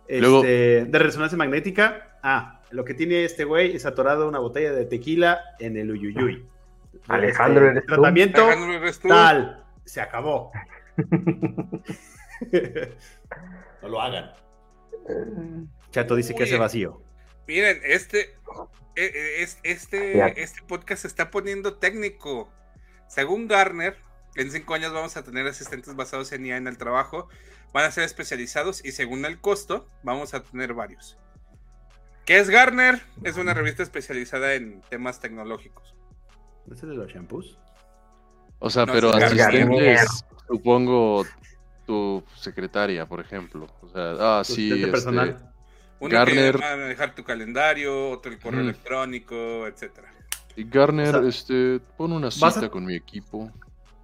Este, 0.08 0.22
Luego- 0.22 0.44
de 0.44 1.00
resonancia 1.00 1.36
magnética. 1.38 2.20
Ah, 2.22 2.62
lo 2.70 2.86
que 2.86 2.94
tiene 2.94 3.26
este 3.26 3.46
güey 3.46 3.76
es 3.76 3.88
atorado 3.88 4.28
una 4.30 4.38
botella 4.38 4.74
de 4.74 4.86
tequila 4.86 5.40
en 5.60 5.76
el 5.76 5.90
uyuyuy. 5.90 6.46
Alejandro, 7.08 7.66
Este, 7.66 7.72
¿eres 7.80 7.86
tú? 7.88 7.94
Tratamiento 7.96 8.42
Alejandro, 8.46 8.74
¿eres 8.78 9.00
tú? 9.00 9.08
tal. 9.08 9.64
Se 9.86 10.00
acabó. 10.02 10.52
no 13.82 13.90
lo 13.90 14.02
hagan. 14.02 14.32
Chato 15.92 16.16
dice 16.16 16.36
que 16.36 16.44
hace 16.44 16.58
vacío. 16.58 17.02
Miren, 17.48 17.82
este, 17.84 18.36
eh, 18.96 19.38
es- 19.40 19.58
este, 19.64 20.42
este 20.42 20.62
podcast 20.64 21.02
se 21.02 21.08
está 21.08 21.32
poniendo 21.32 21.76
técnico. 21.78 22.50
Según 23.08 23.48
Garner, 23.48 23.98
en 24.36 24.52
cinco 24.52 24.74
años 24.74 24.94
vamos 24.94 25.18
a 25.18 25.24
tener 25.24 25.46
asistentes 25.48 25.96
basados 25.96 26.32
en 26.32 26.46
IA 26.46 26.58
en 26.58 26.68
el 26.68 26.78
trabajo. 26.78 27.28
Van 27.74 27.86
a 27.86 27.92
ser 27.92 28.04
especializados 28.04 28.84
y 28.86 28.92
según 28.92 29.26
el 29.26 29.40
costo, 29.40 29.88
vamos 30.04 30.34
a 30.34 30.44
tener 30.44 30.74
varios. 30.74 31.18
¿Qué 32.26 32.38
es 32.40 32.50
Garner? 32.50 33.02
Es 33.24 33.38
una 33.38 33.54
revista 33.54 33.82
especializada 33.84 34.54
en 34.54 34.82
temas 34.90 35.20
tecnológicos. 35.20 35.96
¿Es 36.72 36.84
el 36.84 36.90
de 36.90 36.96
los 36.96 37.12
shampoos? 37.12 37.60
O 38.60 38.70
sea, 38.70 38.86
No, 38.86 38.94
pero 38.94 39.14
asistentes, 39.14 40.24
supongo 40.48 41.26
tu 41.86 42.24
secretaria, 42.36 43.06
por 43.08 43.20
ejemplo. 43.20 43.68
O 43.82 43.90
sea, 43.90 44.14
ah, 44.20 44.44
Tu 44.46 44.54
sí, 44.54 44.72
este, 44.72 44.88
personal. 44.92 45.38
Uno 46.00 46.10
Garner. 46.12 46.56
que 46.56 46.62
va 46.62 46.74
a 46.74 46.78
manejar 46.78 47.14
tu 47.16 47.24
calendario, 47.24 48.10
otro 48.12 48.32
el 48.32 48.40
correo 48.40 48.62
Mm. 48.64 48.70
electrónico, 48.70 49.68
etcétera. 49.68 50.08
y 50.56 50.66
Garner, 50.66 51.16
O 51.16 51.20
sea, 51.22 51.30
este, 51.30 51.80
pon 51.96 52.12
una 52.12 52.30
cita 52.30 52.66
a- 52.66 52.70
con 52.70 52.84
mi 52.86 52.94
equipo. 52.96 53.50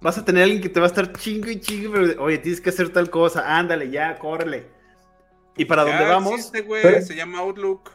Vas 0.00 0.16
a 0.16 0.24
tener 0.24 0.44
alguien 0.44 0.62
que 0.62 0.70
te 0.70 0.80
va 0.80 0.86
a 0.86 0.88
estar 0.88 1.12
chingo 1.12 1.50
y 1.50 1.60
chingo, 1.60 1.92
pero 1.92 2.22
oye, 2.24 2.38
tienes 2.38 2.60
que 2.62 2.70
hacer 2.70 2.88
tal 2.88 3.10
cosa, 3.10 3.58
ándale, 3.58 3.90
ya, 3.90 4.16
córrele. 4.18 4.66
¿Y 5.58 5.66
para 5.66 5.84
Ya 5.84 5.90
dónde 5.90 6.04
vamos? 6.10 6.32
existe, 6.34 6.62
güey, 6.62 6.82
Pero- 6.82 7.02
se 7.02 7.14
llama 7.16 7.40
Outlook. 7.40 7.90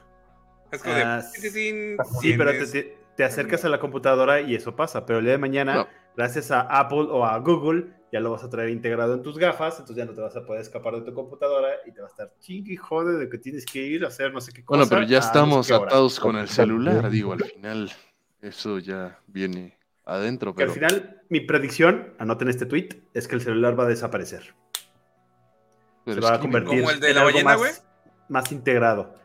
Es 0.71 0.84
como 0.84 0.93
Ah, 0.95 1.21
de... 1.21 1.41
"Titín", 1.41 1.97
Sí, 2.21 2.34
pero 2.38 2.51
te, 2.51 2.65
te- 2.67 2.97
te 3.17 3.23
acercas 3.23 3.63
a 3.65 3.69
la 3.69 3.79
computadora 3.79 4.41
y 4.41 4.53
eso 4.53 4.75
pasa, 4.75 5.05
pero 5.05 5.17
el 5.19 5.25
día 5.25 5.31
de 5.34 5.38
mañana, 5.39 5.73
No. 5.75 5.88
gracias 6.15 6.51
a 6.51 6.61
Apple 6.61 7.07
o 7.09 7.25
a 7.25 7.38
Google, 7.39 7.88
ya 8.14 8.20
lo 8.20 8.30
vas 8.30 8.43
a 8.43 8.49
traer 8.49 8.70
integrado 8.70 9.16
en 9.16 9.24
tus 9.24 9.39
gafas, 9.39 9.74
entonces 9.80 9.95
ya 9.95 10.05
no 10.05 10.14
te 10.14 10.22
vas 10.22 10.36
a 10.36 10.45
poder 10.45 10.61
escapar 10.61 10.93
de 10.93 11.01
tu 11.01 11.16
computadora 11.16 11.70
y 11.88 11.91
te 11.91 11.99
va 11.99 12.05
a 12.05 12.11
estar 12.11 12.32
chingue 12.39 12.74
y 12.74 12.78
jode 12.78 13.18
de 13.18 13.28
que 13.28 13.39
tienes 13.39 13.66
que 13.66 13.80
ir 13.80 14.05
a 14.05 14.09
hacer 14.09 14.32
no 14.32 14.39
sé 14.39 14.53
qué 14.53 14.64
cosa. 14.64 14.78
Bueno, 14.78 14.88
pero 14.88 15.01
ya 15.01 15.18
a 15.18 15.20
no 15.20 15.24
sé 15.24 15.28
estamos 15.30 15.72
atados 15.72 16.20
con 16.20 16.36
el 16.38 16.47
celular, 16.47 17.09
digo, 17.09 17.34
al 17.34 17.43
final 17.43 17.91
eso 18.39 18.78
ya 18.78 19.20
viene 19.26 19.80
adentro, 20.05 20.53
Que 20.53 20.61
al 20.64 20.70
pero 20.70 20.89
final, 20.89 21.22
mi 21.30 21.39
predicción, 21.39 22.14
anoten 22.20 22.49
este 22.49 22.68
tweet, 22.68 22.89
es 23.16 23.28
que 23.28 23.34
el 23.34 23.41
celular 23.41 23.80
va 23.80 23.86
a 23.86 23.88
desaparecer. 23.88 24.53
pero 26.05 26.22
se 26.22 26.30
va 26.30 26.36
a 26.36 26.39
convertir 26.39 26.82
¿Como 26.82 26.91
el 26.91 26.99
de 26.99 27.09
en 27.09 27.16
la 27.16 27.22
algo 27.22 27.34
ballena, 27.34 27.57
más, 27.57 27.84
más 28.30 28.51
integrado. 28.51 29.16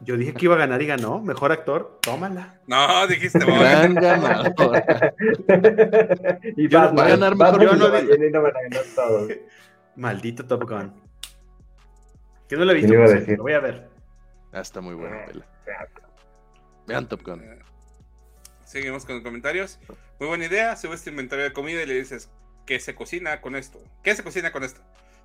Yo 0.00 0.16
dije 0.16 0.32
que 0.34 0.46
iba 0.46 0.54
a 0.54 0.58
ganar 0.58 0.80
y 0.80 0.86
ganó. 0.86 1.20
Mejor 1.20 1.52
actor, 1.52 1.98
tómala. 2.02 2.60
No, 2.66 3.06
dijiste. 3.06 3.38
Gran 3.40 3.94
ganador. 3.94 4.82
y 6.56 6.68
Yo 6.68 6.78
no- 6.80 6.84
Batman, 6.86 6.98
va 6.98 7.04
a 7.04 7.08
ganar 7.08 7.36
mejor- 7.36 7.62
yo 7.62 7.72
no 7.76 8.42
van 8.42 8.56
a 8.56 8.60
ganar 8.62 8.82
todos. 8.94 9.30
Maldito 9.96 10.46
Top 10.46 10.64
Gun. 10.68 10.92
Que 12.48 12.56
no 12.56 12.64
lo 12.64 12.72
he 12.72 12.74
visto, 12.76 12.90
¿Qué 12.92 12.94
iba 12.96 13.04
a 13.04 13.08
decir? 13.10 13.36
lo 13.36 13.42
voy 13.42 13.52
a 13.52 13.60
ver. 13.60 13.88
Ah, 14.52 14.60
está 14.60 14.80
muy 14.80 14.94
buena 14.94 15.26
pela. 15.26 15.44
Vean 16.86 17.06
Top 17.08 17.22
Gun. 17.22 17.42
Seguimos 18.64 19.04
con 19.04 19.16
los 19.16 19.24
comentarios. 19.24 19.78
Muy 20.18 20.28
buena 20.28 20.46
idea. 20.46 20.76
Subes 20.76 21.02
tu 21.04 21.10
inventario 21.10 21.44
de 21.44 21.52
comida 21.52 21.82
y 21.82 21.86
le 21.86 21.94
dices 21.94 22.30
¿qué 22.64 22.80
se 22.80 22.94
cocina 22.94 23.40
con 23.40 23.56
esto? 23.56 23.78
¿Qué 24.02 24.14
se 24.14 24.22
cocina 24.22 24.50
con 24.52 24.64
esto? 24.64 24.80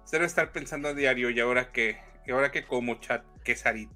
Se 0.05 0.17
debe 0.17 0.25
estar 0.25 0.51
pensando 0.51 0.89
a 0.89 0.93
diario 0.93 1.29
y 1.29 1.39
ahora 1.39 1.71
que, 1.71 1.97
y 2.25 2.31
ahora 2.31 2.51
que 2.51 2.65
como 2.65 2.95
chat, 2.95 3.23
¿qué 3.43 3.55
sarito? 3.55 3.93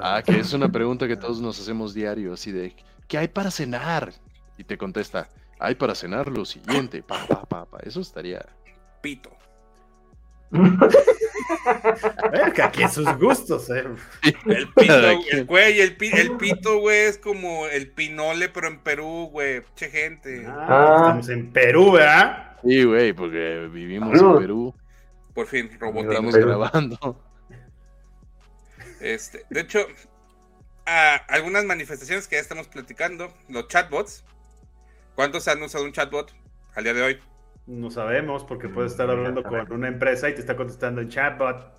Ah, 0.00 0.22
que 0.24 0.38
es 0.38 0.52
una 0.52 0.68
pregunta 0.70 1.06
que 1.08 1.16
todos 1.16 1.40
nos 1.40 1.58
hacemos 1.60 1.94
diario, 1.94 2.32
así 2.32 2.52
de, 2.52 2.74
¿qué 3.06 3.18
hay 3.18 3.28
para 3.28 3.50
cenar? 3.50 4.12
Y 4.56 4.64
te 4.64 4.76
contesta, 4.78 5.28
hay 5.58 5.74
para 5.74 5.94
cenar 5.94 6.28
lo 6.28 6.44
siguiente, 6.44 7.02
pa, 7.02 7.26
pa, 7.26 7.42
pa, 7.44 7.64
pa. 7.66 7.78
Eso 7.82 8.00
estaría... 8.00 8.44
Pito. 9.00 9.30
Verga, 12.32 12.70
que 12.72 12.88
sus 12.88 13.06
gustos, 13.18 13.68
eh. 13.70 13.84
El 14.46 14.68
pito, 14.72 14.94
el 15.32 15.44
güey, 15.44 15.80
el, 15.80 15.96
pi- 15.96 16.10
el 16.12 16.36
pito, 16.36 16.78
güey, 16.80 17.00
es 17.06 17.18
como 17.18 17.66
el 17.66 17.90
pinole, 17.90 18.48
pero 18.48 18.68
en 18.68 18.78
Perú, 18.80 19.28
güey. 19.30 19.62
Che 19.76 19.90
gente. 19.90 20.46
Ah, 20.46 20.66
Ah. 20.68 20.96
Estamos 20.96 21.28
en 21.28 21.52
Perú, 21.52 21.92
¿verdad? 21.92 22.56
Sí, 22.64 22.82
güey, 22.84 23.12
porque 23.12 23.68
vivimos 23.72 24.18
en 24.20 24.38
Perú. 24.38 24.74
Por 25.34 25.46
fin, 25.46 25.70
Pero- 25.78 25.92
grabando. 26.46 27.20
Este, 29.00 29.44
de 29.50 29.60
hecho, 29.60 29.86
a 30.86 31.16
algunas 31.28 31.64
manifestaciones 31.64 32.26
que 32.28 32.36
ya 32.36 32.42
estamos 32.42 32.68
platicando, 32.68 33.32
los 33.48 33.68
chatbots. 33.68 34.24
¿Cuántos 35.14 35.48
han 35.48 35.62
usado 35.62 35.84
un 35.84 35.92
chatbot 35.92 36.32
al 36.74 36.84
día 36.84 36.94
de 36.94 37.02
hoy? 37.02 37.20
No 37.66 37.90
sabemos 37.90 38.44
porque 38.44 38.68
puedes 38.68 38.92
estar 38.92 39.10
hablando 39.10 39.42
con 39.42 39.70
una 39.72 39.88
empresa 39.88 40.28
y 40.28 40.34
te 40.34 40.40
está 40.40 40.56
contestando 40.56 41.00
en 41.00 41.08
chatbot. 41.08 41.78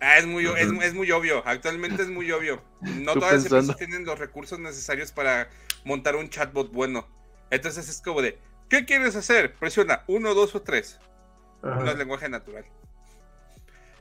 Ah, 0.00 0.18
es 0.18 0.26
muy, 0.26 0.46
es, 0.46 0.94
muy 0.94 1.10
obvio. 1.10 1.42
Actualmente 1.46 2.02
es 2.02 2.08
muy 2.08 2.30
obvio. 2.32 2.62
No 2.80 3.14
todas 3.14 3.34
las 3.34 3.44
empresas 3.44 3.76
tienen 3.76 4.04
los 4.04 4.18
recursos 4.18 4.58
necesarios 4.58 5.12
para 5.12 5.48
montar 5.84 6.16
un 6.16 6.28
chatbot 6.28 6.72
bueno. 6.72 7.06
Entonces 7.50 7.88
es 7.88 8.02
como 8.02 8.22
de, 8.22 8.38
¿qué 8.68 8.84
quieres 8.84 9.16
hacer? 9.16 9.54
Presiona 9.54 10.04
uno, 10.06 10.34
dos 10.34 10.54
o 10.54 10.62
tres. 10.62 10.98
Ajá. 11.62 11.80
No 11.82 11.90
es 11.90 11.98
lenguaje 11.98 12.28
natural. 12.28 12.64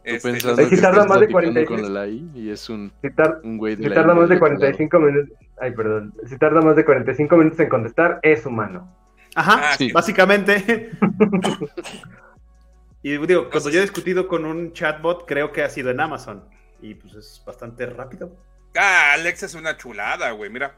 Tú 0.10 0.16
Este, 0.16 0.32
pensando 0.32 0.62
Es 0.62 0.70
que 0.70 0.76
que 0.76 0.82
tarda 0.82 1.06
más 1.06 1.20
de 1.20 1.28
platicando 1.28 1.66
46. 1.66 1.82
con 1.82 1.94
la 1.94 2.02
AI 2.02 2.30
y 2.36 2.50
es 2.50 2.70
un, 2.70 2.92
Si, 3.02 3.10
tar- 3.12 3.40
un 3.44 3.58
güey 3.58 3.76
de 3.76 3.84
si 3.84 3.90
la 3.90 3.96
tarda 3.96 4.12
India 4.14 4.22
más 4.22 4.30
de 4.30 4.36
del 4.36 4.44
otro 4.44 4.54
lado. 4.60 4.60
45 4.60 5.00
minutos. 5.00 5.38
Ay, 5.62 5.72
perdón. 5.72 6.14
Si 6.28 6.38
tarda 6.38 6.62
más 6.62 6.76
de 6.76 6.86
45 6.86 7.38
minutos 7.38 7.60
en 7.60 7.70
contestar, 7.70 8.20
es 8.24 8.46
humano. 8.46 8.96
Ajá, 9.36 9.62
Ah, 9.64 9.76
sí. 9.78 9.92
básicamente. 9.92 10.92
y 13.04 13.18
digo, 13.26 13.50
cuando 13.50 13.70
yo 13.70 13.80
he 13.80 13.84
discutido 13.84 14.28
con 14.28 14.46
un 14.46 14.74
chatbot, 14.74 15.26
creo 15.26 15.52
que 15.52 15.64
ha 15.64 15.70
sido 15.70 15.90
en 15.92 16.00
Amazon. 16.02 16.44
Y 16.82 16.96
pues 16.96 17.14
es 17.16 17.44
bastante 17.46 17.86
rápido. 17.86 18.36
Ah, 18.78 19.14
Alexa 19.14 19.46
es 19.46 19.56
una 19.56 19.78
chulada, 19.78 20.32
güey. 20.32 20.50
Mira. 20.50 20.76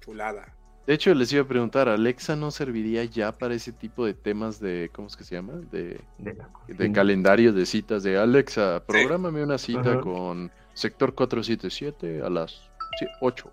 Chulada. 0.00 0.46
De 0.86 0.94
hecho, 0.94 1.14
les 1.14 1.32
iba 1.32 1.42
a 1.42 1.46
preguntar, 1.46 1.88
¿Alexa 1.88 2.34
no 2.34 2.50
serviría 2.50 3.04
ya 3.04 3.30
para 3.30 3.54
ese 3.54 3.70
tipo 3.72 4.04
de 4.04 4.14
temas 4.14 4.58
de, 4.58 4.90
¿cómo 4.92 5.06
es 5.06 5.16
que 5.16 5.22
se 5.22 5.36
llama? 5.36 5.52
De, 5.70 6.00
De, 6.18 6.32
de 6.32 6.36
cocina. 6.66 6.92
calendario 6.92 7.52
de 7.52 7.66
citas 7.66 8.02
de 8.02 8.18
Alexa, 8.18 8.82
prográmame 8.86 9.44
una 9.44 9.58
cita 9.58 9.92
Ajá. 9.92 10.00
con 10.00 10.50
sector 10.74 11.14
477 11.14 12.22
a 12.22 12.28
las 12.30 12.68
sí, 12.98 13.06
8. 13.20 13.50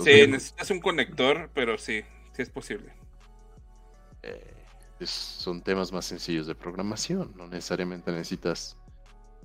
Sí, 0.00 0.26
necesitas 0.28 0.70
un 0.70 0.80
conector, 0.80 1.48
pero 1.54 1.78
sí, 1.78 2.02
sí 2.32 2.42
es 2.42 2.50
posible. 2.50 2.92
Eh, 4.22 4.54
es- 5.00 5.08
son 5.10 5.62
temas 5.62 5.90
más 5.92 6.04
sencillos 6.04 6.46
de 6.46 6.54
programación, 6.54 7.32
no 7.36 7.46
necesariamente 7.48 8.12
necesitas 8.12 8.76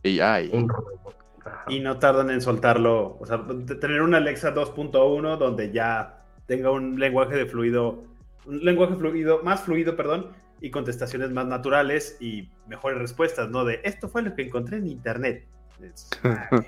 AI. 0.03 0.49
Un 0.51 0.67
robot. 0.67 1.15
Ajá. 1.45 1.63
Y 1.69 1.79
no 1.79 1.97
tardan 1.99 2.29
en 2.31 2.41
soltarlo. 2.41 3.17
O 3.19 3.25
sea, 3.25 3.37
de 3.37 3.75
tener 3.75 4.01
una 4.01 4.17
Alexa 4.17 4.53
2.1 4.53 5.37
donde 5.37 5.71
ya 5.71 6.17
tenga 6.51 6.69
un 6.69 6.99
lenguaje 6.99 7.33
de 7.37 7.45
fluido, 7.45 8.03
un 8.45 8.59
lenguaje 8.65 8.97
fluido, 8.97 9.41
más 9.41 9.61
fluido, 9.63 9.95
perdón, 9.95 10.33
y 10.59 10.69
contestaciones 10.69 11.31
más 11.31 11.45
naturales 11.47 12.17
y 12.19 12.49
mejores 12.67 12.99
respuestas, 12.99 13.49
¿no? 13.49 13.63
De 13.63 13.79
esto 13.85 14.09
fue 14.09 14.21
lo 14.21 14.35
que 14.35 14.41
encontré 14.41 14.75
en 14.79 14.87
internet. 14.87 15.45
Es- 15.81 16.09
ay, 16.23 16.59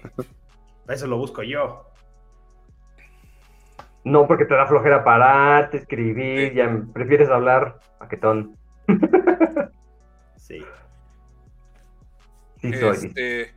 eso 0.87 1.05
lo 1.07 1.17
busco 1.17 1.43
yo. 1.43 1.85
No, 4.05 4.25
porque 4.25 4.45
te 4.45 4.53
da 4.53 4.65
flojera 4.67 5.03
pararte, 5.03 5.75
escribir, 5.79 6.51
Sí. 6.51 6.55
ya 6.55 6.81
prefieres 6.93 7.27
hablar 7.29 7.81
paquetón. 7.99 8.55
Sí. 10.37 10.63
Sí, 12.61 12.73
soy. 12.73 13.07
Este, 13.07 13.53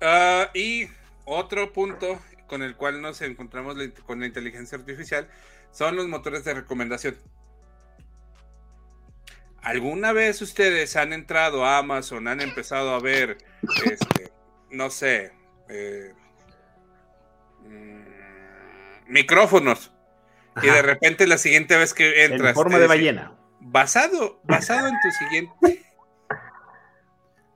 ah, 0.00 0.50
y 0.54 0.84
otro 1.24 1.72
punto 1.72 2.20
con 2.46 2.62
el 2.62 2.76
cual 2.76 3.02
nos 3.02 3.20
encontramos 3.22 3.76
con 4.06 4.20
la 4.20 4.26
inteligencia 4.26 4.78
artificial 4.78 5.26
son 5.74 5.96
los 5.96 6.06
motores 6.06 6.44
de 6.44 6.54
recomendación. 6.54 7.16
¿Alguna 9.60 10.12
vez 10.12 10.40
ustedes 10.40 10.94
han 10.94 11.12
entrado 11.12 11.64
a 11.64 11.78
Amazon, 11.78 12.28
han 12.28 12.40
empezado 12.40 12.94
a 12.94 13.00
ver, 13.00 13.38
este, 13.84 14.30
no 14.70 14.88
sé, 14.90 15.32
eh, 15.68 16.12
mm, 17.62 19.12
micrófonos? 19.12 19.90
Y 20.62 20.66
de 20.66 20.82
repente 20.82 21.26
la 21.26 21.38
siguiente 21.38 21.76
vez 21.76 21.92
que 21.92 22.24
entras... 22.24 22.50
en 22.50 22.54
forma 22.54 22.76
de 22.76 22.84
dice, 22.84 22.88
ballena. 22.88 23.32
Basado, 23.58 24.40
basado 24.44 24.86
en 24.86 24.94
tu 25.02 25.10
siguiente. 25.10 25.84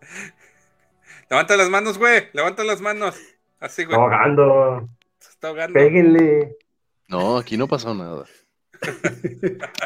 Levanta 1.30 1.56
las 1.56 1.68
manos, 1.68 1.98
güey. 1.98 2.28
Levanta 2.32 2.64
las 2.64 2.80
manos. 2.80 3.16
Así, 3.60 3.84
güey. 3.84 3.94
Está 3.94 4.02
ahogando. 4.02 4.88
Se 5.20 5.30
está 5.30 5.48
ahogando. 5.48 5.74
Péguenle. 5.74 6.56
No, 7.08 7.38
aquí 7.38 7.56
no 7.56 7.66
pasó 7.68 7.94
nada. 7.94 8.24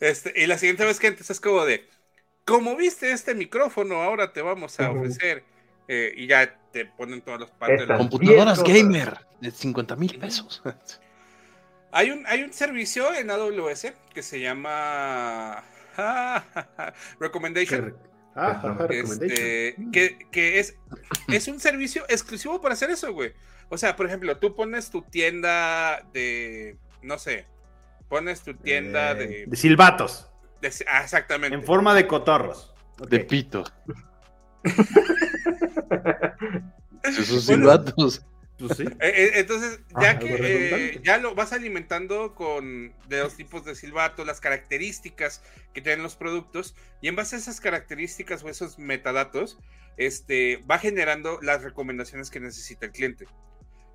Este, 0.00 0.32
y 0.34 0.46
la 0.48 0.58
siguiente 0.58 0.84
vez 0.84 0.98
que 0.98 1.06
entres 1.06 1.30
es 1.30 1.38
como 1.40 1.64
de, 1.64 1.88
como 2.44 2.74
viste 2.74 3.12
este 3.12 3.36
micrófono, 3.36 4.02
ahora 4.02 4.32
te 4.32 4.42
vamos 4.42 4.78
a 4.80 4.90
ofrecer. 4.90 5.44
eh, 5.86 6.12
y 6.16 6.26
ya 6.26 6.58
te 6.72 6.86
ponen 6.86 7.20
todas 7.22 7.40
las 7.40 7.50
partes. 7.52 7.80
de 7.80 7.86
los- 7.86 7.98
Computadoras 7.98 8.62
gamer 8.64 9.18
de 9.40 9.50
50 9.52 9.94
mil 9.96 10.18
pesos. 10.18 10.60
Hay 11.94 12.10
un, 12.10 12.26
hay 12.26 12.42
un 12.42 12.52
servicio 12.54 13.12
en 13.14 13.30
AWS 13.30 13.92
que 14.14 14.22
se 14.22 14.40
llama 14.40 15.62
Recommendation. 17.20 17.94
Ah. 18.34 18.78
Este, 18.88 19.76
que, 19.92 20.18
que 20.32 20.58
es, 20.58 20.74
es 21.28 21.48
un 21.48 21.60
servicio 21.60 22.04
exclusivo 22.08 22.62
para 22.62 22.72
hacer 22.74 22.88
eso, 22.90 23.12
güey. 23.12 23.34
O 23.68 23.78
sea, 23.78 23.96
por 23.96 24.06
ejemplo, 24.06 24.36
tú 24.38 24.54
pones 24.54 24.90
tu 24.90 25.02
tienda 25.02 26.02
de, 26.12 26.76
no 27.02 27.18
sé, 27.18 27.46
pones 28.08 28.42
tu 28.42 28.54
tienda 28.54 29.12
Eh, 29.12 29.14
de, 29.14 29.46
de 29.46 29.56
silbatos. 29.56 30.28
de- 30.60 30.72
ah, 30.88 31.02
exactamente. 31.02 31.54
En 31.56 31.64
forma 31.64 31.94
de 31.94 32.06
cotorros. 32.06 32.74
De 33.08 33.20
pito. 33.20 33.64
Esos 37.02 37.44
silbatos. 37.46 38.24
Pues 38.58 38.76
sí. 38.76 38.84
Eh, 38.84 38.96
eh, 39.00 39.30
entonces, 39.36 39.80
ya 40.00 40.10
Ah, 40.10 40.18
que 40.18 40.34
eh, 40.34 40.36
redundante. 40.36 41.00
ya 41.02 41.18
lo 41.18 41.34
vas 41.34 41.52
alimentando 41.52 42.34
con 42.34 42.92
de 43.08 43.18
los 43.20 43.34
tipos 43.34 43.64
de 43.64 43.74
silbato, 43.74 44.24
las 44.24 44.40
características 44.40 45.42
que 45.72 45.80
tienen 45.80 46.02
los 46.02 46.14
productos, 46.14 46.76
y 47.00 47.08
en 47.08 47.16
base 47.16 47.36
a 47.36 47.38
esas 47.40 47.60
características 47.60 48.44
o 48.44 48.48
esos 48.48 48.78
metadatos, 48.78 49.58
este, 49.96 50.58
va 50.70 50.78
generando 50.78 51.40
las 51.42 51.62
recomendaciones 51.64 52.30
que 52.30 52.38
necesita 52.40 52.86
el 52.86 52.92
cliente. 52.92 53.26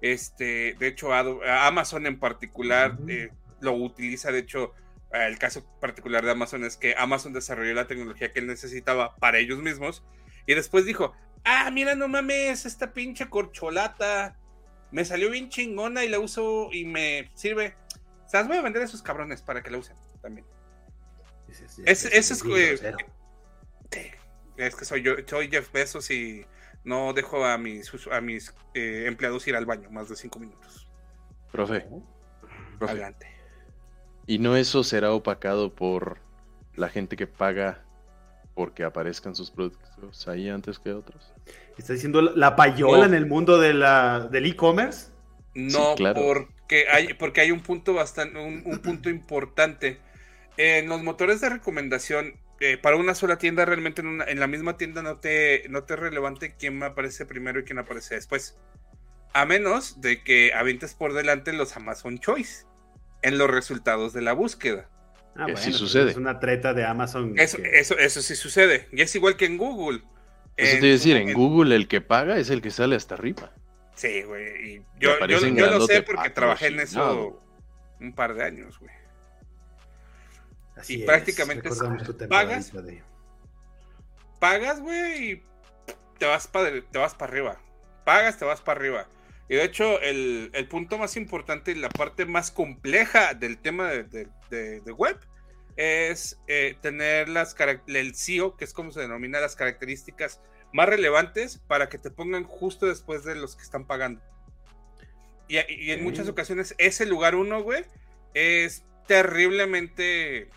Este, 0.01 0.75
de 0.79 0.87
hecho, 0.87 1.13
Amazon 1.13 2.05
en 2.05 2.19
particular 2.19 2.97
eh, 3.07 3.29
lo 3.61 3.73
utiliza, 3.73 4.31
de 4.31 4.39
hecho, 4.39 4.73
eh, 5.11 5.25
el 5.27 5.39
caso 5.39 5.65
particular 5.79 6.23
de 6.23 6.31
Amazon 6.31 6.63
es 6.63 6.77
que 6.77 6.93
Amazon 6.97 7.33
desarrolló 7.33 7.73
la 7.73 7.87
tecnología 7.87 8.31
que 8.31 8.39
él 8.39 8.47
necesitaba 8.47 9.15
para 9.15 9.39
ellos 9.39 9.59
mismos, 9.59 10.03
y 10.45 10.53
después 10.53 10.85
dijo, 10.85 11.13
ah, 11.43 11.69
mira, 11.71 11.95
no 11.95 12.07
mames, 12.07 12.65
esta 12.65 12.93
pinche 12.93 13.29
corcholata 13.29 14.37
me 14.91 15.03
salió 15.03 15.29
bien 15.31 15.49
chingona 15.49 16.05
y 16.05 16.09
la 16.09 16.19
uso 16.19 16.69
y 16.71 16.85
me 16.85 17.29
sirve. 17.33 17.75
O 18.25 18.29
sea, 18.29 18.41
las 18.41 18.47
voy 18.47 18.57
a 18.57 18.61
vender 18.61 18.81
a 18.81 18.85
esos 18.85 19.01
cabrones 19.01 19.41
para 19.41 19.61
que 19.63 19.69
la 19.71 19.77
usen 19.79 19.95
también. 20.21 20.45
Es- 21.85 22.05
eso 22.05 22.33
es, 22.33 22.43
güey. 22.43 22.77
Sí, 22.77 24.11
Es 24.57 24.75
que 24.75 24.85
soy 24.85 25.01
yo, 25.01 25.13
soy 25.25 25.49
Jeff 25.49 25.71
Bezos 25.71 26.09
y 26.11 26.45
no 26.87 27.13
dejo 27.13 27.45
a 27.45 27.57
mis, 27.57 27.91
a 28.11 28.21
mis 28.21 28.53
eh, 28.73 29.03
empleados 29.07 29.45
ir 29.47 29.55
al 29.55 29.65
baño 29.65 29.89
más 29.91 30.07
de 30.09 30.15
cinco 30.15 30.39
minutos. 30.39 30.87
Profe, 31.51 31.85
profe. 32.79 32.93
Adelante. 32.93 33.27
¿Y 34.25 34.39
no 34.39 34.55
eso 34.55 34.83
será 34.83 35.11
opacado 35.13 35.73
por 35.75 36.19
la 36.75 36.89
gente 36.89 37.15
que 37.17 37.27
paga 37.27 37.83
porque 38.55 38.83
aparezcan 38.83 39.35
sus 39.35 39.51
productos 39.51 40.27
ahí 40.27 40.49
antes 40.49 40.79
que 40.79 40.93
otros? 40.93 41.33
¿Está 41.77 41.93
diciendo 41.93 42.21
la- 42.21 42.31
la 42.35 42.55
payola 42.55 42.99
No. 42.99 43.03
en 43.05 43.13
el 43.13 43.25
mundo 43.25 43.59
de 43.59 43.73
la, 43.73 44.27
del 44.31 44.45
e-commerce? 44.47 45.11
No, 45.53 45.95
claro. 45.95 46.21
porque 46.25 46.85
hay, 46.91 47.13
porque 47.15 47.41
hay 47.41 47.51
un 47.51 47.61
punto 47.61 47.93
bastante, 47.93 48.37
un, 48.39 48.63
un 48.65 48.79
punto 48.79 49.09
importante. 49.09 49.99
En 50.57 50.87
los 50.89 51.03
motores 51.03 51.41
de 51.41 51.49
recomendación, 51.49 52.33
eh, 52.59 52.77
para 52.77 52.95
una 52.97 53.15
sola 53.15 53.37
tienda, 53.37 53.65
realmente 53.65 54.01
en, 54.01 54.07
una- 54.07 54.25
en 54.25 54.39
la 54.39 54.47
misma 54.47 54.77
tienda 54.77 55.01
no 55.03 55.17
te, 55.19 55.63
no 55.69 55.83
te 55.83 55.93
es 55.93 55.99
relevante 55.99 56.55
quién 56.57 56.81
aparece 56.83 57.25
primero 57.25 57.59
y 57.59 57.63
quién 57.63 57.79
aparece 57.79 58.15
después. 58.15 58.57
A 59.33 59.45
menos 59.45 60.01
de 60.01 60.23
que 60.23 60.53
avientes 60.53 60.93
por 60.95 61.13
delante 61.13 61.53
los 61.53 61.75
Amazon 61.77 62.17
Choice 62.19 62.65
en 63.21 63.37
los 63.37 63.49
resultados 63.49 64.13
de 64.13 64.21
la 64.21 64.33
búsqueda. 64.33 64.89
Ah, 65.35 65.45
Que 65.45 65.55
sí 65.57 65.65
pues 65.65 65.75
sucede. 65.77 66.11
Es 66.11 66.17
una 66.17 66.39
treta 66.39 66.73
de 66.73 66.83
Amazon. 66.85 67.37
Eso, 67.37 67.57
que- 67.57 67.79
eso, 67.79 67.97
eso 67.97 68.21
sí 68.21 68.35
sucede. 68.35 68.87
Y 68.91 69.01
es 69.01 69.13
igual 69.15 69.37
que 69.37 69.45
en 69.45 69.57
Google. 69.57 70.01
Eso 70.55 70.75
En 70.75 70.79
te 70.81 70.87
iba 70.87 70.93
a 70.93 70.97
decir, 70.97 71.17
en 71.17 71.33
Google 71.33 71.75
el 71.75 71.87
que 71.87 72.01
paga 72.01 72.37
es 72.37 72.49
el 72.49 72.61
que 72.63 72.71
sale 72.71 72.95
hasta 72.95 73.13
arriba. 73.13 73.53
Sí, 73.93 74.23
güey. 74.23 74.71
y 74.77 74.81
Yo, 74.99 75.11
yo, 75.27 75.39
yo 75.39 75.71
lo 75.71 75.85
sé 75.85 76.01
porque 76.01 76.29
trabajé 76.31 76.67
en 76.67 76.79
eso 76.79 77.43
un 77.99 78.13
par 78.13 78.33
de 78.33 78.43
años, 78.43 78.79
güey. 78.79 78.91
Así 80.77 80.95
y 80.97 80.99
es, 81.01 81.05
prácticamente 81.05 81.69
es- 81.69 81.79
pagas. 82.29 82.71
de- 82.73 83.03
pagas, 84.39 84.79
güey, 84.81 85.31
y 85.31 85.43
te 86.19 86.25
vas 86.25 86.47
para 86.47 86.69
te 86.81 86.97
vas 86.97 87.15
para 87.15 87.31
arriba. 87.31 87.61
Pagas, 88.05 88.37
te 88.37 88.45
vas 88.45 88.61
para 88.61 88.79
arriba. 88.79 89.07
Y 89.49 89.55
de 89.55 89.63
hecho, 89.63 89.99
el, 90.01 90.49
el 90.53 90.67
punto 90.67 90.97
más 90.97 91.15
importante 91.15 91.71
y 91.71 91.75
la 91.75 91.89
parte 91.89 92.25
más 92.25 92.51
compleja 92.51 93.33
del 93.33 93.57
tema 93.57 93.87
de, 93.89 94.03
de- 94.03 94.27
de- 94.49 94.81
de 94.81 94.91
web 94.91 95.17
es 95.77 96.39
eh, 96.47 96.75
tener 96.81 97.29
las 97.29 97.55
el 97.87 98.15
CIO, 98.15 98.57
que 98.57 98.65
es 98.65 98.73
como 98.73 98.91
se 98.91 98.99
denomina 99.01 99.39
las 99.39 99.55
características 99.55 100.41
más 100.73 100.89
relevantes 100.89 101.59
para 101.67 101.87
que 101.87 101.97
te 101.97 102.09
pongan 102.11 102.43
justo 102.43 102.87
después 102.87 103.23
de 103.23 103.35
los 103.35 103.55
que 103.55 103.63
están 103.63 103.85
pagando. 103.85 104.21
Y, 105.47 105.57
y 105.73 105.91
en 105.91 106.03
muchas 106.03 106.27
ocasiones 106.27 106.75
ese 106.77 107.05
lugar 107.05 107.35
uno, 107.35 107.61
güey, 107.61 107.85
es 108.33 108.83
terriblemente 109.07 110.49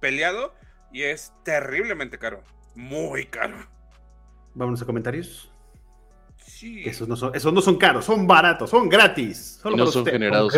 peleado 0.00 0.54
y 0.92 1.02
es 1.02 1.32
terriblemente 1.44 2.18
caro. 2.18 2.42
Muy 2.74 3.26
caro. 3.26 3.56
Vámonos 4.54 4.82
a 4.82 4.86
comentarios. 4.86 5.52
Sí. 6.36 6.82
Esos 6.88 7.08
no 7.08 7.16
son, 7.16 7.34
esos 7.34 7.52
no 7.52 7.60
son 7.60 7.76
caros, 7.76 8.04
son 8.04 8.26
baratos, 8.26 8.70
son 8.70 8.88
gratis. 8.88 9.60
No 9.64 9.86
son 9.86 10.06
generados. 10.06 10.54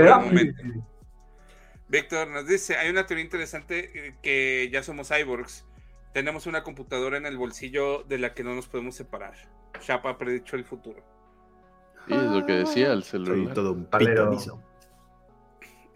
Víctor 1.88 2.28
nos 2.28 2.46
dice, 2.46 2.76
hay 2.76 2.88
una 2.88 3.04
teoría 3.06 3.24
interesante 3.24 3.90
eh, 4.08 4.14
que 4.22 4.70
ya 4.72 4.82
somos 4.82 5.08
cyborgs. 5.08 5.66
Tenemos 6.12 6.46
una 6.46 6.62
computadora 6.62 7.16
en 7.16 7.26
el 7.26 7.36
bolsillo 7.36 8.04
de 8.04 8.18
la 8.18 8.32
que 8.32 8.44
no 8.44 8.54
nos 8.54 8.68
podemos 8.68 8.94
separar. 8.94 9.34
Chapa 9.80 10.10
ha 10.10 10.18
predicho 10.18 10.56
el 10.56 10.64
futuro. 10.64 11.04
Sí, 12.06 12.14
es 12.14 12.22
lo 12.22 12.46
que 12.46 12.52
decía 12.52 12.92
el 12.92 13.02
Soy 13.02 13.24
celular. 13.24 13.54
todo 13.54 13.72
un 13.72 13.86
pitonizo. 13.86 14.62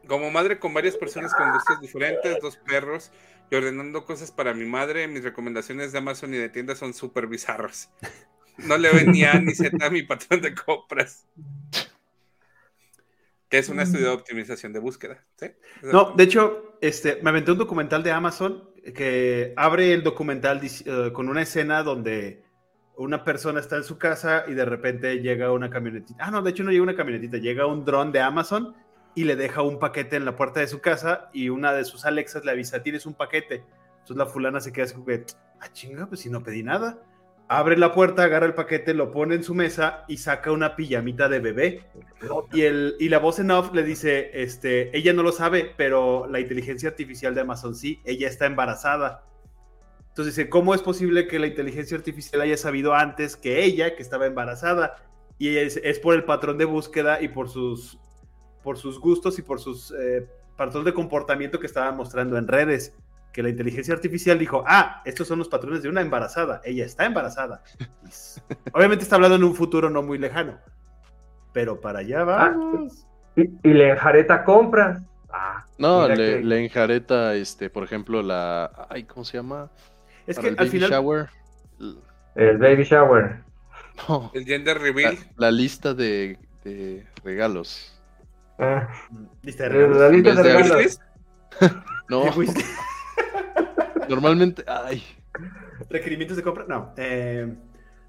Como 0.07 0.31
madre 0.31 0.59
con 0.59 0.75
varias 0.75 0.97
personas 0.97 1.33
con 1.35 1.51
gustos 1.53 1.81
diferentes, 1.81 2.39
dos 2.41 2.57
perros 2.57 3.11
y 3.51 3.57
ordenando 3.57 4.05
cosas 4.05 4.31
para 4.31 4.55
mi 4.55 4.65
madre, 4.65 5.07
mis 5.09 5.23
recomendaciones 5.23 5.93
de 5.93 5.99
Amazon 5.99 6.35
y 6.35 6.39
de 6.39 6.49
tiendas 6.49 6.79
son 6.79 6.95
súper 6.95 7.27
bizarras. 7.27 7.93
No 8.59 8.79
le 8.79 8.93
ven 8.93 9.13
ni 9.13 9.25
A 9.25 9.35
ni 9.41 9.55
Z 9.55 9.77
a 9.85 9.91
mi 9.91 10.03
patrón 10.03 10.41
de 10.41 10.55
compras. 10.55 11.27
Que 13.49 13.59
es 13.59 13.69
un 13.69 13.81
estudio 13.81 14.07
de 14.07 14.15
optimización 14.15 14.73
de 14.73 14.81
búsqueda. 14.81 15.25
¿sí? 15.37 15.47
No, 15.83 16.13
de 16.17 16.25
hecho, 16.25 16.79
este, 16.81 17.21
me 17.23 17.31
aventé 17.31 17.53
un 17.53 17.59
documental 17.59 18.03
de 18.03 18.11
Amazon 18.11 18.71
que 18.95 19.53
abre 19.57 19.93
el 19.93 20.03
documental 20.03 20.61
eh, 20.63 21.11
con 21.13 21.29
una 21.29 21.43
escena 21.43 21.83
donde 21.83 22.43
una 22.97 23.25
persona 23.25 23.61
está 23.61 23.77
en 23.77 23.85
su 23.85 23.99
casa 23.99 24.45
y 24.47 24.55
de 24.55 24.65
repente 24.65 25.21
llega 25.21 25.53
una 25.53 25.71
camionetita. 25.71 26.27
Ah, 26.27 26.31
no, 26.31 26.43
de 26.43 26.51
hecho 26.51 26.63
no 26.63 26.71
llega 26.71 26.83
una 26.83 26.97
camionetita, 26.97 27.39
llega 27.39 27.67
un 27.67 27.85
dron 27.85 28.13
de 28.13 28.21
Amazon 28.21 28.75
y 29.15 29.25
le 29.25 29.37
deja 29.37 29.63
un 29.63 29.79
paquete 29.79 30.17
en 30.17 30.25
la 30.25 30.37
puerta 30.37 30.61
de 30.61 30.67
su 30.67 30.81
casa 30.81 31.31
y 31.33 31.49
una 31.49 31.73
de 31.73 31.85
sus 31.85 32.05
Alexas 32.05 32.45
le 32.45 32.51
avisa, 32.51 32.83
tienes 32.83 33.07
un 33.07 33.15
paquete. 33.15 33.65
Entonces 34.01 34.17
la 34.17 34.27
fulana 34.27 34.61
se 34.61 34.73
queda 34.73 34.85
así 34.85 34.95
como 34.95 35.07
que, 35.07 35.25
ah, 35.61 35.73
chinga, 35.73 36.07
pues 36.07 36.21
si 36.21 36.31
no 36.31 36.43
pedí 36.43 36.63
nada. 36.63 36.99
Abre 37.47 37.77
la 37.77 37.93
puerta, 37.93 38.25
agarra 38.25 38.47
el 38.47 38.55
paquete, 38.55 38.95
lo 38.95 39.13
pone 39.13 39.35
en 39.35 39.45
su 39.45 39.55
mesa 39.55 40.05
y 40.09 40.17
saca 40.17 40.51
una 40.51 40.77
pijamita 40.77 41.29
de 41.29 41.41
bebé. 41.41 41.85
Y, 42.53 42.63
el, 42.63 42.97
y 42.99 43.11
la 43.11 43.19
voz 43.19 43.39
en 43.39 43.51
off 43.51 43.73
le 43.73 43.83
dice, 43.83 44.31
este, 44.33 44.97
ella 44.97 45.13
no 45.13 45.23
lo 45.23 45.31
sabe, 45.31 45.73
pero 45.77 46.27
la 46.27 46.41
inteligencia 46.41 46.89
artificial 46.89 47.35
de 47.35 47.43
Amazon 47.43 47.75
sí, 47.75 48.01
ella 48.05 48.29
está 48.29 48.47
embarazada. 48.47 49.25
Entonces 50.09 50.37
dice, 50.37 50.49
¿cómo 50.49 50.75
es 50.75 50.81
posible 50.81 51.27
que 51.27 51.39
la 51.39 51.47
inteligencia 51.47 51.97
artificial 51.97 52.41
haya 52.41 52.57
sabido 52.57 52.95
antes 52.95 53.37
que 53.37 53.63
ella, 53.63 53.95
que 53.95 54.03
estaba 54.03 54.27
embarazada? 54.27 54.97
Y 55.39 55.57
es 55.57 55.99
por 55.99 56.15
el 56.15 56.25
patrón 56.25 56.57
de 56.57 56.65
búsqueda 56.65 57.21
y 57.21 57.29
por 57.29 57.51
sus, 57.51 57.99
por 58.65 58.79
sus 58.79 58.99
gustos 58.99 59.39
y 59.39 59.43
por 59.43 59.61
sus 59.61 59.93
eh, 59.93 60.27
patrones 60.57 60.87
de 60.87 60.95
comportamiento 60.95 61.61
que 61.61 61.67
estaba 61.67 61.93
mostrando 61.93 62.37
en 62.37 62.49
redes. 62.49 62.93
Que 63.33 63.43
la 63.43 63.49
inteligencia 63.49 63.93
artificial 63.95 64.39
dijo, 64.39 64.65
ah, 64.67 65.03
estos 65.05 65.27
son 65.29 65.39
los 65.41 65.49
patrones 65.49 65.83
de 65.83 65.89
una 65.89 66.01
embarazada, 66.01 66.61
ella 66.65 66.85
está 66.85 67.05
embarazada. 67.05 67.63
Obviamente 68.73 69.03
está 69.05 69.17
hablando 69.17 69.37
en 69.37 69.45
un 69.45 69.55
futuro 69.55 69.91
no 69.91 70.03
muy 70.03 70.19
lejano, 70.19 70.59
pero 71.53 71.81
para 71.81 71.99
allá 72.01 72.25
vamos. 72.25 73.07
Y, 73.37 73.43
y 73.69 73.75
le 73.75 73.91
enjareta 73.91 74.45
compras. 74.45 75.03
Ah, 75.31 75.65
No, 75.79 76.07
le, 76.07 76.15
que- 76.15 76.41
le 76.45 76.65
enjareta, 76.65 77.35
este, 77.35 77.69
por 77.71 77.83
ejemplo, 77.83 78.23
la. 78.23 78.71
Ay, 78.89 79.03
¿cómo 79.03 79.25
se 79.25 79.37
llama? 79.39 79.69
Es 80.29 80.37
Para 80.37 80.43
que 80.45 80.49
el 80.51 80.59
al 80.61 80.67
baby 80.67 80.71
final, 80.71 80.91
shower. 80.91 81.29
El 82.37 82.59
baby 82.59 82.85
shower. 82.85 83.43
No, 84.09 84.31
El 84.33 84.45
gender 84.45 84.77
la, 84.77 84.83
reveal. 84.83 85.19
la 85.37 85.51
lista 85.51 85.93
de, 85.93 86.39
de 86.63 87.05
regalos. 87.25 87.94
Ah, 88.59 88.89
lista 89.43 89.65
de 89.65 89.71
la 89.71 89.77
regalos. 89.77 90.13
lista 90.13 90.31
En 90.31 90.37
de 90.37 90.43
vez 90.43 90.45
de 90.45 90.63
regalos. 90.63 90.77
¿Wishlist? 90.77 91.03
No, 92.11 92.25
normalmente. 94.09 94.65
Ay, 94.67 95.03
¿Requerimientos 95.89 96.37
de 96.37 96.43
compra? 96.43 96.65
No. 96.69 96.93
Eh, 96.97 97.53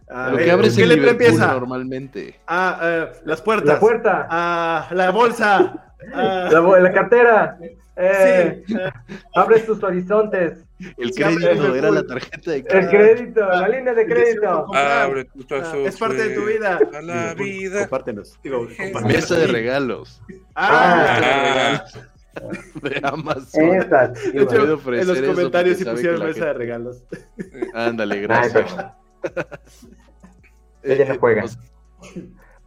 a 0.10 0.30
lo 0.30 0.36
ver, 0.36 0.46
que 0.46 0.52
abres 0.52 0.76
¿qué 0.76 0.86
letra 0.86 1.12
empieza? 1.12 1.48
normalmente. 1.54 2.40
Ah, 2.48 2.80
eh, 2.84 3.12
las 3.26 3.42
puertas. 3.42 3.68
La 3.76 3.80
puerta. 3.80 4.28
Ah, 4.30 4.88
la 4.92 5.12
bolsa. 5.12 5.95
Ah, 6.14 6.50
La, 6.82 6.92
cartera. 6.94 7.58
Eh, 7.98 8.64
sí. 8.68 8.76
ah, 8.80 9.04
Abres 9.36 9.66
tus 9.66 9.82
horizontes. 9.84 10.60
El 10.98 11.14
Sí, 11.14 11.22
crédito 11.24 11.74
era 11.76 11.90
la 11.92 12.06
tarjeta 12.06 12.52
de 12.52 12.58
El 12.58 12.66
crédito. 12.66 12.90
crédito, 12.92 13.46
la 13.48 13.68
línea 13.70 13.94
de 13.94 14.06
crédito. 14.06 14.76
Abre 14.76 15.28
ah, 15.52 15.74
es 15.86 15.98
parte 15.98 16.28
de 16.30 16.36
tu 16.36 16.46
vida. 16.46 16.80
A 16.94 17.02
la 17.02 17.34
vida. 17.34 17.80
Compártenos. 17.82 18.38
Digo. 18.44 18.68
Mesa 19.06 19.36
de 19.36 19.48
regalos. 19.48 20.22
Ah, 20.56 21.82
Ah, 21.84 21.86
De 22.82 23.00
Amazon. 23.02 23.70
De 23.70 24.42
hecho, 24.42 24.64
en 24.64 25.08
los 25.08 25.22
comentarios 25.22 25.78
sabe 25.80 25.92
pusieron 25.96 26.26
mesa 26.28 26.46
de 26.48 26.54
regalos. 26.54 27.04
Ándale, 27.74 28.20
gracias. 28.22 28.76
Ella 30.84 31.06
no 31.06 31.14
Eh, 31.14 31.18
juega. 31.18 31.46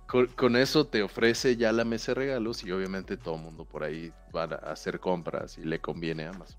Con, 0.09 0.27
con 0.29 0.57
eso 0.57 0.87
te 0.87 1.03
ofrece 1.03 1.57
ya 1.57 1.71
la 1.71 1.85
mesa 1.85 2.13
de 2.13 2.21
regalos 2.21 2.65
y 2.65 2.73
obviamente 2.73 3.17
todo 3.17 3.37
el 3.37 3.43
mundo 3.43 3.65
por 3.65 3.85
ahí 3.85 4.11
va 4.35 4.45
a 4.45 4.73
hacer 4.73 4.99
compras 4.99 5.59
y 5.59 5.65
le 5.65 5.79
conviene 5.79 6.25
a 6.25 6.31
Amazon. 6.31 6.59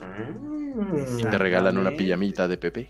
Mm. 0.00 1.18
Y 1.18 1.22
te 1.22 1.38
regalan 1.38 1.76
una 1.76 1.90
pijamita 1.90 2.48
de 2.48 2.56
Pepe 2.56 2.88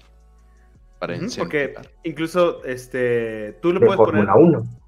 para 0.99 1.17
Porque 1.39 1.75
incluso 2.05 2.65
este, 2.65 3.55
tú 3.63 3.73
lo 3.73 3.81
De 3.81 3.87
puedes 3.87 4.01
poner 4.01 4.27
Fórmula 4.27 4.61
1. 4.61 4.79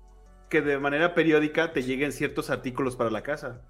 que 0.49 0.61
de 0.61 0.79
manera 0.79 1.15
periódica 1.15 1.73
te 1.73 1.83
lleguen 1.83 2.13
ciertos 2.13 2.51
artículos 2.51 2.97
para 2.97 3.11
la 3.11 3.23
casa. 3.23 3.63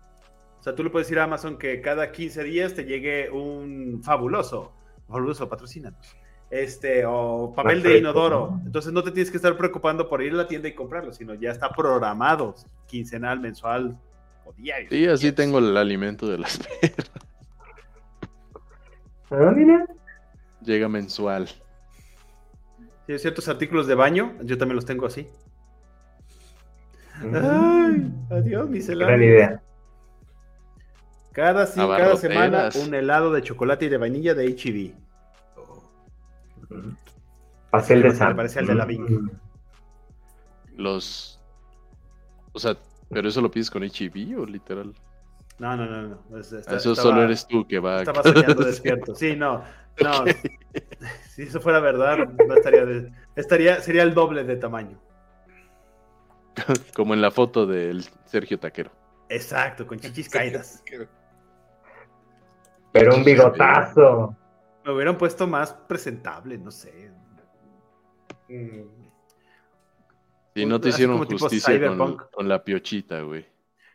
O 0.58 0.62
sea, 0.62 0.74
tú 0.74 0.84
le 0.84 0.90
puedes 0.90 1.06
decir 1.06 1.18
a 1.18 1.24
Amazon 1.24 1.58
que 1.58 1.80
cada 1.80 2.12
15 2.12 2.42
días 2.44 2.74
te 2.74 2.84
llegue 2.84 3.30
un 3.30 4.02
fabuloso, 4.02 4.72
fabuloso, 5.08 5.48
patrocínanos. 5.48 6.16
Este, 6.50 7.04
o 7.06 7.52
papel 7.54 7.80
de 7.82 7.98
inodoro. 7.98 8.50
¿no? 8.56 8.62
Entonces 8.66 8.92
no 8.92 9.04
te 9.04 9.12
tienes 9.12 9.30
que 9.30 9.36
estar 9.36 9.56
preocupando 9.56 10.08
por 10.08 10.20
ir 10.22 10.32
a 10.32 10.36
la 10.36 10.48
tienda 10.48 10.68
y 10.68 10.74
comprarlo, 10.74 11.12
sino 11.12 11.34
ya 11.34 11.50
está 11.52 11.70
programado, 11.70 12.56
quincenal, 12.86 13.38
mensual 13.38 13.96
o 14.44 14.52
diario. 14.54 14.88
Sí, 14.90 15.06
así 15.06 15.26
Yes. 15.26 15.34
tengo 15.36 15.58
el 15.60 15.76
alimento 15.76 16.26
de 16.26 16.38
las 16.38 16.58
perras. 16.80 17.10
Ah, 19.30 19.52
mira. 19.54 19.86
Llega 20.62 20.88
mensual. 20.88 21.48
Sí, 23.06 23.18
ciertos 23.18 23.48
artículos 23.48 23.86
de 23.86 23.94
baño, 23.94 24.34
yo 24.42 24.58
también 24.58 24.74
los 24.76 24.84
tengo 24.86 25.06
así. 25.06 25.28
Mm. 27.22 27.36
Ay, 27.36 28.12
adiós, 28.30 28.62
Gran 28.62 28.70
misceláneo. 28.70 29.16
idea. 29.24 29.62
Cada, 31.32 31.66
sí, 31.66 31.78
cada 31.80 32.16
semana 32.16 32.70
un 32.84 32.92
helado 32.92 33.30
de 33.32 33.42
chocolate 33.42 33.84
y 33.84 33.88
de 33.88 33.98
vainilla 33.98 34.34
de 34.34 34.46
H-E-B. 34.52 34.94
Pastel 37.70 38.02
de 38.02 38.14
sal. 38.14 38.34
parece 38.36 38.58
al 38.60 38.66
de 38.66 38.74
la 38.74 38.84
Bing. 38.84 39.30
Los. 40.76 41.40
O 42.52 42.58
sea, 42.58 42.76
¿pero 43.10 43.28
eso 43.28 43.40
lo 43.40 43.50
pides 43.50 43.70
con 43.70 43.82
HIV 43.84 44.38
o 44.40 44.46
literal? 44.46 44.92
No, 45.58 45.76
no, 45.76 45.86
no, 45.86 46.02
no. 46.30 46.38
es- 46.38 46.52
está- 46.52 46.76
eso 46.76 46.92
estaba- 46.92 47.10
solo 47.10 47.22
eres 47.22 47.46
tú 47.46 47.66
que 47.66 47.78
va 47.78 47.98
Estaba 47.98 48.22
soñando 48.22 48.54
despierto. 48.64 49.14
Sí, 49.14 49.36
no. 49.36 49.62
No. 50.02 50.24
Si 51.30 51.42
eso 51.42 51.60
fuera 51.60 51.80
verdad, 51.80 52.18
no 52.46 52.54
estaría, 52.54 52.84
de- 52.84 53.10
estaría 53.36 53.80
sería 53.80 54.02
el 54.02 54.12
doble 54.14 54.44
de 54.44 54.56
tamaño. 54.56 54.98
Como 56.94 57.14
en 57.14 57.22
la 57.22 57.30
foto 57.30 57.66
del 57.66 58.04
Sergio 58.26 58.58
Taquero. 58.58 58.90
Exacto, 59.30 59.86
con 59.86 59.98
chichis 59.98 60.28
caídas. 60.28 60.82
Pero 62.92 63.14
un 63.16 63.24
bigotazo. 63.24 64.36
Me 64.84 64.92
hubieran 64.92 65.18
puesto 65.18 65.46
más 65.46 65.72
presentable, 65.72 66.56
no 66.58 66.70
sé. 66.70 67.10
Mm, 68.48 68.82
Y 70.54 70.66
no 70.66 70.80
te 70.80 70.88
hicieron 70.88 71.18
justicia 71.18 71.96
con, 71.96 72.48
la 72.48 72.64
piochita, 72.64 73.20
güey. 73.22 73.46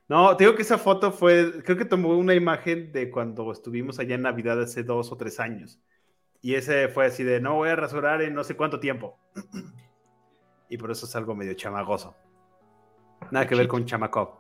No, 0.08 0.38
te 0.38 0.44
digo 0.44 0.56
que 0.56 0.62
esa 0.62 0.78
foto 0.78 1.12
fue, 1.12 1.64
creo 1.64 1.78
que 1.78 1.86
tomó 1.86 2.16
una 2.16 2.36
imagen 2.36 2.92
de 2.92 3.10
cuando 3.10 3.52
estuvimos 3.52 3.98
allá 3.98 4.16
en 4.16 4.22
Navidad 4.22 4.62
hace 4.62 4.84
dos 4.84 5.12
o 5.12 5.18
tres 5.18 5.40
años. 5.40 5.80
Y 6.42 6.54
ese 6.54 6.88
fue 6.90 7.08
así 7.08 7.24
de, 7.24 7.40
no 7.40 7.56
voy 7.56 7.70
a 7.70 7.76
rasurar 7.76 8.22
en 8.22 8.36
no 8.36 8.44
sé 8.44 8.56
cuánto 8.56 8.80
tiempo. 8.80 9.18
Y 10.68 10.80
por 10.80 10.90
eso 10.90 11.06
es 11.06 11.16
algo 11.16 11.36
medio 11.36 11.54
chamagoso. 11.54 12.16
Nada 13.30 13.48
que 13.48 13.54
ver 13.54 13.68
con 13.68 13.86
chamacop. 13.86 14.34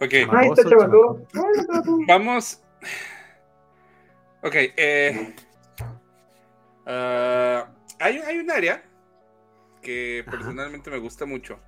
Ok, 0.00 0.12
chamaco. 0.54 1.26
vamos. 2.06 2.62
Ok, 4.42 4.54
eh, 4.54 5.34
ah, 6.86 7.68
hay, 7.98 8.18
hay 8.18 8.38
un 8.38 8.50
área 8.50 8.82
que 9.82 10.24
personalmente 10.30 10.90
me 10.90 10.98
gusta 10.98 11.24
mucho 11.26 11.58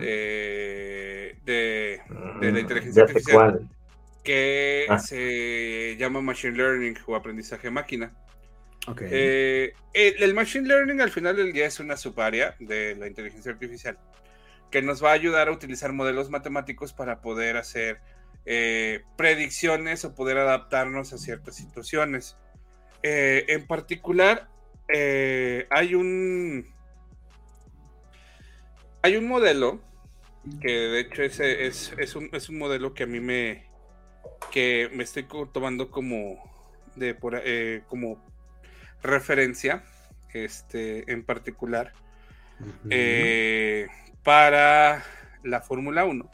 eh, 0.00 1.36
de, 1.44 2.00
de 2.40 2.52
la 2.52 2.60
inteligencia 2.60 3.02
Ya 3.02 3.08
artificial. 3.08 3.36
cuál. 3.36 3.68
que 4.22 4.86
Ah. 4.88 4.98
se 4.98 5.96
llama 5.98 6.20
Machine 6.20 6.56
Learning 6.56 6.96
o 7.06 7.16
aprendizaje 7.16 7.70
máquina. 7.70 8.12
Ok. 8.86 9.02
Eh, 9.04 9.72
el, 9.94 10.22
el 10.22 10.34
Machine 10.34 10.68
Learning 10.68 11.00
al 11.00 11.10
final 11.10 11.36
del 11.36 11.52
día 11.52 11.66
es 11.66 11.80
una 11.80 11.96
subárea 11.96 12.54
de 12.60 12.94
la 12.96 13.06
inteligencia 13.06 13.52
artificial 13.52 13.98
que 14.70 14.82
nos 14.82 15.02
va 15.02 15.10
a 15.10 15.14
ayudar 15.14 15.48
a 15.48 15.52
utilizar 15.52 15.92
modelos 15.92 16.30
matemáticos 16.30 16.92
para 16.92 17.20
poder 17.20 17.56
hacer 17.56 18.00
eh, 18.46 19.02
predicciones 19.16 20.04
o 20.04 20.14
poder 20.14 20.36
adaptarnos 20.36 21.14
a 21.14 21.18
ciertas 21.18 21.56
situaciones. 21.56 22.36
Eh, 23.02 23.46
en 23.48 23.66
particular, 23.66 24.48
eh, 24.92 25.66
hay 25.70 25.94
un 25.94 26.66
hay 29.02 29.16
un 29.16 29.28
modelo 29.28 29.80
que 30.60 30.72
de 30.72 31.00
hecho 31.00 31.22
es, 31.22 31.40
es, 31.40 32.16
un, 32.16 32.28
es 32.32 32.48
un 32.50 32.58
modelo 32.58 32.92
que 32.92 33.04
a 33.04 33.06
mí 33.06 33.20
me 33.20 33.66
que 34.50 34.90
me 34.92 35.04
estoy 35.04 35.26
tomando 35.52 35.90
como 35.90 36.38
de 36.96 37.14
por, 37.14 37.42
como 37.86 38.22
referencia 39.02 39.84
este 40.34 41.10
en 41.10 41.24
particular 41.24 41.92
para 44.22 45.02
la 45.42 45.60
Fórmula 45.60 46.04
1 46.04 46.30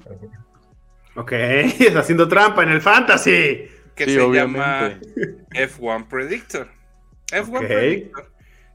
Ok, 1.16 1.32
está 1.32 2.00
haciendo 2.00 2.28
trampa 2.28 2.62
en 2.62 2.70
el 2.70 2.80
fantasy. 2.80 3.68
que 3.94 4.04
Sí, 4.04 4.12
se 4.12 4.20
obviamente. 4.20 4.58
llama 4.60 5.00
F1 5.50 6.08
Predictor. 6.08 6.70
F1 7.32 7.58
Ok. 7.58 7.66
Predictor 7.66 8.32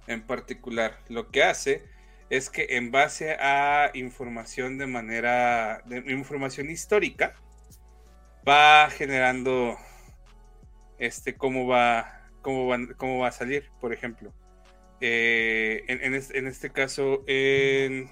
en 0.08 0.22
particular 0.22 1.00
lo 1.10 1.32
que 1.32 1.44
hace 1.44 1.84
es 2.30 2.50
que 2.50 2.68
en 2.72 2.92
base 2.92 3.34
a 3.40 3.90
información 3.94 4.78
de 4.78 4.88
manera 4.88 5.82
de 5.86 5.98
información 6.12 6.70
histórica 6.70 7.36
va 8.48 8.90
generando 8.92 9.78
este 11.00 11.36
cómo 11.36 11.68
va 11.68 12.22
cómo 12.42 12.68
va, 12.68 12.78
cómo 12.98 13.20
va 13.20 13.30
a 13.30 13.32
salir, 13.32 13.70
por 13.82 13.94
ejemplo. 13.94 14.32
Eh, 15.02 15.84
en, 15.88 16.02
en 16.04 16.14
este, 16.14 16.38
en 16.38 16.48
este 16.48 16.70
caso 16.72 17.24
en 17.28 18.10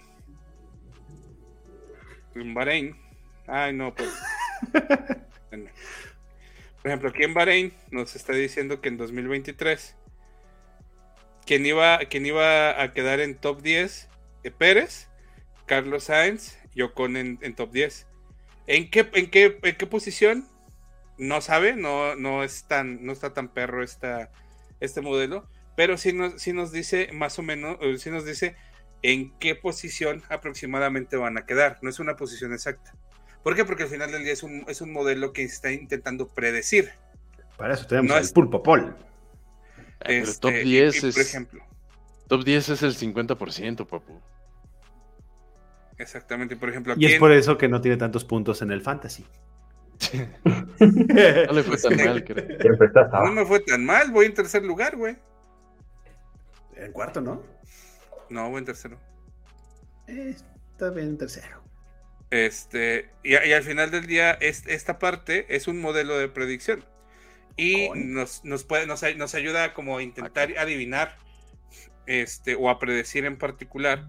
en 2.36 2.54
Bahrein. 2.54 3.03
Ay, 3.48 3.74
no, 3.74 3.94
pues. 3.94 4.10
Por 6.82 6.90
ejemplo, 6.90 7.10
aquí 7.10 7.24
en 7.24 7.34
Bahrein 7.34 7.74
nos 7.92 8.16
está 8.16 8.34
diciendo 8.34 8.82
que 8.82 8.90
en 8.90 8.98
2023 8.98 9.96
quien 11.46 11.66
iba, 11.66 12.00
quien 12.10 12.26
iba 12.26 12.82
a 12.82 12.94
quedar 12.94 13.20
en 13.20 13.36
top 13.36 13.62
10 13.62 14.10
eh, 14.44 14.52
Pérez, 14.52 15.08
Carlos 15.66 16.06
Sainz 16.06 16.58
y 16.74 16.82
Ocon 16.82 17.18
en, 17.18 17.40
en 17.42 17.56
top 17.56 17.72
10. 17.72 18.08
¿En 18.68 18.90
qué, 18.90 19.10
en, 19.14 19.30
qué, 19.30 19.60
¿En 19.62 19.76
qué 19.76 19.88
posición? 19.88 20.48
No 21.18 21.42
sabe, 21.42 21.76
no, 21.76 22.16
no, 22.16 22.44
es 22.44 22.66
tan, 22.68 23.06
no 23.06 23.12
está 23.14 23.34
tan 23.34 23.50
perro 23.50 23.84
esta, 23.84 24.32
este 24.80 25.02
modelo, 25.02 25.48
pero 25.76 25.98
sí 25.98 26.14
nos, 26.14 26.42
sí 26.42 26.54
nos 26.54 26.72
dice 26.72 27.10
más 27.14 27.38
o 27.40 27.44
menos, 27.44 27.78
eh, 27.82 27.98
sí 27.98 28.10
nos 28.10 28.26
dice 28.26 28.56
en 29.04 29.38
qué 29.38 29.56
posición 29.56 30.24
aproximadamente 30.30 31.18
van 31.18 31.38
a 31.38 31.46
quedar. 31.46 31.78
No 31.82 31.90
es 31.90 32.00
una 32.00 32.16
posición 32.16 32.54
exacta. 32.54 32.96
¿Por 33.44 33.56
qué? 33.56 33.66
Porque 33.66 33.84
al 33.84 33.90
final 33.90 34.12
del 34.12 34.24
día 34.24 34.34
es 34.34 34.44
un, 34.44 34.64
es 34.68 34.82
un 34.82 34.92
modelo 34.94 35.34
que 35.34 35.44
está 35.44 35.72
intentando 35.72 36.28
predecir. 36.28 36.92
Para 37.58 37.74
eso 37.74 37.86
tenemos 37.86 38.10
No 38.12 38.18
es- 38.18 38.32
pulpo 38.32 38.64
Pol. 38.64 38.96
Pero 40.00 40.24
Este, 40.24 40.40
top 40.40 40.52
y- 40.52 40.64
10 40.64 40.96
y, 40.96 41.00
por 41.02 41.10
es. 41.10 41.18
ejemplo. 41.18 41.64
Top 42.28 42.44
10 42.44 42.70
es 42.70 42.82
el 42.84 42.96
50%, 42.96 43.86
papu. 43.86 44.22
Exactamente, 45.98 46.56
por 46.56 46.70
ejemplo, 46.70 46.96
Y 46.98 47.06
es 47.06 47.14
en- 47.14 47.20
por 47.20 47.32
eso 47.32 47.58
que 47.58 47.68
no 47.68 47.80
tiene 47.82 47.98
tantos 47.98 48.24
puntos 48.26 48.62
en 48.62 48.72
el 48.72 48.82
fantasy. 48.82 49.26
No 50.80 51.54
le 51.54 51.64
fue 51.64 51.78
tan 51.78 51.96
mal, 51.96 52.24
creo. 52.26 52.46
No 53.26 53.32
me 53.32 53.46
fue 53.46 53.60
tan 53.62 53.86
mal, 53.86 54.12
voy 54.12 54.26
en 54.26 54.34
tercer 54.34 54.64
lugar, 54.66 54.98
güey. 54.98 55.16
En 56.76 56.92
cuarto, 56.92 57.22
¿no? 57.22 57.42
No, 58.30 58.50
voy 58.50 58.60
en 58.60 58.66
tercero. 58.66 58.98
Eh, 60.08 60.36
está 60.72 60.90
bien 60.90 61.10
en 61.10 61.18
tercero. 61.18 61.63
Este, 62.34 63.12
y, 63.22 63.34
y 63.34 63.54
al 63.54 63.62
final 63.62 63.92
del 63.92 64.08
día, 64.08 64.32
es- 64.32 64.66
esta 64.66 64.98
parte 64.98 65.46
es 65.56 65.68
un 65.68 65.80
modelo 65.80 66.18
de 66.18 66.30
predicción. 66.30 66.84
Y 67.56 67.90
nos, 67.94 68.44
nos, 68.44 68.64
puede, 68.64 68.88
nos, 68.88 69.04
ay- 69.04 69.14
nos 69.16 69.36
ayuda 69.36 69.76
como 69.76 70.00
a 70.00 70.02
intentar 70.02 70.52
adivinar 70.58 71.16
este, 72.08 72.56
o 72.56 72.72
a 72.72 72.80
predecir 72.80 73.26
en 73.26 73.38
particular 73.38 74.08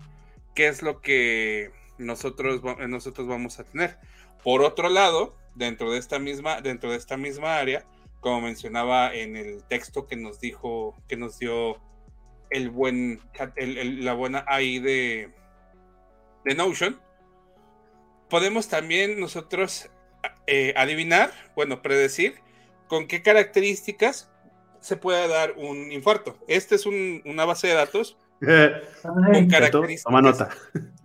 qué 0.54 0.68
es 0.68 0.80
lo 0.80 1.02
que 1.02 1.70
nosotros, 1.98 2.62
nosotros 2.88 3.28
vamos 3.28 3.60
a 3.60 3.64
tener. 3.64 3.98
Por 4.42 4.62
otro 4.62 4.88
lado, 4.88 5.36
dentro 5.54 5.92
de 5.92 5.98
esta 5.98 6.18
misma, 6.18 6.62
dentro 6.62 6.90
de 6.90 6.96
esta 6.96 7.18
misma 7.18 7.58
área, 7.58 7.84
como 8.20 8.40
mencionaba 8.40 9.14
en 9.14 9.36
el 9.36 9.62
texto 9.64 10.06
que 10.06 10.16
nos 10.16 10.40
dijo, 10.40 10.96
que 11.08 11.18
nos 11.18 11.38
dio 11.38 11.78
el 12.48 12.70
buen, 12.70 13.20
el- 13.56 14.02
la 14.02 14.14
buena 14.14 14.46
AI 14.48 14.78
de, 14.78 15.30
de 16.46 16.54
Notion, 16.54 16.98
podemos 18.28 18.68
también 18.68 19.20
nosotros 19.20 19.90
eh, 20.46 20.74
adivinar, 20.76 21.32
bueno, 21.56 21.82
predecir 21.82 22.42
con 22.88 23.06
qué 23.08 23.22
características 23.22 24.30
se 24.80 24.96
puede 24.96 25.28
dar 25.28 25.52
un 25.56 25.92
infarto. 25.92 26.38
Este 26.48 26.74
es 26.76 26.86
un- 26.86 27.22
una 27.24 27.44
base 27.44 27.68
de 27.68 27.74
datos 27.74 28.18
con 29.30 29.46
características, 29.46 30.04
Toma 30.04 30.20
nota. 30.22 30.50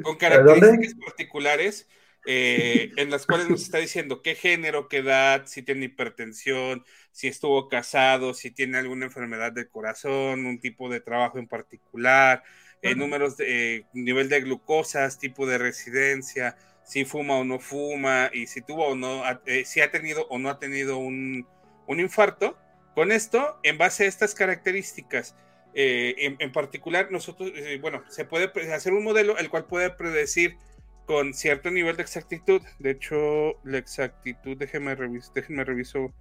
con 0.01 0.17
características 0.17 0.93
particulares 1.05 1.87
eh, 2.25 2.93
en 2.97 3.09
las 3.09 3.25
cuales 3.25 3.49
nos 3.49 3.61
está 3.63 3.77
diciendo 3.79 4.21
qué 4.21 4.35
género, 4.35 4.87
qué 4.89 4.97
edad, 4.97 5.43
si 5.47 5.63
tiene 5.63 5.85
hipertensión, 5.85 6.83
si 7.11 7.27
estuvo 7.27 7.67
casado, 7.69 8.33
si 8.33 8.51
tiene 8.51 8.77
alguna 8.77 9.05
enfermedad 9.05 9.51
del 9.53 9.69
corazón, 9.69 10.45
un 10.45 10.59
tipo 10.59 10.89
de 10.89 10.99
trabajo 11.01 11.39
en 11.39 11.47
particular, 11.47 12.43
eh, 12.81 12.95
números 12.95 13.37
de 13.37 13.77
eh, 13.77 13.85
nivel 13.93 14.29
de 14.29 14.41
glucosas, 14.41 15.17
tipo 15.17 15.47
de 15.47 15.57
residencia, 15.57 16.57
si 16.89 17.05
fuma 17.05 17.35
o 17.35 17.43
no 17.43 17.59
fuma 17.59 18.31
y 18.33 18.47
si 18.47 18.61
tuvo 18.61 18.87
o 18.87 18.95
no, 18.95 19.21
eh, 19.45 19.63
si 19.63 19.79
ha 19.79 19.91
tenido 19.91 20.25
o 20.29 20.39
no 20.39 20.49
ha 20.49 20.57
tenido 20.57 20.97
un, 20.97 21.45
un 21.85 21.99
infarto. 21.99 22.57
Con 22.95 23.11
esto, 23.11 23.59
en 23.61 23.77
base 23.77 24.05
a 24.05 24.07
estas 24.07 24.33
características, 24.33 25.35
eh, 25.75 26.15
en, 26.17 26.35
en 26.39 26.51
particular, 26.51 27.09
nosotros, 27.11 27.51
eh, 27.53 27.77
bueno, 27.79 28.01
se 28.09 28.25
puede 28.25 28.51
hacer 28.73 28.93
un 28.93 29.03
modelo 29.03 29.37
el 29.37 29.51
cual 29.51 29.65
puede 29.65 29.91
predecir 29.91 30.57
con 31.05 31.35
cierto 31.35 31.69
nivel 31.69 31.95
de 31.95 32.01
exactitud. 32.01 32.59
De 32.79 32.89
hecho, 32.89 33.59
la 33.63 33.77
exactitud, 33.77 34.57
déjenme 34.57 34.95
revisar, 34.95 35.31
déjenme 35.35 35.63
reviso 35.63 36.11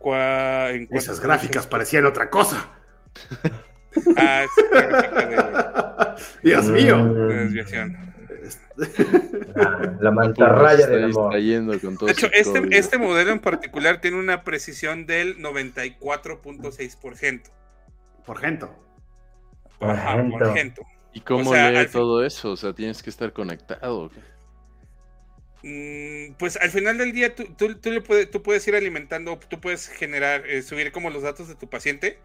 cua- 0.00 0.70
en 0.74 0.88
Esas 0.92 1.20
gráficas 1.20 1.66
parecían 1.66 2.06
otra 2.06 2.30
cosa. 2.30 2.70
Ah, 4.16 4.44
es 4.44 4.50
gráfica 4.70 6.16
Dios 6.42 6.66
mío. 6.70 6.96
De 8.44 8.86
desviación. 8.86 9.48
La, 9.54 9.96
la 10.00 10.10
mantarraya 10.10 10.86
del 10.86 11.04
amor. 11.04 11.32
con 11.80 11.96
todo 11.96 12.06
De 12.06 12.12
hecho, 12.12 12.28
este, 12.32 12.60
COVID. 12.60 12.72
este 12.72 12.98
modelo 12.98 13.32
en 13.32 13.40
particular 13.40 14.00
tiene 14.00 14.18
una 14.18 14.42
precisión 14.44 15.06
del 15.06 15.38
94.6%. 15.38 17.42
Por 18.24 18.38
gente. 18.38 18.66
Por 19.78 20.52
ciento. 20.54 20.82
¿Y 21.12 21.20
cómo 21.20 21.50
o 21.50 21.54
sea, 21.54 21.70
lee 21.70 21.78
al 21.78 21.90
todo 21.90 22.24
eso? 22.24 22.52
O 22.52 22.56
sea, 22.56 22.72
tienes 22.72 23.02
que 23.02 23.10
estar 23.10 23.32
conectado. 23.32 24.10
Mm, 25.62 26.34
Pues 26.38 26.56
al 26.56 26.70
final 26.70 26.98
del 26.98 27.12
día 27.12 27.34
tú, 27.34 27.44
tú, 27.56 27.78
tú 27.80 27.90
le 27.90 28.00
puedes, 28.00 28.30
tú 28.30 28.42
puedes 28.42 28.66
ir 28.68 28.74
alimentando, 28.74 29.38
tú 29.48 29.60
puedes 29.60 29.88
generar, 29.88 30.46
eh, 30.46 30.62
subir 30.62 30.92
como 30.92 31.10
los 31.10 31.22
datos 31.22 31.48
de 31.48 31.54
tu 31.54 31.68
paciente. 31.68 32.18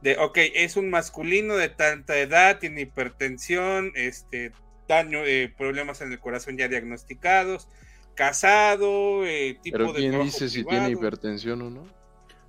De, 0.00 0.16
ok, 0.18 0.38
es 0.54 0.76
un 0.76 0.88
masculino 0.90 1.56
de 1.56 1.68
tanta 1.68 2.16
edad, 2.18 2.58
tiene 2.58 2.82
hipertensión, 2.82 3.92
este, 3.94 4.52
daño, 4.90 5.24
eh, 5.24 5.52
problemas 5.56 6.00
en 6.02 6.12
el 6.12 6.18
corazón 6.20 6.56
ya 6.58 6.68
diagnosticados, 6.68 7.68
casado, 8.14 9.24
eh, 9.24 9.58
tipo 9.62 9.76
Pero 9.78 9.92
de 9.92 9.98
¿quién 10.00 10.20
dice 10.22 10.48
si 10.48 10.64
tiene 10.64 10.90
hipertensión 10.90 11.62
o 11.62 11.70
no? 11.70 11.84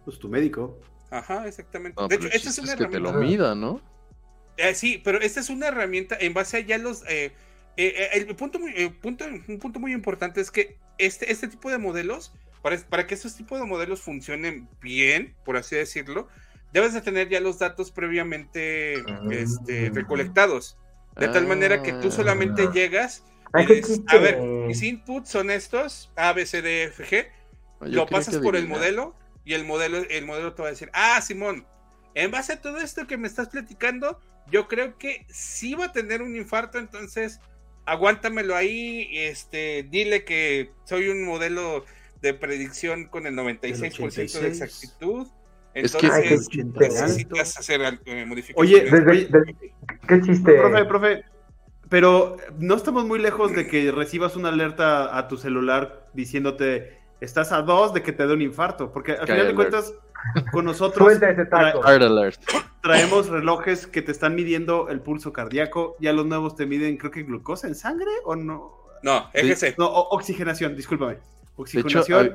Pues 0.05 0.19
tu 0.19 0.27
médico. 0.27 0.79
Ajá, 1.09 1.47
exactamente. 1.47 1.95
No, 2.01 2.07
de 2.07 2.15
hecho, 2.15 2.27
el 2.27 2.33
esta 2.33 2.49
es 2.49 2.57
una 2.59 2.73
es 2.73 2.77
que 2.77 2.85
te 2.87 2.99
lo 2.99 3.09
herramienta. 3.09 3.43
mida, 3.43 3.55
¿no? 3.55 3.81
Eh, 4.57 4.75
sí, 4.75 5.01
pero 5.03 5.19
esta 5.21 5.39
es 5.39 5.49
una 5.49 5.67
herramienta 5.67 6.17
en 6.19 6.33
base 6.33 6.57
a 6.57 6.59
ya 6.61 6.77
los. 6.77 7.03
eh, 7.07 7.31
eh, 7.77 7.93
eh, 7.97 8.09
el 8.13 8.35
punto 8.35 8.59
muy, 8.59 8.73
eh, 8.75 8.89
punto, 8.89 9.25
un 9.25 9.59
punto 9.59 9.79
muy 9.79 9.93
importante 9.93 10.41
es 10.41 10.51
que 10.51 10.77
este, 10.97 11.31
este 11.31 11.47
tipo 11.47 11.69
de 11.71 11.77
modelos, 11.77 12.33
para, 12.61 12.77
para 12.89 13.07
que 13.07 13.13
estos 13.15 13.35
tipos 13.35 13.59
de 13.59 13.65
modelos 13.65 14.01
funcionen 14.01 14.67
bien, 14.81 15.35
por 15.45 15.55
así 15.57 15.75
decirlo, 15.75 16.27
debes 16.73 16.93
de 16.93 17.01
tener 17.01 17.29
ya 17.29 17.39
los 17.39 17.59
datos 17.59 17.91
previamente 17.91 18.95
este, 19.31 19.87
Ah. 19.87 19.91
recolectados. 19.93 20.77
De 21.17 21.27
tal 21.27 21.45
manera 21.47 21.83
que 21.83 21.93
tú 21.93 22.11
solamente 22.11 22.63
Ah. 22.63 22.71
llegas 22.73 23.23
Ay, 23.53 23.65
y 23.69 23.75
dices, 23.75 23.97
chiste. 23.97 24.15
a 24.15 24.19
ver, 24.19 24.39
mis 24.41 24.81
inputs 24.81 25.29
son 25.29 25.51
estos, 25.51 26.11
A, 26.15 26.31
B, 26.33 26.45
C, 26.45 26.61
D, 26.61 26.83
F, 26.83 27.03
G, 27.05 27.27
yo 27.81 27.87
lo 27.87 28.05
pasas 28.05 28.37
por 28.37 28.55
el 28.55 28.67
modelo 28.67 29.15
y 29.43 29.53
el 29.53 29.65
modelo, 29.65 29.97
el 29.97 30.25
modelo 30.25 30.53
te 30.53 30.61
va 30.61 30.69
a 30.69 30.71
decir, 30.71 30.89
ah, 30.93 31.19
Simón, 31.21 31.67
en 32.13 32.31
base 32.31 32.53
a 32.53 32.61
todo 32.61 32.77
esto 32.79 33.07
que 33.07 33.17
me 33.17 33.27
estás 33.27 33.49
platicando, 33.49 34.19
yo 34.49 34.67
creo 34.67 34.97
que 34.97 35.25
sí 35.29 35.73
va 35.75 35.85
a 35.85 35.91
tener 35.91 36.21
un 36.21 36.35
infarto, 36.35 36.77
entonces 36.77 37.39
aguántamelo 37.85 38.55
ahí, 38.55 39.09
este, 39.11 39.83
dile 39.89 40.23
que 40.23 40.71
soy 40.85 41.09
un 41.09 41.25
modelo 41.25 41.85
de 42.21 42.33
predicción 42.33 43.07
con 43.07 43.25
el 43.25 43.35
96% 43.35 44.39
de 44.39 44.47
86. 44.51 44.97
Es 45.73 45.95
que- 45.95 46.07
necesitas 46.63 47.57
hacer 47.57 47.99
eh, 48.05 48.25
modificaciones. 48.25 48.55
Oye, 48.55 48.89
Desde- 48.91 49.11
oye, 49.11 49.27
desde- 49.31 49.73
¿Qué 50.07 50.21
chiste? 50.21 50.53
profe, 50.55 50.85
profe, 50.85 51.23
pero 51.89 52.37
no 52.59 52.75
estamos 52.75 53.05
muy 53.05 53.19
lejos 53.19 53.53
de 53.55 53.67
que 53.67 53.91
recibas 53.91 54.35
una 54.35 54.49
alerta 54.49 55.17
a 55.17 55.27
tu 55.27 55.37
celular 55.37 56.07
diciéndote 56.13 56.97
estás 57.21 57.51
a 57.51 57.61
dos 57.61 57.93
de 57.93 58.01
que 58.01 58.11
te 58.11 58.25
dé 58.27 58.33
un 58.33 58.41
infarto, 58.41 58.91
porque 58.91 59.13
al 59.13 59.27
final 59.27 59.47
de 59.47 59.55
cuentas 59.55 59.93
con 60.51 60.65
nosotros 60.65 61.07
traemos 62.81 63.27
relojes 63.29 63.87
que 63.87 64.01
te 64.01 64.11
están 64.11 64.35
midiendo 64.35 64.89
el 64.89 65.01
pulso 65.01 65.31
cardíaco, 65.31 65.95
ya 65.99 66.13
los 66.13 66.25
nuevos 66.25 66.55
te 66.55 66.65
miden 66.65 66.97
creo 66.97 67.11
que 67.11 67.23
glucosa 67.23 67.67
en 67.67 67.75
sangre 67.75 68.09
o 68.25 68.35
no, 68.35 68.73
No, 69.03 69.29
EGC. 69.33 69.75
no, 69.77 69.87
oxigenación, 69.89 70.75
discúlpame. 70.75 71.13
hecho, 71.13 71.21
Oxigenación. 71.57 72.19
hay- 72.25 72.31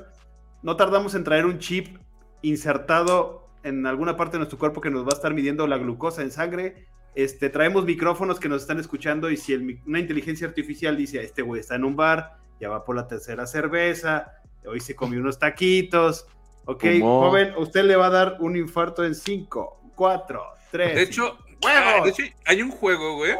No 0.62 0.76
tardamos 0.76 1.14
en 1.14 1.22
traer 1.24 1.46
un 1.46 1.58
chip 1.58 1.96
insertado 2.42 3.48
en 3.62 3.86
alguna 3.86 4.16
parte 4.16 4.32
de 4.32 4.38
nuestro 4.38 4.58
cuerpo 4.58 4.80
que 4.80 4.90
nos 4.90 5.04
va 5.04 5.10
a 5.12 5.16
estar 5.16 5.34
midiendo 5.34 5.66
la 5.66 5.78
glucosa 5.78 6.22
en 6.22 6.30
sangre. 6.30 6.86
Este, 7.14 7.48
traemos 7.48 7.84
micrófonos 7.84 8.38
que 8.38 8.48
nos 8.48 8.62
están 8.62 8.78
escuchando 8.78 9.30
y 9.30 9.36
si 9.36 9.54
el 9.54 9.80
una 9.86 9.98
inteligencia 9.98 10.46
artificial 10.46 10.96
dice, 10.96 11.22
este 11.22 11.42
güey 11.42 11.60
está 11.60 11.74
en 11.74 11.84
un 11.84 11.96
bar, 11.96 12.36
ya 12.60 12.68
va 12.68 12.84
por 12.84 12.94
la 12.94 13.08
tercera 13.08 13.46
cerveza, 13.46 14.32
hoy 14.66 14.80
se 14.80 14.94
comió 14.94 15.18
unos 15.20 15.38
taquitos. 15.38 16.26
Ok, 16.66 16.84
joven, 17.00 17.54
usted 17.56 17.84
le 17.84 17.96
va 17.96 18.06
a 18.06 18.10
dar 18.10 18.36
un 18.40 18.56
infarto 18.56 19.04
en 19.04 19.14
5, 19.14 19.92
4, 19.94 20.42
3. 20.72 20.94
De 20.94 21.02
hecho, 21.02 21.38
¡Huevos! 21.64 22.04
de 22.04 22.10
hecho, 22.10 22.36
hay 22.44 22.60
un 22.62 22.70
juego, 22.70 23.16
güey. 23.16 23.32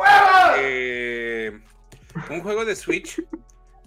eh, 0.59 1.61
un 2.31 2.41
juego 2.41 2.65
de 2.65 2.75
Switch. 2.77 3.23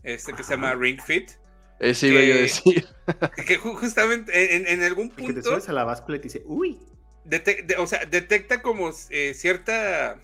Este 0.04 0.34
que 0.34 0.44
se 0.44 0.52
llama 0.52 0.76
Ring 0.76 1.00
Fit. 1.02 1.32
Ese 1.80 2.08
iba 2.08 2.22
yo 2.22 2.34
a 2.36 2.38
decir. 2.38 2.88
Que 3.48 3.60
ju- 3.60 3.76
justamente 3.76 4.56
en, 4.56 4.68
en 4.68 4.84
algún 4.84 5.08
El 5.18 5.26
que 5.26 5.34
te 5.34 5.42
punto. 5.42 5.50
subes 5.52 5.70
a 5.70 5.74
la 5.74 5.84
báscula 5.84 6.18
y 6.18 6.20
te 6.20 6.24
dice, 6.26 6.44
uy, 6.46 6.80
de- 7.26 7.76
o 7.80 7.88
sea, 7.88 8.06
detecta 8.06 8.62
como 8.62 8.92
eh, 9.10 9.34
cierta. 9.34 10.20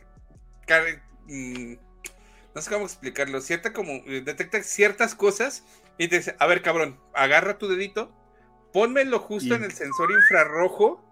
mm, 1.28 1.74
no 2.54 2.62
sé 2.62 2.70
cómo 2.72 2.86
explicarlo. 2.86 3.42
Cierta 3.42 3.74
como. 3.74 3.92
eh, 4.06 4.22
detecta 4.26 4.62
ciertas 4.64 5.16
cosas 5.16 5.64
y 5.98 6.08
te 6.08 6.18
dice: 6.18 6.36
A 6.40 6.48
ver, 6.48 6.62
cabrón, 6.62 7.00
agarra 7.14 7.58
tu 7.58 7.68
dedito, 7.68 8.12
pónmelo 8.74 9.20
justo 9.20 9.54
Y- 9.54 9.58
en 9.58 9.64
el 9.64 9.72
sensor 9.72 10.12
infrarrojo 10.12 11.04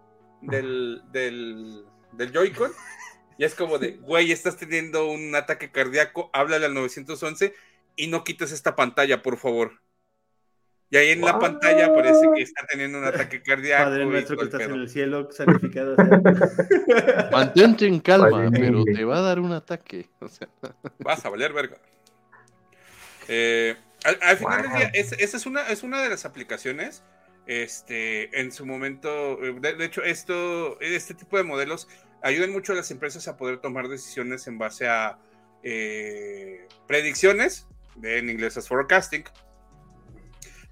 del, 0.42 1.02
del, 1.12 1.86
del 2.14 2.32
Joy-Con. 2.32 2.72
Y 3.38 3.46
es 3.46 3.56
como 3.56 3.80
de, 3.80 3.98
güey, 4.02 4.32
estás 4.32 4.58
teniendo 4.58 5.08
un 5.10 5.36
ataque 5.36 5.72
cardíaco, 5.72 6.30
háblale 6.34 6.66
al 6.68 6.74
911 6.74 7.54
y 7.96 8.08
no 8.08 8.24
quites 8.24 8.52
esta 8.52 8.76
pantalla, 8.76 9.22
por 9.22 9.38
favor. 9.38 9.82
Y 10.94 10.98
ahí 10.98 11.10
en 11.10 11.22
la 11.22 11.40
pantalla 11.40 11.88
aparece 11.88 12.22
que 12.36 12.44
está 12.44 12.68
teniendo 12.68 13.00
un 13.00 13.06
ataque 13.06 13.42
cardíaco. 13.42 13.86
Padre 13.86 14.06
nuestro 14.06 14.38
que 14.38 14.44
estás 14.46 14.62
en 14.62 14.74
el 14.74 14.88
cielo, 14.88 15.28
santificado 15.32 15.96
sea. 15.96 16.06
Mantente 17.32 17.88
en 17.88 18.00
calma, 18.00 18.30
Padre 18.30 18.50
pero 18.52 18.84
te 18.84 19.04
va 19.04 19.18
a 19.18 19.22
dar 19.22 19.40
un 19.40 19.54
ataque. 19.54 20.08
O 20.20 20.28
sea, 20.28 20.48
Vas 21.00 21.26
a 21.26 21.30
valer 21.32 21.52
verga. 21.52 21.78
Eh, 23.28 23.76
al, 24.04 24.20
al 24.22 24.38
final 24.38 24.62
del 24.62 24.72
día, 24.72 24.92
es- 24.94 25.14
esa 25.14 25.38
es 25.38 25.48
una, 25.48 25.68
es 25.70 25.82
una 25.82 26.00
de 26.04 26.10
las 26.10 26.26
aplicaciones. 26.26 27.02
Este, 27.48 28.40
en 28.40 28.52
su 28.52 28.64
momento, 28.68 29.44
eh, 29.44 29.56
de, 29.60 29.74
de 29.74 29.86
hecho, 29.86 30.04
esto, 30.04 30.80
este 30.80 31.16
tipo 31.16 31.38
de 31.38 31.44
modelos 31.44 31.88
ayudan 32.22 32.52
mucho 32.52 32.72
a 32.74 32.76
las 32.76 32.92
empresas 32.92 33.28
a 33.28 33.36
poder 33.36 33.58
tomar 33.58 33.88
decisiones 33.88 34.46
en 34.46 34.60
base 34.60 34.88
a 34.88 35.18
eh, 35.64 36.68
predicciones, 36.88 37.68
de, 37.96 38.20
en 38.20 38.30
inglés 38.30 38.56
es 38.58 38.68
forecasting, 38.68 39.24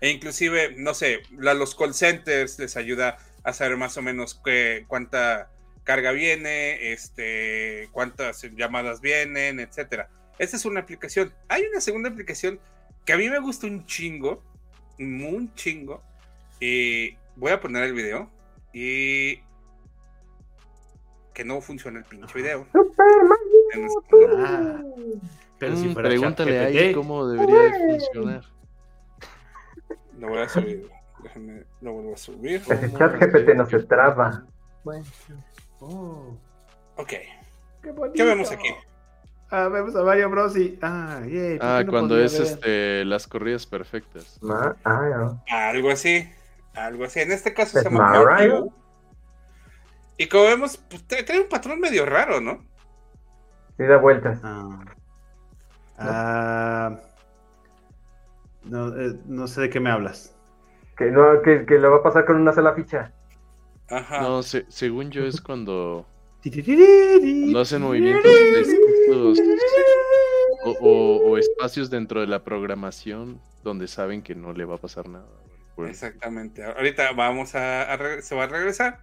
e 0.01 0.09
inclusive, 0.09 0.75
no 0.77 0.93
sé, 0.95 1.21
los 1.29 1.75
call 1.75 1.93
centers 1.93 2.57
les 2.57 2.75
ayuda 2.75 3.17
a 3.43 3.53
saber 3.53 3.77
más 3.77 3.95
o 3.97 4.01
menos 4.01 4.39
qué, 4.43 4.85
cuánta 4.87 5.49
carga 5.83 6.11
viene, 6.11 6.91
este, 6.91 7.87
cuántas 7.91 8.41
llamadas 8.55 8.99
vienen, 8.99 9.59
etcétera. 9.59 10.09
Esta 10.39 10.57
es 10.57 10.65
una 10.65 10.79
aplicación. 10.79 11.31
Hay 11.47 11.63
una 11.69 11.81
segunda 11.81 12.09
aplicación 12.09 12.59
que 13.05 13.13
a 13.13 13.17
mí 13.17 13.29
me 13.29 13.39
gusta 13.39 13.67
un 13.67 13.85
chingo, 13.85 14.43
un 14.97 15.53
chingo. 15.53 16.01
Y 16.59 17.15
voy 17.35 17.51
a 17.51 17.59
poner 17.59 17.83
el 17.83 17.93
video 17.93 18.29
y 18.73 19.37
que 21.33 21.45
no 21.45 21.61
funciona 21.61 21.99
el 21.99 22.05
pinche 22.05 22.33
video. 22.33 22.67
Español. 23.73 24.45
Ah, 24.45 24.83
pero 25.59 25.75
si 25.75 25.87
mm, 25.87 25.93
fuera 25.93 26.09
pregúntale 26.09 26.59
ahí 26.59 26.93
cómo 26.93 27.27
debería 27.27 27.61
de 27.61 27.99
funcionar. 27.99 28.60
Lo 30.21 30.27
voy 30.29 30.39
a 30.39 30.47
subir. 30.47 30.87
Déjenme, 31.23 31.63
lo 31.81 31.93
vuelvo 31.93 32.13
a 32.13 32.17
subir. 32.17 32.61
Ese 32.69 32.93
chat 32.93 33.13
GPT 33.19 33.55
no 33.55 33.65
se 33.65 33.79
traba. 33.79 34.45
Oh, 35.79 36.37
Ok. 36.95 37.09
qué, 37.81 37.91
bonito. 37.91 38.13
¿Qué 38.15 38.23
vemos 38.23 38.51
aquí? 38.51 38.69
Ah, 39.49 39.67
vemos 39.67 39.95
a 39.95 40.03
Mario 40.03 40.29
Bros. 40.29 40.55
y. 40.55 40.77
Ah, 40.81 41.21
yay, 41.27 41.57
¿por 41.57 41.67
Ah, 41.67 41.83
no 41.83 41.91
cuando 41.91 42.17
es 42.19 42.33
ver? 42.39 42.47
este 42.47 43.05
las 43.05 43.27
corridas 43.27 43.65
perfectas. 43.65 44.37
Ma- 44.41 44.75
ah, 44.85 45.09
no. 45.17 45.43
Algo 45.49 45.89
así. 45.89 46.31
Algo 46.75 47.03
así. 47.03 47.19
En 47.19 47.31
este 47.31 47.53
caso 47.53 47.71
se 47.73 47.79
¿Es 47.79 47.83
llama 47.85 48.07
Mario? 48.11 48.25
Mario. 48.29 48.73
Y 50.17 50.27
como 50.27 50.43
vemos, 50.45 50.77
pues, 50.77 51.05
trae 51.07 51.23
trae 51.23 51.41
un 51.41 51.49
patrón 51.49 51.79
medio 51.79 52.05
raro, 52.05 52.39
¿no? 52.39 52.63
Sí, 53.77 53.83
da 53.83 53.97
vueltas. 53.97 54.39
Ah. 54.43 54.79
Ah, 55.97 56.99
no, 58.63 58.89
eh, 58.99 59.13
no 59.27 59.47
sé 59.47 59.61
de 59.61 59.69
qué 59.69 59.79
me 59.79 59.89
hablas. 59.91 60.35
Que, 60.97 61.05
no, 61.11 61.41
que, 61.43 61.65
que 61.65 61.79
lo 61.79 61.91
va 61.91 61.97
a 61.97 62.03
pasar 62.03 62.25
con 62.25 62.35
una 62.37 62.53
sola 62.53 62.73
ficha. 62.73 63.11
Ajá. 63.89 64.21
No, 64.21 64.43
se- 64.43 64.65
según 64.69 65.09
yo 65.11 65.25
es 65.25 65.41
cuando, 65.41 66.05
cuando 66.43 67.59
hacen 67.59 67.81
movimientos 67.81 68.31
o, 70.63 70.69
o- 70.81 71.29
o 71.31 71.37
espacios 71.37 71.89
dentro 71.89 72.21
de 72.21 72.27
la 72.27 72.43
programación 72.43 73.41
donde 73.63 73.87
saben 73.87 74.21
que 74.21 74.35
no 74.35 74.53
le 74.53 74.65
va 74.65 74.75
a 74.75 74.79
pasar 74.79 75.07
nada. 75.09 75.25
Bueno, 75.75 75.91
Exactamente. 75.91 76.63
Ahorita 76.63 77.11
vamos 77.13 77.55
a, 77.55 77.97
se 78.21 78.35
va 78.35 78.43
a 78.43 78.47
regresar. 78.47 78.99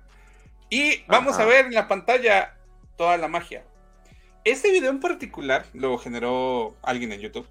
Y 0.70 1.02
vamos 1.08 1.34
Ajá. 1.34 1.44
a 1.44 1.46
ver 1.46 1.66
en 1.66 1.74
la 1.74 1.88
pantalla 1.88 2.56
toda 2.96 3.16
la 3.16 3.28
magia. 3.28 3.64
Este 4.44 4.70
video 4.70 4.90
en 4.90 5.00
particular 5.00 5.64
lo 5.72 5.98
generó 5.98 6.76
alguien 6.82 7.12
en 7.12 7.20
YouTube. 7.20 7.46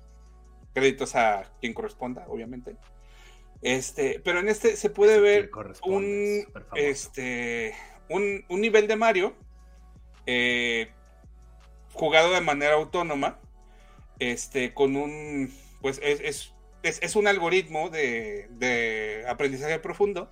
Créditos 0.74 1.16
a 1.16 1.52
quien 1.60 1.74
corresponda, 1.74 2.26
obviamente. 2.28 2.76
Este, 3.62 4.20
pero 4.24 4.40
en 4.40 4.50
este 4.50 4.76
se 4.76 4.90
puede 4.90 5.20
ver 5.20 5.50
un, 5.84 6.46
este, 6.76 7.74
un, 8.10 8.46
un 8.50 8.62
nivel 8.62 8.88
de 8.88 8.96
Mario 8.96 9.36
eh, 10.28 10.90
jugado 11.94 12.32
de 12.34 12.42
manera 12.42 12.74
autónoma, 12.76 13.40
este, 14.20 14.74
con 14.74 14.96
un, 14.96 15.52
pues 15.82 16.00
es, 16.04 16.20
es, 16.22 16.54
es- 16.84 17.00
es 17.02 17.16
un 17.16 17.28
algoritmo 17.28 17.90
de, 17.90 18.48
de 18.52 19.26
aprendizaje 19.28 19.80
profundo, 19.80 20.30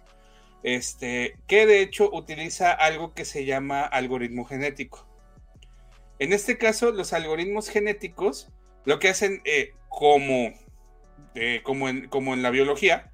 este, 0.64 1.36
que 1.48 1.66
de 1.66 1.82
hecho 1.82 2.10
utiliza 2.12 2.72
algo 2.72 3.14
que 3.14 3.26
se 3.26 3.46
llama 3.46 3.82
algoritmo 3.82 4.46
genético. 4.46 5.08
En 6.20 6.32
este 6.34 6.58
caso, 6.58 6.92
los 6.92 7.14
algoritmos 7.14 7.70
genéticos 7.70 8.50
lo 8.86 9.00
que 9.00 9.10
hacen 9.10 9.42
eh, 9.46 9.74
como, 9.96 10.54
eh, 11.36 11.62
como, 11.64 11.88
en, 11.90 12.08
como 12.10 12.34
en 12.34 12.42
la 12.44 12.50
biología, 12.50 13.12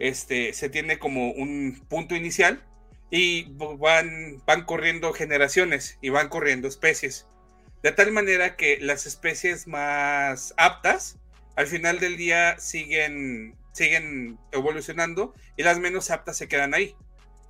este, 0.00 0.52
se 0.52 0.68
tiene 0.68 0.98
como 0.98 1.30
un 1.30 1.80
punto 1.88 2.16
inicial 2.16 2.62
y 3.10 3.44
van, 3.78 4.42
van 4.44 4.64
corriendo 4.64 5.12
generaciones 5.12 5.96
y 6.02 6.08
van 6.08 6.28
corriendo 6.28 6.66
especies. 6.66 7.28
De 7.84 7.92
tal 7.92 8.10
manera 8.10 8.56
que 8.56 8.78
las 8.80 9.06
especies 9.06 9.68
más 9.68 10.54
aptas 10.56 11.18
al 11.54 11.68
final 11.68 12.00
del 12.00 12.16
día 12.16 12.58
siguen, 12.58 13.54
siguen 13.72 14.38
evolucionando 14.50 15.34
y 15.56 15.62
las 15.62 15.78
menos 15.78 16.10
aptas 16.10 16.36
se 16.36 16.48
quedan 16.48 16.74
ahí. 16.74 16.96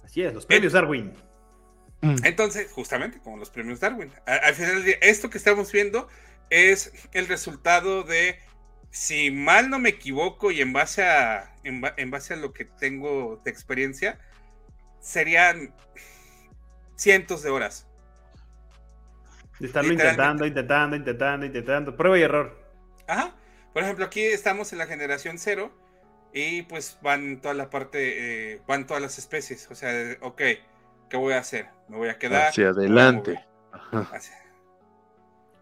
Así 0.04 0.22
es, 0.22 0.34
los 0.34 0.44
premios 0.44 0.74
Darwin. 0.74 1.14
Entonces, 2.22 2.70
justamente 2.70 3.18
como 3.20 3.38
los 3.38 3.48
premios 3.48 3.80
Darwin, 3.80 4.12
a- 4.26 4.34
al 4.34 4.54
final 4.54 4.74
del 4.74 4.84
día, 4.84 4.96
esto 5.00 5.30
que 5.30 5.38
estamos 5.38 5.72
viendo 5.72 6.06
es 6.50 6.92
el 7.12 7.26
resultado 7.28 8.02
de, 8.02 8.38
si 8.94 9.32
mal 9.32 9.70
no 9.70 9.80
me 9.80 9.88
equivoco 9.88 10.52
y 10.52 10.60
en 10.60 10.72
base 10.72 11.02
a, 11.04 11.52
en, 11.64 11.80
ba- 11.80 11.94
en 11.96 12.12
base 12.12 12.34
a 12.34 12.36
lo 12.36 12.52
que 12.52 12.64
tengo 12.64 13.40
de 13.44 13.50
experiencia, 13.50 14.20
serían 15.00 15.74
cientos 16.94 17.42
de 17.42 17.50
horas. 17.50 17.88
De 19.58 19.66
estarlo 19.66 19.92
intentando, 19.92 20.46
intentando, 20.46 20.94
intentando, 20.96 21.44
intentando. 21.44 21.96
Prueba 21.96 22.18
y 22.18 22.22
error. 22.22 22.56
Ajá. 23.08 23.34
Por 23.72 23.82
ejemplo, 23.82 24.04
aquí 24.04 24.22
estamos 24.22 24.72
en 24.72 24.78
la 24.78 24.86
generación 24.86 25.38
cero 25.38 25.72
y 26.32 26.62
pues 26.62 26.96
van 27.02 27.40
toda 27.40 27.54
la 27.54 27.70
parte, 27.70 28.52
eh, 28.54 28.62
van 28.68 28.86
todas 28.86 29.02
las 29.02 29.18
especies. 29.18 29.68
O 29.72 29.74
sea, 29.74 29.90
ok, 30.20 30.40
¿qué 31.10 31.16
voy 31.16 31.32
a 31.32 31.38
hacer? 31.38 31.66
Me 31.88 31.96
voy 31.96 32.10
a 32.10 32.18
quedar. 32.18 32.48
hacia 32.48 32.68
adelante. 32.68 33.44
Hacia- 34.12 34.43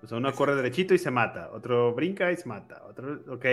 O 0.02 0.06
sea, 0.06 0.18
uno 0.18 0.32
corre 0.34 0.56
derechito 0.56 0.94
y 0.94 0.98
se 0.98 1.10
mata. 1.10 1.50
Otro 1.52 1.94
brinca 1.94 2.30
y 2.32 2.36
se 2.36 2.48
mata. 2.48 2.82
Otro, 2.86 3.22
ok. 3.28 3.46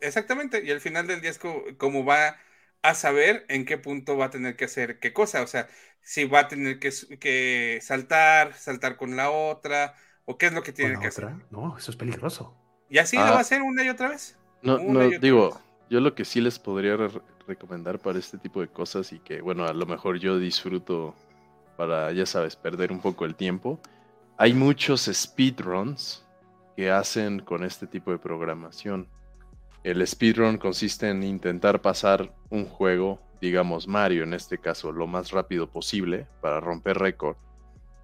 Exactamente, 0.00 0.62
y 0.64 0.70
al 0.72 0.80
final 0.80 1.06
del 1.06 1.20
día 1.20 1.30
es 1.30 1.38
co- 1.38 1.64
como, 1.78 2.04
va 2.04 2.36
a 2.82 2.94
saber 2.94 3.44
en 3.48 3.64
qué 3.64 3.78
punto 3.78 4.16
va 4.16 4.26
a 4.26 4.30
tener 4.30 4.56
que 4.56 4.64
hacer 4.64 4.98
qué 4.98 5.12
cosa, 5.12 5.42
o 5.42 5.46
sea, 5.46 5.68
si 6.00 6.24
va 6.24 6.40
a 6.40 6.48
tener 6.48 6.78
que, 6.80 6.90
que 7.20 7.78
saltar, 7.82 8.54
saltar 8.54 8.96
con 8.96 9.14
la 9.16 9.30
otra, 9.30 9.94
o 10.24 10.38
qué 10.38 10.46
es 10.46 10.52
lo 10.52 10.62
que 10.64 10.72
¿Con 10.78 10.92
tiene 10.92 10.98
la 10.98 10.98
que 10.98 11.06
otra? 11.08 11.38
hacer. 11.38 11.46
No, 11.50 11.76
eso 11.78 11.90
es 11.90 11.96
peligroso. 11.96 12.54
Y 12.88 12.98
así 12.98 13.16
Ah. 13.16 13.24
lo 13.24 13.32
va 13.32 13.38
a 13.38 13.40
hacer 13.42 13.62
una 13.62 13.84
y 13.84 13.88
otra 13.88 14.08
vez. 14.10 14.38
No, 14.62 14.82
Una 14.84 15.04
no, 15.04 15.10
digo, 15.12 15.58
vez. 15.58 15.64
yo 15.90 16.00
lo 16.00 16.14
que 16.14 16.24
sí 16.24 16.40
les 16.40 16.58
podría 16.58 16.96
re- 16.96 17.20
recomendar 17.46 17.98
para 18.00 18.18
este 18.18 18.38
tipo 18.38 18.60
de 18.60 18.68
cosas 18.68 19.12
y 19.12 19.18
que, 19.20 19.40
bueno, 19.40 19.64
a 19.66 19.72
lo 19.72 19.86
mejor 19.86 20.18
yo 20.18 20.38
disfruto 20.38 21.14
para, 21.76 22.12
ya 22.12 22.26
sabes, 22.26 22.56
perder 22.56 22.92
un 22.92 23.00
poco 23.00 23.24
el 23.24 23.34
tiempo. 23.36 23.80
Hay 24.38 24.54
muchos 24.54 25.10
speedruns 25.12 26.26
que 26.76 26.90
hacen 26.90 27.40
con 27.40 27.64
este 27.64 27.86
tipo 27.86 28.10
de 28.10 28.18
programación. 28.18 29.08
El 29.84 30.04
speedrun 30.06 30.56
consiste 30.56 31.10
en 31.10 31.22
intentar 31.22 31.82
pasar 31.82 32.34
un 32.48 32.64
juego, 32.64 33.20
digamos 33.40 33.86
Mario 33.86 34.22
en 34.24 34.32
este 34.32 34.58
caso, 34.58 34.90
lo 34.90 35.06
más 35.06 35.32
rápido 35.32 35.70
posible 35.70 36.26
para 36.40 36.60
romper 36.60 36.98
récord. 36.98 37.36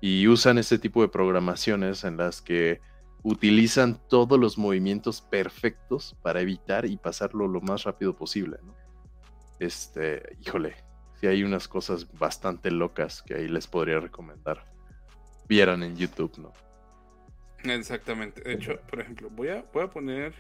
Y 0.01 0.29
usan 0.29 0.59
este 0.59 0.79
tipo 0.79 1.01
de 1.03 1.09
programaciones 1.09 2.05
en 2.05 2.19
las 2.19 2.43
que 2.43 2.81
utilizan 3.23 3.99
todos 4.09 4.39
los 4.39 4.59
movimientos 4.59 5.23
perfectos 5.23 6.17
para 6.23 6.41
evitar 6.41 6.85
y 6.85 6.97
pasarlo 6.99 7.49
lo 7.49 7.61
más 7.63 7.85
rápido 7.85 8.15
posible. 8.15 8.59
Este, 9.59 10.37
híjole, 10.45 10.77
si 11.21 11.27
hay 11.27 11.43
unas 11.43 11.67
cosas 11.69 12.07
bastante 12.19 12.71
locas 12.71 13.23
que 13.23 13.35
ahí 13.35 13.49
les 13.49 13.67
podría 13.67 13.99
recomendar. 13.99 14.78
Vieran 15.49 15.83
en 15.83 15.97
YouTube, 15.97 16.37
¿no? 16.39 16.53
Exactamente. 17.65 18.43
De 18.43 18.53
hecho, 18.55 18.81
por 18.89 19.01
ejemplo, 19.01 19.31
voy 19.31 19.49
a, 19.49 19.65
voy 19.73 19.85
a 19.85 19.91
poner. 19.91 20.35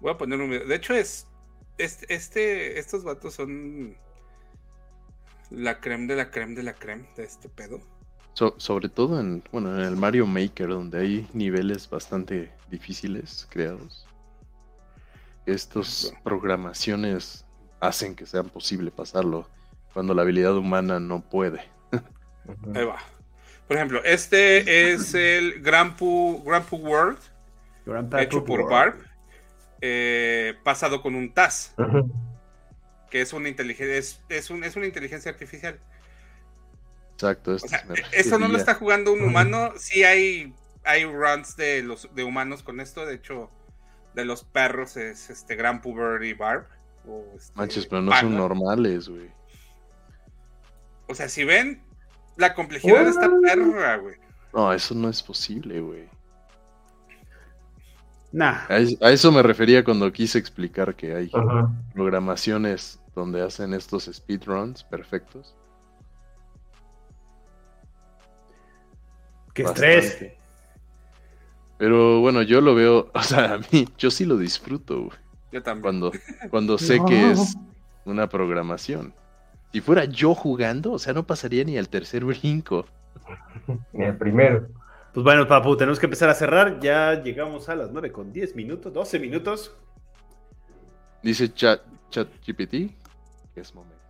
Voy 0.00 0.12
a 0.12 0.18
poner 0.18 0.40
un 0.40 0.50
video. 0.50 0.66
De 0.66 0.74
hecho, 0.74 0.94
es. 0.94 1.26
Este, 1.78 2.14
este, 2.14 2.78
estos 2.78 3.04
vatos 3.04 3.34
son 3.34 3.96
la 5.50 5.80
creme 5.80 6.06
de 6.06 6.16
la 6.16 6.30
creme 6.30 6.54
de 6.54 6.62
la 6.62 6.72
creme 6.74 7.08
de 7.16 7.24
este 7.24 7.48
pedo. 7.48 7.80
So- 8.34 8.54
sobre 8.58 8.88
todo 8.88 9.20
en, 9.20 9.42
bueno, 9.52 9.74
en 9.78 9.84
el 9.84 9.96
Mario 9.96 10.26
Maker, 10.26 10.68
donde 10.68 11.00
hay 11.00 11.28
niveles 11.32 11.88
bastante 11.88 12.52
difíciles 12.70 13.46
creados. 13.50 14.06
Estas 15.44 16.12
programaciones 16.24 17.44
hacen 17.80 18.14
que 18.14 18.26
sea 18.26 18.42
posible 18.42 18.90
pasarlo 18.90 19.48
cuando 19.92 20.14
la 20.14 20.22
habilidad 20.22 20.56
humana 20.56 20.98
no 20.98 21.20
puede. 21.20 21.60
Ahí 22.74 22.84
va. 22.84 22.98
Por 23.66 23.76
ejemplo, 23.76 24.00
este 24.04 24.92
es 24.92 25.14
el 25.14 25.60
Grampu, 25.60 26.42
Grampu 26.44 26.76
World, 26.76 27.18
Grandpa 27.84 28.22
hecho 28.22 28.38
Poop 28.38 28.46
por 28.46 28.60
World. 28.60 28.72
Barb, 28.72 28.94
eh, 29.80 30.54
pasado 30.62 31.02
con 31.02 31.14
un 31.14 31.32
TAS, 31.34 31.74
que 33.10 33.20
es 33.20 33.32
una 33.32 33.48
inteligencia, 33.48 33.96
es, 33.96 34.22
es 34.28 34.50
un- 34.50 34.62
es 34.64 34.76
una 34.76 34.86
inteligencia 34.86 35.30
artificial. 35.30 35.80
Exacto. 37.14 37.54
esto 37.54 37.66
O 37.66 37.68
sea, 37.68 37.84
me 37.86 37.94
esto 38.12 38.38
no 38.38 38.46
lo 38.48 38.58
está 38.58 38.74
jugando 38.74 39.12
un 39.12 39.22
humano. 39.22 39.72
Sí 39.78 40.04
hay, 40.04 40.54
hay 40.84 41.04
runs 41.04 41.56
de 41.56 41.82
los 41.82 42.14
de 42.14 42.24
humanos 42.24 42.62
con 42.62 42.78
esto. 42.78 43.06
De 43.06 43.14
hecho, 43.14 43.50
de 44.14 44.24
los 44.26 44.44
perros 44.44 44.96
es 44.96 45.30
este 45.30 45.56
Gran 45.56 45.80
Puber 45.80 46.22
y 46.22 46.34
Barb. 46.34 46.66
o, 47.08 47.24
este, 47.36 47.52
Manches, 47.54 47.86
pero 47.86 48.02
no 48.02 48.12
son 48.20 48.36
normales, 48.36 49.08
güey. 49.08 49.30
O 51.08 51.14
sea, 51.14 51.28
si 51.28 51.44
ven 51.44 51.80
la 52.36 52.54
complejidad 52.54 53.04
de 53.04 53.10
esta 53.10 53.30
perra, 53.42 53.96
güey. 53.96 54.14
No, 54.52 54.72
eso 54.72 54.94
no 54.94 55.08
es 55.08 55.22
posible, 55.22 55.80
güey. 55.80 56.08
Nah. 58.32 58.66
A, 58.68 58.76
es- 58.78 59.00
a 59.02 59.10
eso 59.10 59.30
me 59.32 59.42
refería 59.42 59.82
cuando 59.84 60.12
quise 60.12 60.38
explicar 60.38 60.94
que 60.94 61.14
hay 61.14 61.30
programaciones 61.94 63.00
donde 63.14 63.42
hacen 63.42 63.72
estos 63.74 64.10
speedruns 64.12 64.84
perfectos. 64.84 65.54
¡Qué 69.54 69.62
Bastante. 69.62 69.98
estrés! 69.98 70.32
Pero 71.78 72.20
bueno, 72.20 72.42
yo 72.42 72.60
lo 72.60 72.74
veo, 72.74 73.10
o 73.14 73.22
sea, 73.22 73.54
a 73.54 73.58
mí, 73.58 73.88
yo 73.98 74.10
sí 74.10 74.24
lo 74.24 74.36
disfruto, 74.36 75.04
güey, 75.04 75.18
Yo 75.52 75.62
también. 75.62 75.82
cuando, 75.82 76.12
cuando 76.50 76.78
sé 76.78 77.00
que 77.06 77.30
es 77.32 77.56
una 78.04 78.28
programación. 78.28 79.14
Si 79.76 79.82
fuera 79.82 80.06
yo 80.06 80.34
jugando, 80.34 80.92
o 80.92 80.98
sea, 80.98 81.12
no 81.12 81.26
pasaría 81.26 81.62
ni 81.62 81.76
al 81.76 81.90
tercer 81.90 82.24
brinco. 82.24 82.86
Ni 83.92 84.06
el 84.06 84.16
primero. 84.16 84.68
Pues 85.12 85.22
bueno, 85.22 85.46
papu, 85.46 85.76
tenemos 85.76 86.00
que 86.00 86.06
empezar 86.06 86.30
a 86.30 86.34
cerrar. 86.34 86.80
Ya 86.80 87.22
llegamos 87.22 87.68
a 87.68 87.74
las 87.74 87.90
9 87.90 88.10
con 88.10 88.32
10 88.32 88.56
minutos, 88.56 88.90
12 88.90 89.18
minutos. 89.18 89.76
Dice 91.22 91.52
chat, 91.52 91.82
chat 92.08 92.26
GPT, 92.46 92.90
que 93.52 93.60
es 93.60 93.74
momento. 93.74 94.02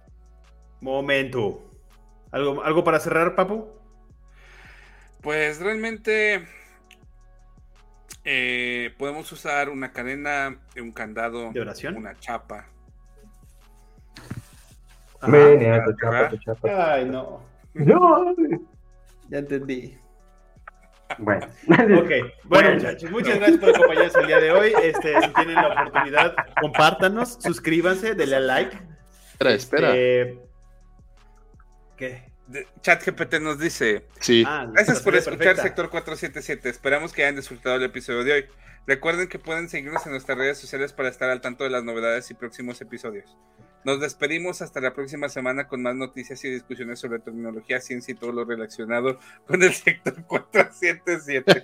Momento. 0.83 1.71
¿Algo, 2.31 2.63
¿Algo 2.63 2.85
para 2.85 3.01
cerrar, 3.01 3.35
papu? 3.35 3.67
Pues 5.21 5.59
realmente 5.59 6.47
eh, 8.23 8.95
podemos 8.99 9.33
usar 9.33 9.69
una 9.69 9.91
cadena, 9.91 10.61
un 10.81 10.93
candado, 10.93 11.51
¿De 11.51 11.61
oración? 11.61 11.97
una 11.97 12.17
chapa. 12.21 12.67
Ajá. 15.29 15.47
Venga, 15.49 15.85
tu 15.85 15.93
chapa, 15.97 16.19
Ajá. 16.21 16.29
tu 16.31 16.37
chapa. 16.39 16.95
Ay, 16.95 17.05
no. 17.07 17.43
No. 17.75 18.35
Ya 19.29 19.39
entendí. 19.39 19.99
Bueno. 21.19 21.47
Ok, 22.01 22.11
bueno 22.45 22.73
muchachos, 22.75 23.11
muchas 23.11 23.37
gracias 23.37 23.59
por 23.59 23.69
acompañarnos 23.71 24.15
el 24.17 24.27
día 24.27 24.41
de 24.41 24.51
hoy. 24.53 24.73
Este, 24.83 25.21
si 25.21 25.29
tienen 25.35 25.55
la 25.57 25.69
oportunidad, 25.69 26.35
compártanos, 26.61 27.39
suscríbanse, 27.41 28.15
denle 28.15 28.37
a 28.37 28.41
like. 28.41 28.77
Espera, 29.33 29.53
espera. 29.53 29.89
Este, 29.91 30.39
¿Qué? 31.97 32.23
De- 32.47 32.67
ChatGPT 32.81 33.35
nos 33.41 33.59
dice: 33.59 34.07
Sí, 34.21 34.45
Ah, 34.47 34.67
Gracias 34.73 35.01
por 35.03 35.15
escuchar 35.15 35.39
perfecta. 35.39 35.63
Sector 35.63 35.91
477. 35.91 36.69
Esperamos 36.69 37.13
que 37.13 37.23
hayan 37.25 37.37
disfrutado 37.37 37.77
el 37.77 37.83
episodio 37.85 38.25
de 38.25 38.33
hoy. 38.33 38.47
Recuerden 38.87 39.29
que 39.29 39.39
pueden 39.39 39.69
seguirnos 39.69 40.07
en 40.07 40.13
nuestras 40.13 40.39
redes 40.39 40.59
sociales 40.59 40.93
para 40.93 41.09
estar 41.09 41.29
al 41.29 41.41
tanto 41.41 41.65
de 41.65 41.71
las 41.71 41.83
novedades 41.85 42.31
y 42.31 42.35
próximos 42.35 42.81
episodios. 42.81 43.37
Nos 43.87 44.01
despedimos 44.01 44.63
hasta 44.63 44.81
la 44.81 44.93
próxima 44.93 45.29
semana 45.29 45.69
con 45.69 45.81
más 45.81 45.95
noticias 45.95 46.45
y 46.45 46.51
discusiones 46.51 46.99
sobre 46.99 47.21
tecnología, 47.21 47.81
ciencia 47.81 48.11
y 48.11 48.17
todo 48.17 48.33
lo 48.33 48.45
relacionado 48.45 49.21
con 49.47 49.63
el 49.63 49.73
sector 49.73 50.25
477. 50.27 51.63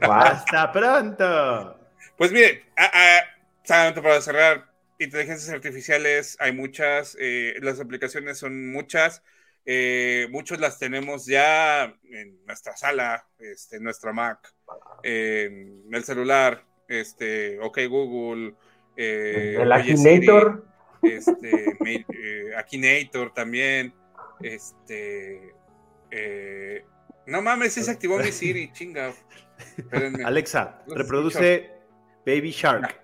Hasta 0.00 0.72
pronto. 0.72 1.78
Pues 2.18 2.32
mire, 2.32 2.64
a- 2.76 2.86
a- 2.86 3.20
solamente 3.62 4.02
para 4.02 4.20
cerrar, 4.20 4.64
inteligencias 4.98 5.48
artificiales 5.54 6.36
hay 6.40 6.50
muchas, 6.50 7.16
eh, 7.20 7.54
las 7.62 7.78
aplicaciones 7.78 8.36
son 8.36 8.72
muchas, 8.72 9.22
eh, 9.64 10.26
muchos 10.32 10.58
las 10.58 10.80
tenemos 10.80 11.24
ya 11.24 11.84
en 12.10 12.44
nuestra 12.46 12.76
sala, 12.76 13.28
este, 13.38 13.76
en 13.76 13.84
nuestra 13.84 14.12
Mac, 14.12 14.52
en 15.04 15.84
el 15.92 16.02
celular, 16.02 16.64
este, 16.88 17.60
OK 17.60 17.78
Google, 17.88 18.54
eh, 18.96 19.56
el 19.60 19.70
Akinator. 19.70 20.73
Este, 21.04 21.76
eh, 21.84 22.54
Akinator 22.56 23.32
también, 23.32 23.94
este, 24.40 25.54
eh, 26.10 26.84
no 27.26 27.42
mames, 27.42 27.72
sí 27.72 27.82
se 27.82 27.90
activó 27.90 28.18
mi 28.18 28.32
Siri, 28.32 28.72
chinga. 28.72 29.12
Espérenme. 29.76 30.24
Alexa, 30.24 30.82
reproduce 30.88 31.70
Baby 32.26 32.50
Shark. 32.50 33.00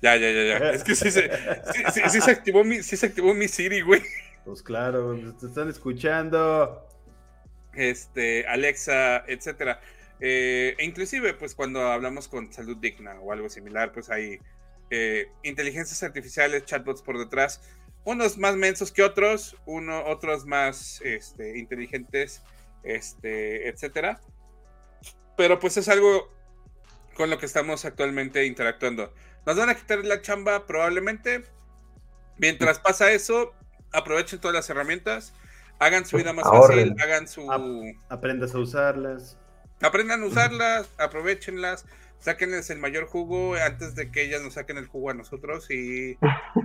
Ya, 0.00 0.16
ya, 0.16 0.30
ya, 0.30 0.58
ya. 0.58 0.70
Es 0.70 0.84
que 0.84 0.94
sí 0.94 1.10
se, 1.10 1.28
sí, 1.72 1.82
sí- 1.92 2.02
sí 2.08 2.20
se 2.20 2.30
activó 2.30 2.62
mi, 2.64 2.82
sí 2.82 2.96
se 2.96 3.06
activó 3.06 3.34
mi 3.34 3.48
Siri, 3.48 3.80
güey. 3.80 4.02
Pues 4.44 4.62
claro, 4.62 5.14
te 5.38 5.46
están 5.46 5.68
escuchando. 5.68 6.84
Este, 7.74 8.46
Alexa, 8.46 9.24
etcétera. 9.26 9.80
Eh, 10.20 10.74
e 10.78 10.84
inclusive, 10.84 11.34
pues 11.34 11.54
cuando 11.54 11.82
hablamos 11.88 12.26
con 12.28 12.52
salud 12.52 12.76
digna 12.78 13.20
o 13.20 13.32
algo 13.32 13.48
similar, 13.48 13.92
pues 13.92 14.10
hay 14.10 14.38
eh, 14.90 15.30
inteligencias 15.42 16.02
artificiales, 16.02 16.64
chatbots 16.64 17.02
por 17.02 17.18
detrás, 17.18 17.60
unos 18.04 18.38
más 18.38 18.56
mensos 18.56 18.90
que 18.90 19.02
otros, 19.02 19.56
uno, 19.66 20.04
otros 20.06 20.46
más 20.46 21.00
este, 21.02 21.58
inteligentes, 21.58 22.42
este, 22.82 23.68
etcétera. 23.68 24.20
Pero 25.36 25.58
pues 25.58 25.76
es 25.76 25.88
algo 25.88 26.32
con 27.14 27.30
lo 27.30 27.38
que 27.38 27.46
estamos 27.46 27.84
actualmente 27.84 28.46
interactuando. 28.46 29.12
Nos 29.44 29.56
van 29.56 29.68
a 29.68 29.74
quitar 29.74 30.04
la 30.04 30.22
chamba 30.22 30.66
probablemente. 30.66 31.44
Mientras 32.38 32.78
pasa 32.78 33.12
eso, 33.12 33.52
aprovechen 33.92 34.40
todas 34.40 34.54
las 34.54 34.70
herramientas, 34.70 35.34
hagan 35.78 36.06
su 36.06 36.16
vida 36.16 36.32
más 36.32 36.46
Ahorren. 36.46 36.96
fácil, 36.96 37.02
hagan 37.02 37.28
su... 37.28 37.94
Aprendas 38.08 38.54
a 38.54 38.58
usarlas. 38.58 39.36
Aprendan 39.80 40.22
a 40.22 40.26
usarlas, 40.26 40.88
aprovechenlas, 40.98 41.84
sáquenles 42.18 42.70
el 42.70 42.78
mayor 42.78 43.06
jugo 43.06 43.54
antes 43.54 43.94
de 43.94 44.10
que 44.10 44.22
ellas 44.24 44.42
nos 44.42 44.54
saquen 44.54 44.76
el 44.76 44.86
jugo 44.86 45.10
a 45.10 45.14
nosotros 45.14 45.70
y 45.70 46.16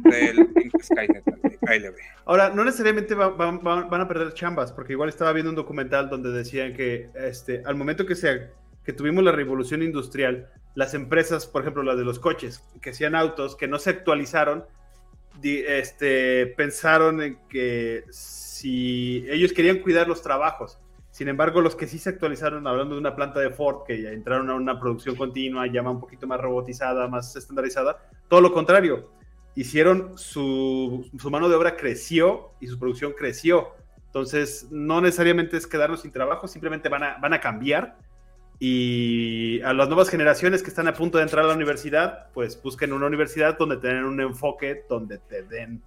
del 0.04 0.50
Skynet. 0.82 1.24
Ahí 1.68 1.80
le 1.80 1.92
ve. 1.92 2.02
Ahora, 2.26 2.50
no 2.50 2.66
necesariamente 2.66 3.16
va- 3.16 3.30
van, 3.30 4.02
a 4.02 4.08
perder 4.08 4.34
chambas, 4.34 4.72
porque 4.72 4.94
igual 4.94 5.10
estaba 5.10 5.32
viendo 5.34 5.50
un 5.50 5.56
documental 5.56 6.10
donde 6.10 6.32
decían 6.32 6.74
que 6.74 7.10
este, 7.16 7.62
al 7.66 7.76
momento 7.76 8.06
que 8.06 8.16
se 8.16 8.52
que 8.84 8.92
tuvimos 8.92 9.24
la 9.24 9.32
revolución 9.32 9.82
industrial, 9.82 10.50
las 10.76 10.94
empresas, 10.94 11.48
por 11.48 11.62
ejemplo, 11.62 11.84
las 11.84 11.98
de 11.98 12.04
los 12.04 12.20
coches, 12.20 12.62
que 12.82 12.90
hacían 12.90 13.16
autos, 13.16 13.56
que 13.56 13.68
no 13.68 13.80
se 13.80 13.92
actualizaron, 13.92 14.66
este, 15.42 16.48
pensaron 16.58 17.22
en 17.22 17.38
que 17.48 18.04
si 18.10 19.26
ellos 19.30 19.54
querían 19.54 19.80
cuidar 19.80 20.08
los 20.10 20.22
trabajos, 20.22 20.80
sin 21.14 21.28
embargo, 21.28 21.62
los 21.62 21.76
que 21.76 21.86
sí 21.86 22.00
se 22.00 22.10
actualizaron, 22.10 22.66
hablando 22.66 22.96
de 22.96 23.00
una 23.00 23.16
planta 23.16 23.40
de 23.40 23.52
Ford, 23.52 23.84
que 23.86 24.02
ya 24.02 24.10
entraron 24.10 24.50
a 24.50 24.56
una 24.56 24.80
producción 24.80 25.16
continua, 25.16 25.68
ya 25.68 25.84
un 25.84 26.00
poquito 26.00 26.26
más 26.26 26.42
robotizada, 26.42 27.08
más 27.08 27.36
estandarizada, 27.36 28.00
todo 28.28 28.42
lo 28.42 28.52
contrario, 28.52 29.12
hicieron 29.54 30.18
su, 30.18 31.08
su 31.16 31.30
mano 31.30 31.50
de 31.50 31.56
obra 31.56 31.76
creció 31.76 32.54
y 32.60 32.66
su 32.66 32.80
producción 32.80 33.14
creció. 33.16 33.76
Entonces, 34.08 34.70
no 34.72 35.02
necesariamente 35.02 35.56
es 35.56 35.68
quedarnos 35.68 36.02
sin 36.02 36.12
trabajo, 36.12 36.48
simplemente 36.48 36.90
van 36.90 37.04
a, 37.04 37.18
van 37.20 37.34
a 37.34 37.40
cambiar. 37.40 37.96
Y 38.58 39.62
a 39.62 39.72
las 39.74 39.90
nuevas 39.90 40.10
generaciones 40.10 40.64
que 40.64 40.70
están 40.70 40.88
a 40.88 40.96
punto 40.96 41.20
de 41.20 41.26
entrar 41.26 41.46
a 41.46 41.48
la 41.48 41.54
universidad, 41.54 42.32
pues 42.34 42.60
busquen 42.60 42.92
una 42.92 43.06
universidad 43.06 43.56
donde 43.56 43.78
tengan 43.78 44.06
un 44.06 44.20
enfoque, 44.20 44.84
donde 44.90 45.20
te 45.20 45.44
den 45.44 45.84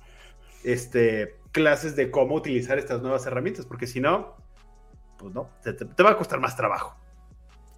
este, 0.62 1.35
clases 1.51 1.97
de 1.97 2.12
cómo 2.12 2.37
utilizar 2.37 2.79
estas 2.79 3.03
nuevas 3.03 3.27
herramientas, 3.27 3.66
porque 3.66 3.89
si 3.89 4.01
no, 4.01 4.45
pues 5.19 5.35
no, 5.35 5.51
te, 5.62 5.73
te- 5.73 5.85
te 5.85 6.03
va 6.03 6.11
a 6.11 6.17
costar 6.17 6.41
más 6.41 6.57
trabajo, 6.57 6.97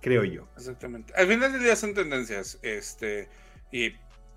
creo 0.01 0.25
yo. 0.25 0.49
Exactamente. 0.57 1.13
Al 1.17 1.27
final 1.27 1.53
del 1.53 1.63
día 1.63 1.77
son 1.77 1.95
tendencias, 1.95 2.59
este, 2.63 3.29
y 3.73 3.95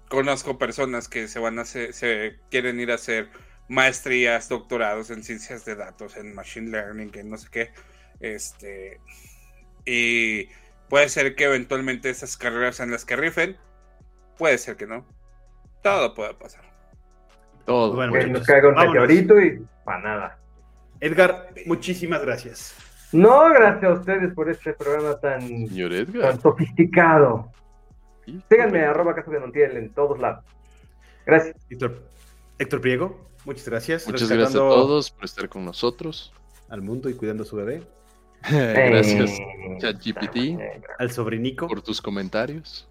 conozco 0.10 0.58
personas 0.58 1.08
que 1.08 1.28
se 1.28 1.40
van 1.40 1.60
a 1.60 1.64
hacer, 1.64 1.94
se 1.94 2.40
quieren 2.50 2.80
ir 2.80 2.92
a 2.92 2.96
hacer 2.96 3.30
maestrías, 3.70 4.50
doctorados 4.50 5.10
en 5.12 5.24
ciencias 5.24 5.64
de 5.66 5.76
datos, 5.76 6.18
en 6.18 6.36
machine 6.36 6.70
learning, 6.70 7.12
en 7.16 7.30
no 7.30 7.38
sé 7.38 7.48
qué, 7.50 7.72
este, 8.20 9.00
y 9.86 10.48
puede 10.90 11.08
ser 11.10 11.36
que 11.36 11.46
eventualmente 11.46 12.10
esas 12.10 12.36
carreras 12.38 12.80
en 12.82 12.92
las 12.92 13.06
que 13.06 13.16
rifen, 13.16 13.58
puede 14.38 14.58
ser 14.58 14.76
que 14.76 14.88
no, 14.88 15.08
todo 15.82 16.14
puede 16.14 16.34
pasar. 16.34 16.70
Todo. 17.66 17.94
Bueno, 17.96 18.12
Que 18.14 18.26
nos 18.28 18.46
caiga 18.46 18.70
un 18.70 18.76
meteorito 18.76 19.40
y 19.40 19.66
para 19.86 20.00
nada. 20.02 20.40
Edgar, 21.00 21.50
muchísimas 21.66 22.22
gracias. 22.22 22.76
No, 23.12 23.50
gracias 23.50 23.84
a 23.84 23.94
ustedes 23.94 24.34
por 24.34 24.50
este 24.50 24.74
programa 24.74 25.20
tan, 25.20 25.42
Señor 25.42 25.94
Edgar. 25.94 26.32
tan 26.32 26.42
sofisticado. 26.42 27.52
Sí. 28.26 28.42
Síganme, 28.50 28.82
arroba 28.86 29.14
Caso 29.16 29.32
de 29.32 29.40
Montiel 29.40 29.76
en 29.78 29.90
todos 29.94 30.20
lados. 30.20 30.46
Gracias. 31.26 31.56
Héctor, 31.70 32.02
Héctor 32.58 32.82
Priego, 32.82 33.30
muchas 33.46 33.68
gracias. 33.68 34.08
Muchas 34.08 34.30
gracias 34.30 34.56
a 34.56 34.60
todos 34.60 35.12
por 35.12 35.26
estar 35.26 35.50
con 35.50 35.66
nosotros. 35.66 36.34
Al 36.70 36.82
mundo 36.82 37.10
y 37.10 37.14
cuidando 37.16 37.44
a 37.44 37.46
su 37.46 37.56
bebé. 37.58 37.84
gracias, 38.50 39.32
Eh, 39.32 39.78
ChatGPT, 39.80 40.36
eh, 40.38 40.82
Al 40.98 41.12
sobrinico. 41.12 41.68
por 41.68 41.82
tus 41.82 42.02
comentarios. 42.02 42.88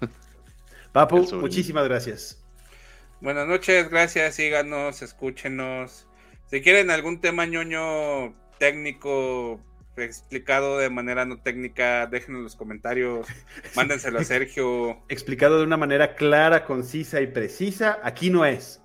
Papu, 0.92 1.26
muchísimas 1.36 1.84
gracias. 1.88 2.38
Buenas 3.20 3.46
noches, 3.46 3.88
gracias, 3.88 4.34
síganos, 4.34 5.00
escúchenos. 5.00 6.06
Si 6.46 6.60
quieren 6.60 6.90
algún 6.90 7.20
tema 7.20 7.46
ñoño 7.46 8.34
técnico 8.58 9.60
explicado 9.96 10.78
de 10.78 10.88
manera 10.88 11.24
no 11.26 11.36
técnica, 11.42 12.06
déjenlo 12.06 12.38
en 12.38 12.44
los 12.44 12.56
comentarios, 12.56 13.26
mándenselo 13.76 14.18
a 14.20 14.24
Sergio. 14.24 15.02
Explicado 15.08 15.58
de 15.58 15.64
una 15.64 15.76
manera 15.76 16.14
clara, 16.14 16.64
concisa 16.64 17.20
y 17.20 17.26
precisa, 17.26 17.98
aquí 18.02 18.30
no 18.30 18.44
es. 18.46 18.80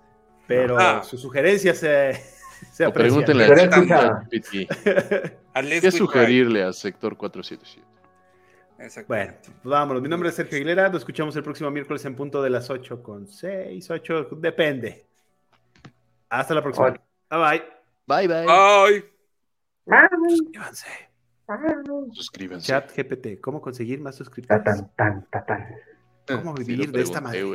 Pero 0.47 0.77
Ah. 0.79 1.03
sus 1.03 1.21
sugerencias 1.21 1.77
se, 1.77 2.13
se 2.73 2.85
aprecian. 2.85 3.23
pregúntenle 3.23 3.43
a 3.45 3.47
Será 3.47 3.69
ChatGPT. 3.69 4.33
escuchada. 4.33 5.37
A 5.53 5.61
Les 5.61 5.81
¿Qué 5.81 5.91
sugerirle 5.91 6.63
a 6.63 6.73
Sector 6.73 7.15
477? 7.17 7.85
Exacto. 8.79 9.07
Bueno, 9.07 9.33
pues 9.43 9.53
vámonos. 9.63 10.03
Mi 10.03 10.09
nombre 10.09 10.29
es 10.29 10.35
Sergio 10.35 10.55
Aguilera. 10.57 10.87
Nos 10.89 10.99
escuchamos 10.99 11.35
el 11.35 11.43
próximo 11.43 11.71
miércoles 11.71 12.05
en 12.05 12.15
punto 12.15 12.43
de 12.43 12.49
las 12.51 12.69
8 12.69 13.01
con 13.01 13.27
6, 13.27 13.89
8, 13.89 14.27
depende. 14.37 15.07
Hasta 16.29 16.53
la 16.53 16.61
próxima. 16.61 16.87
Ocho. 16.87 17.01
Bye 17.29 17.39
bye. 18.05 18.27
Bye 18.27 18.45
bye. 18.45 19.16
Suscríbanse. 20.29 20.87
Suscríbanse. 22.11 22.67
Chat 22.67 22.91
GPT. 22.95 23.39
¿Cómo 23.41 23.61
conseguir 23.61 24.01
más 24.01 24.15
suscriptores? 24.15 24.63
Tatán, 24.63 24.91
tan, 24.95 25.27
tatán. 25.29 25.75
¿Cómo 26.27 26.57
Sí, 26.57 26.63
vivir 26.65 26.87
lo 26.87 26.97
de 26.97 27.03
esta 27.03 27.21
manera? 27.21 27.45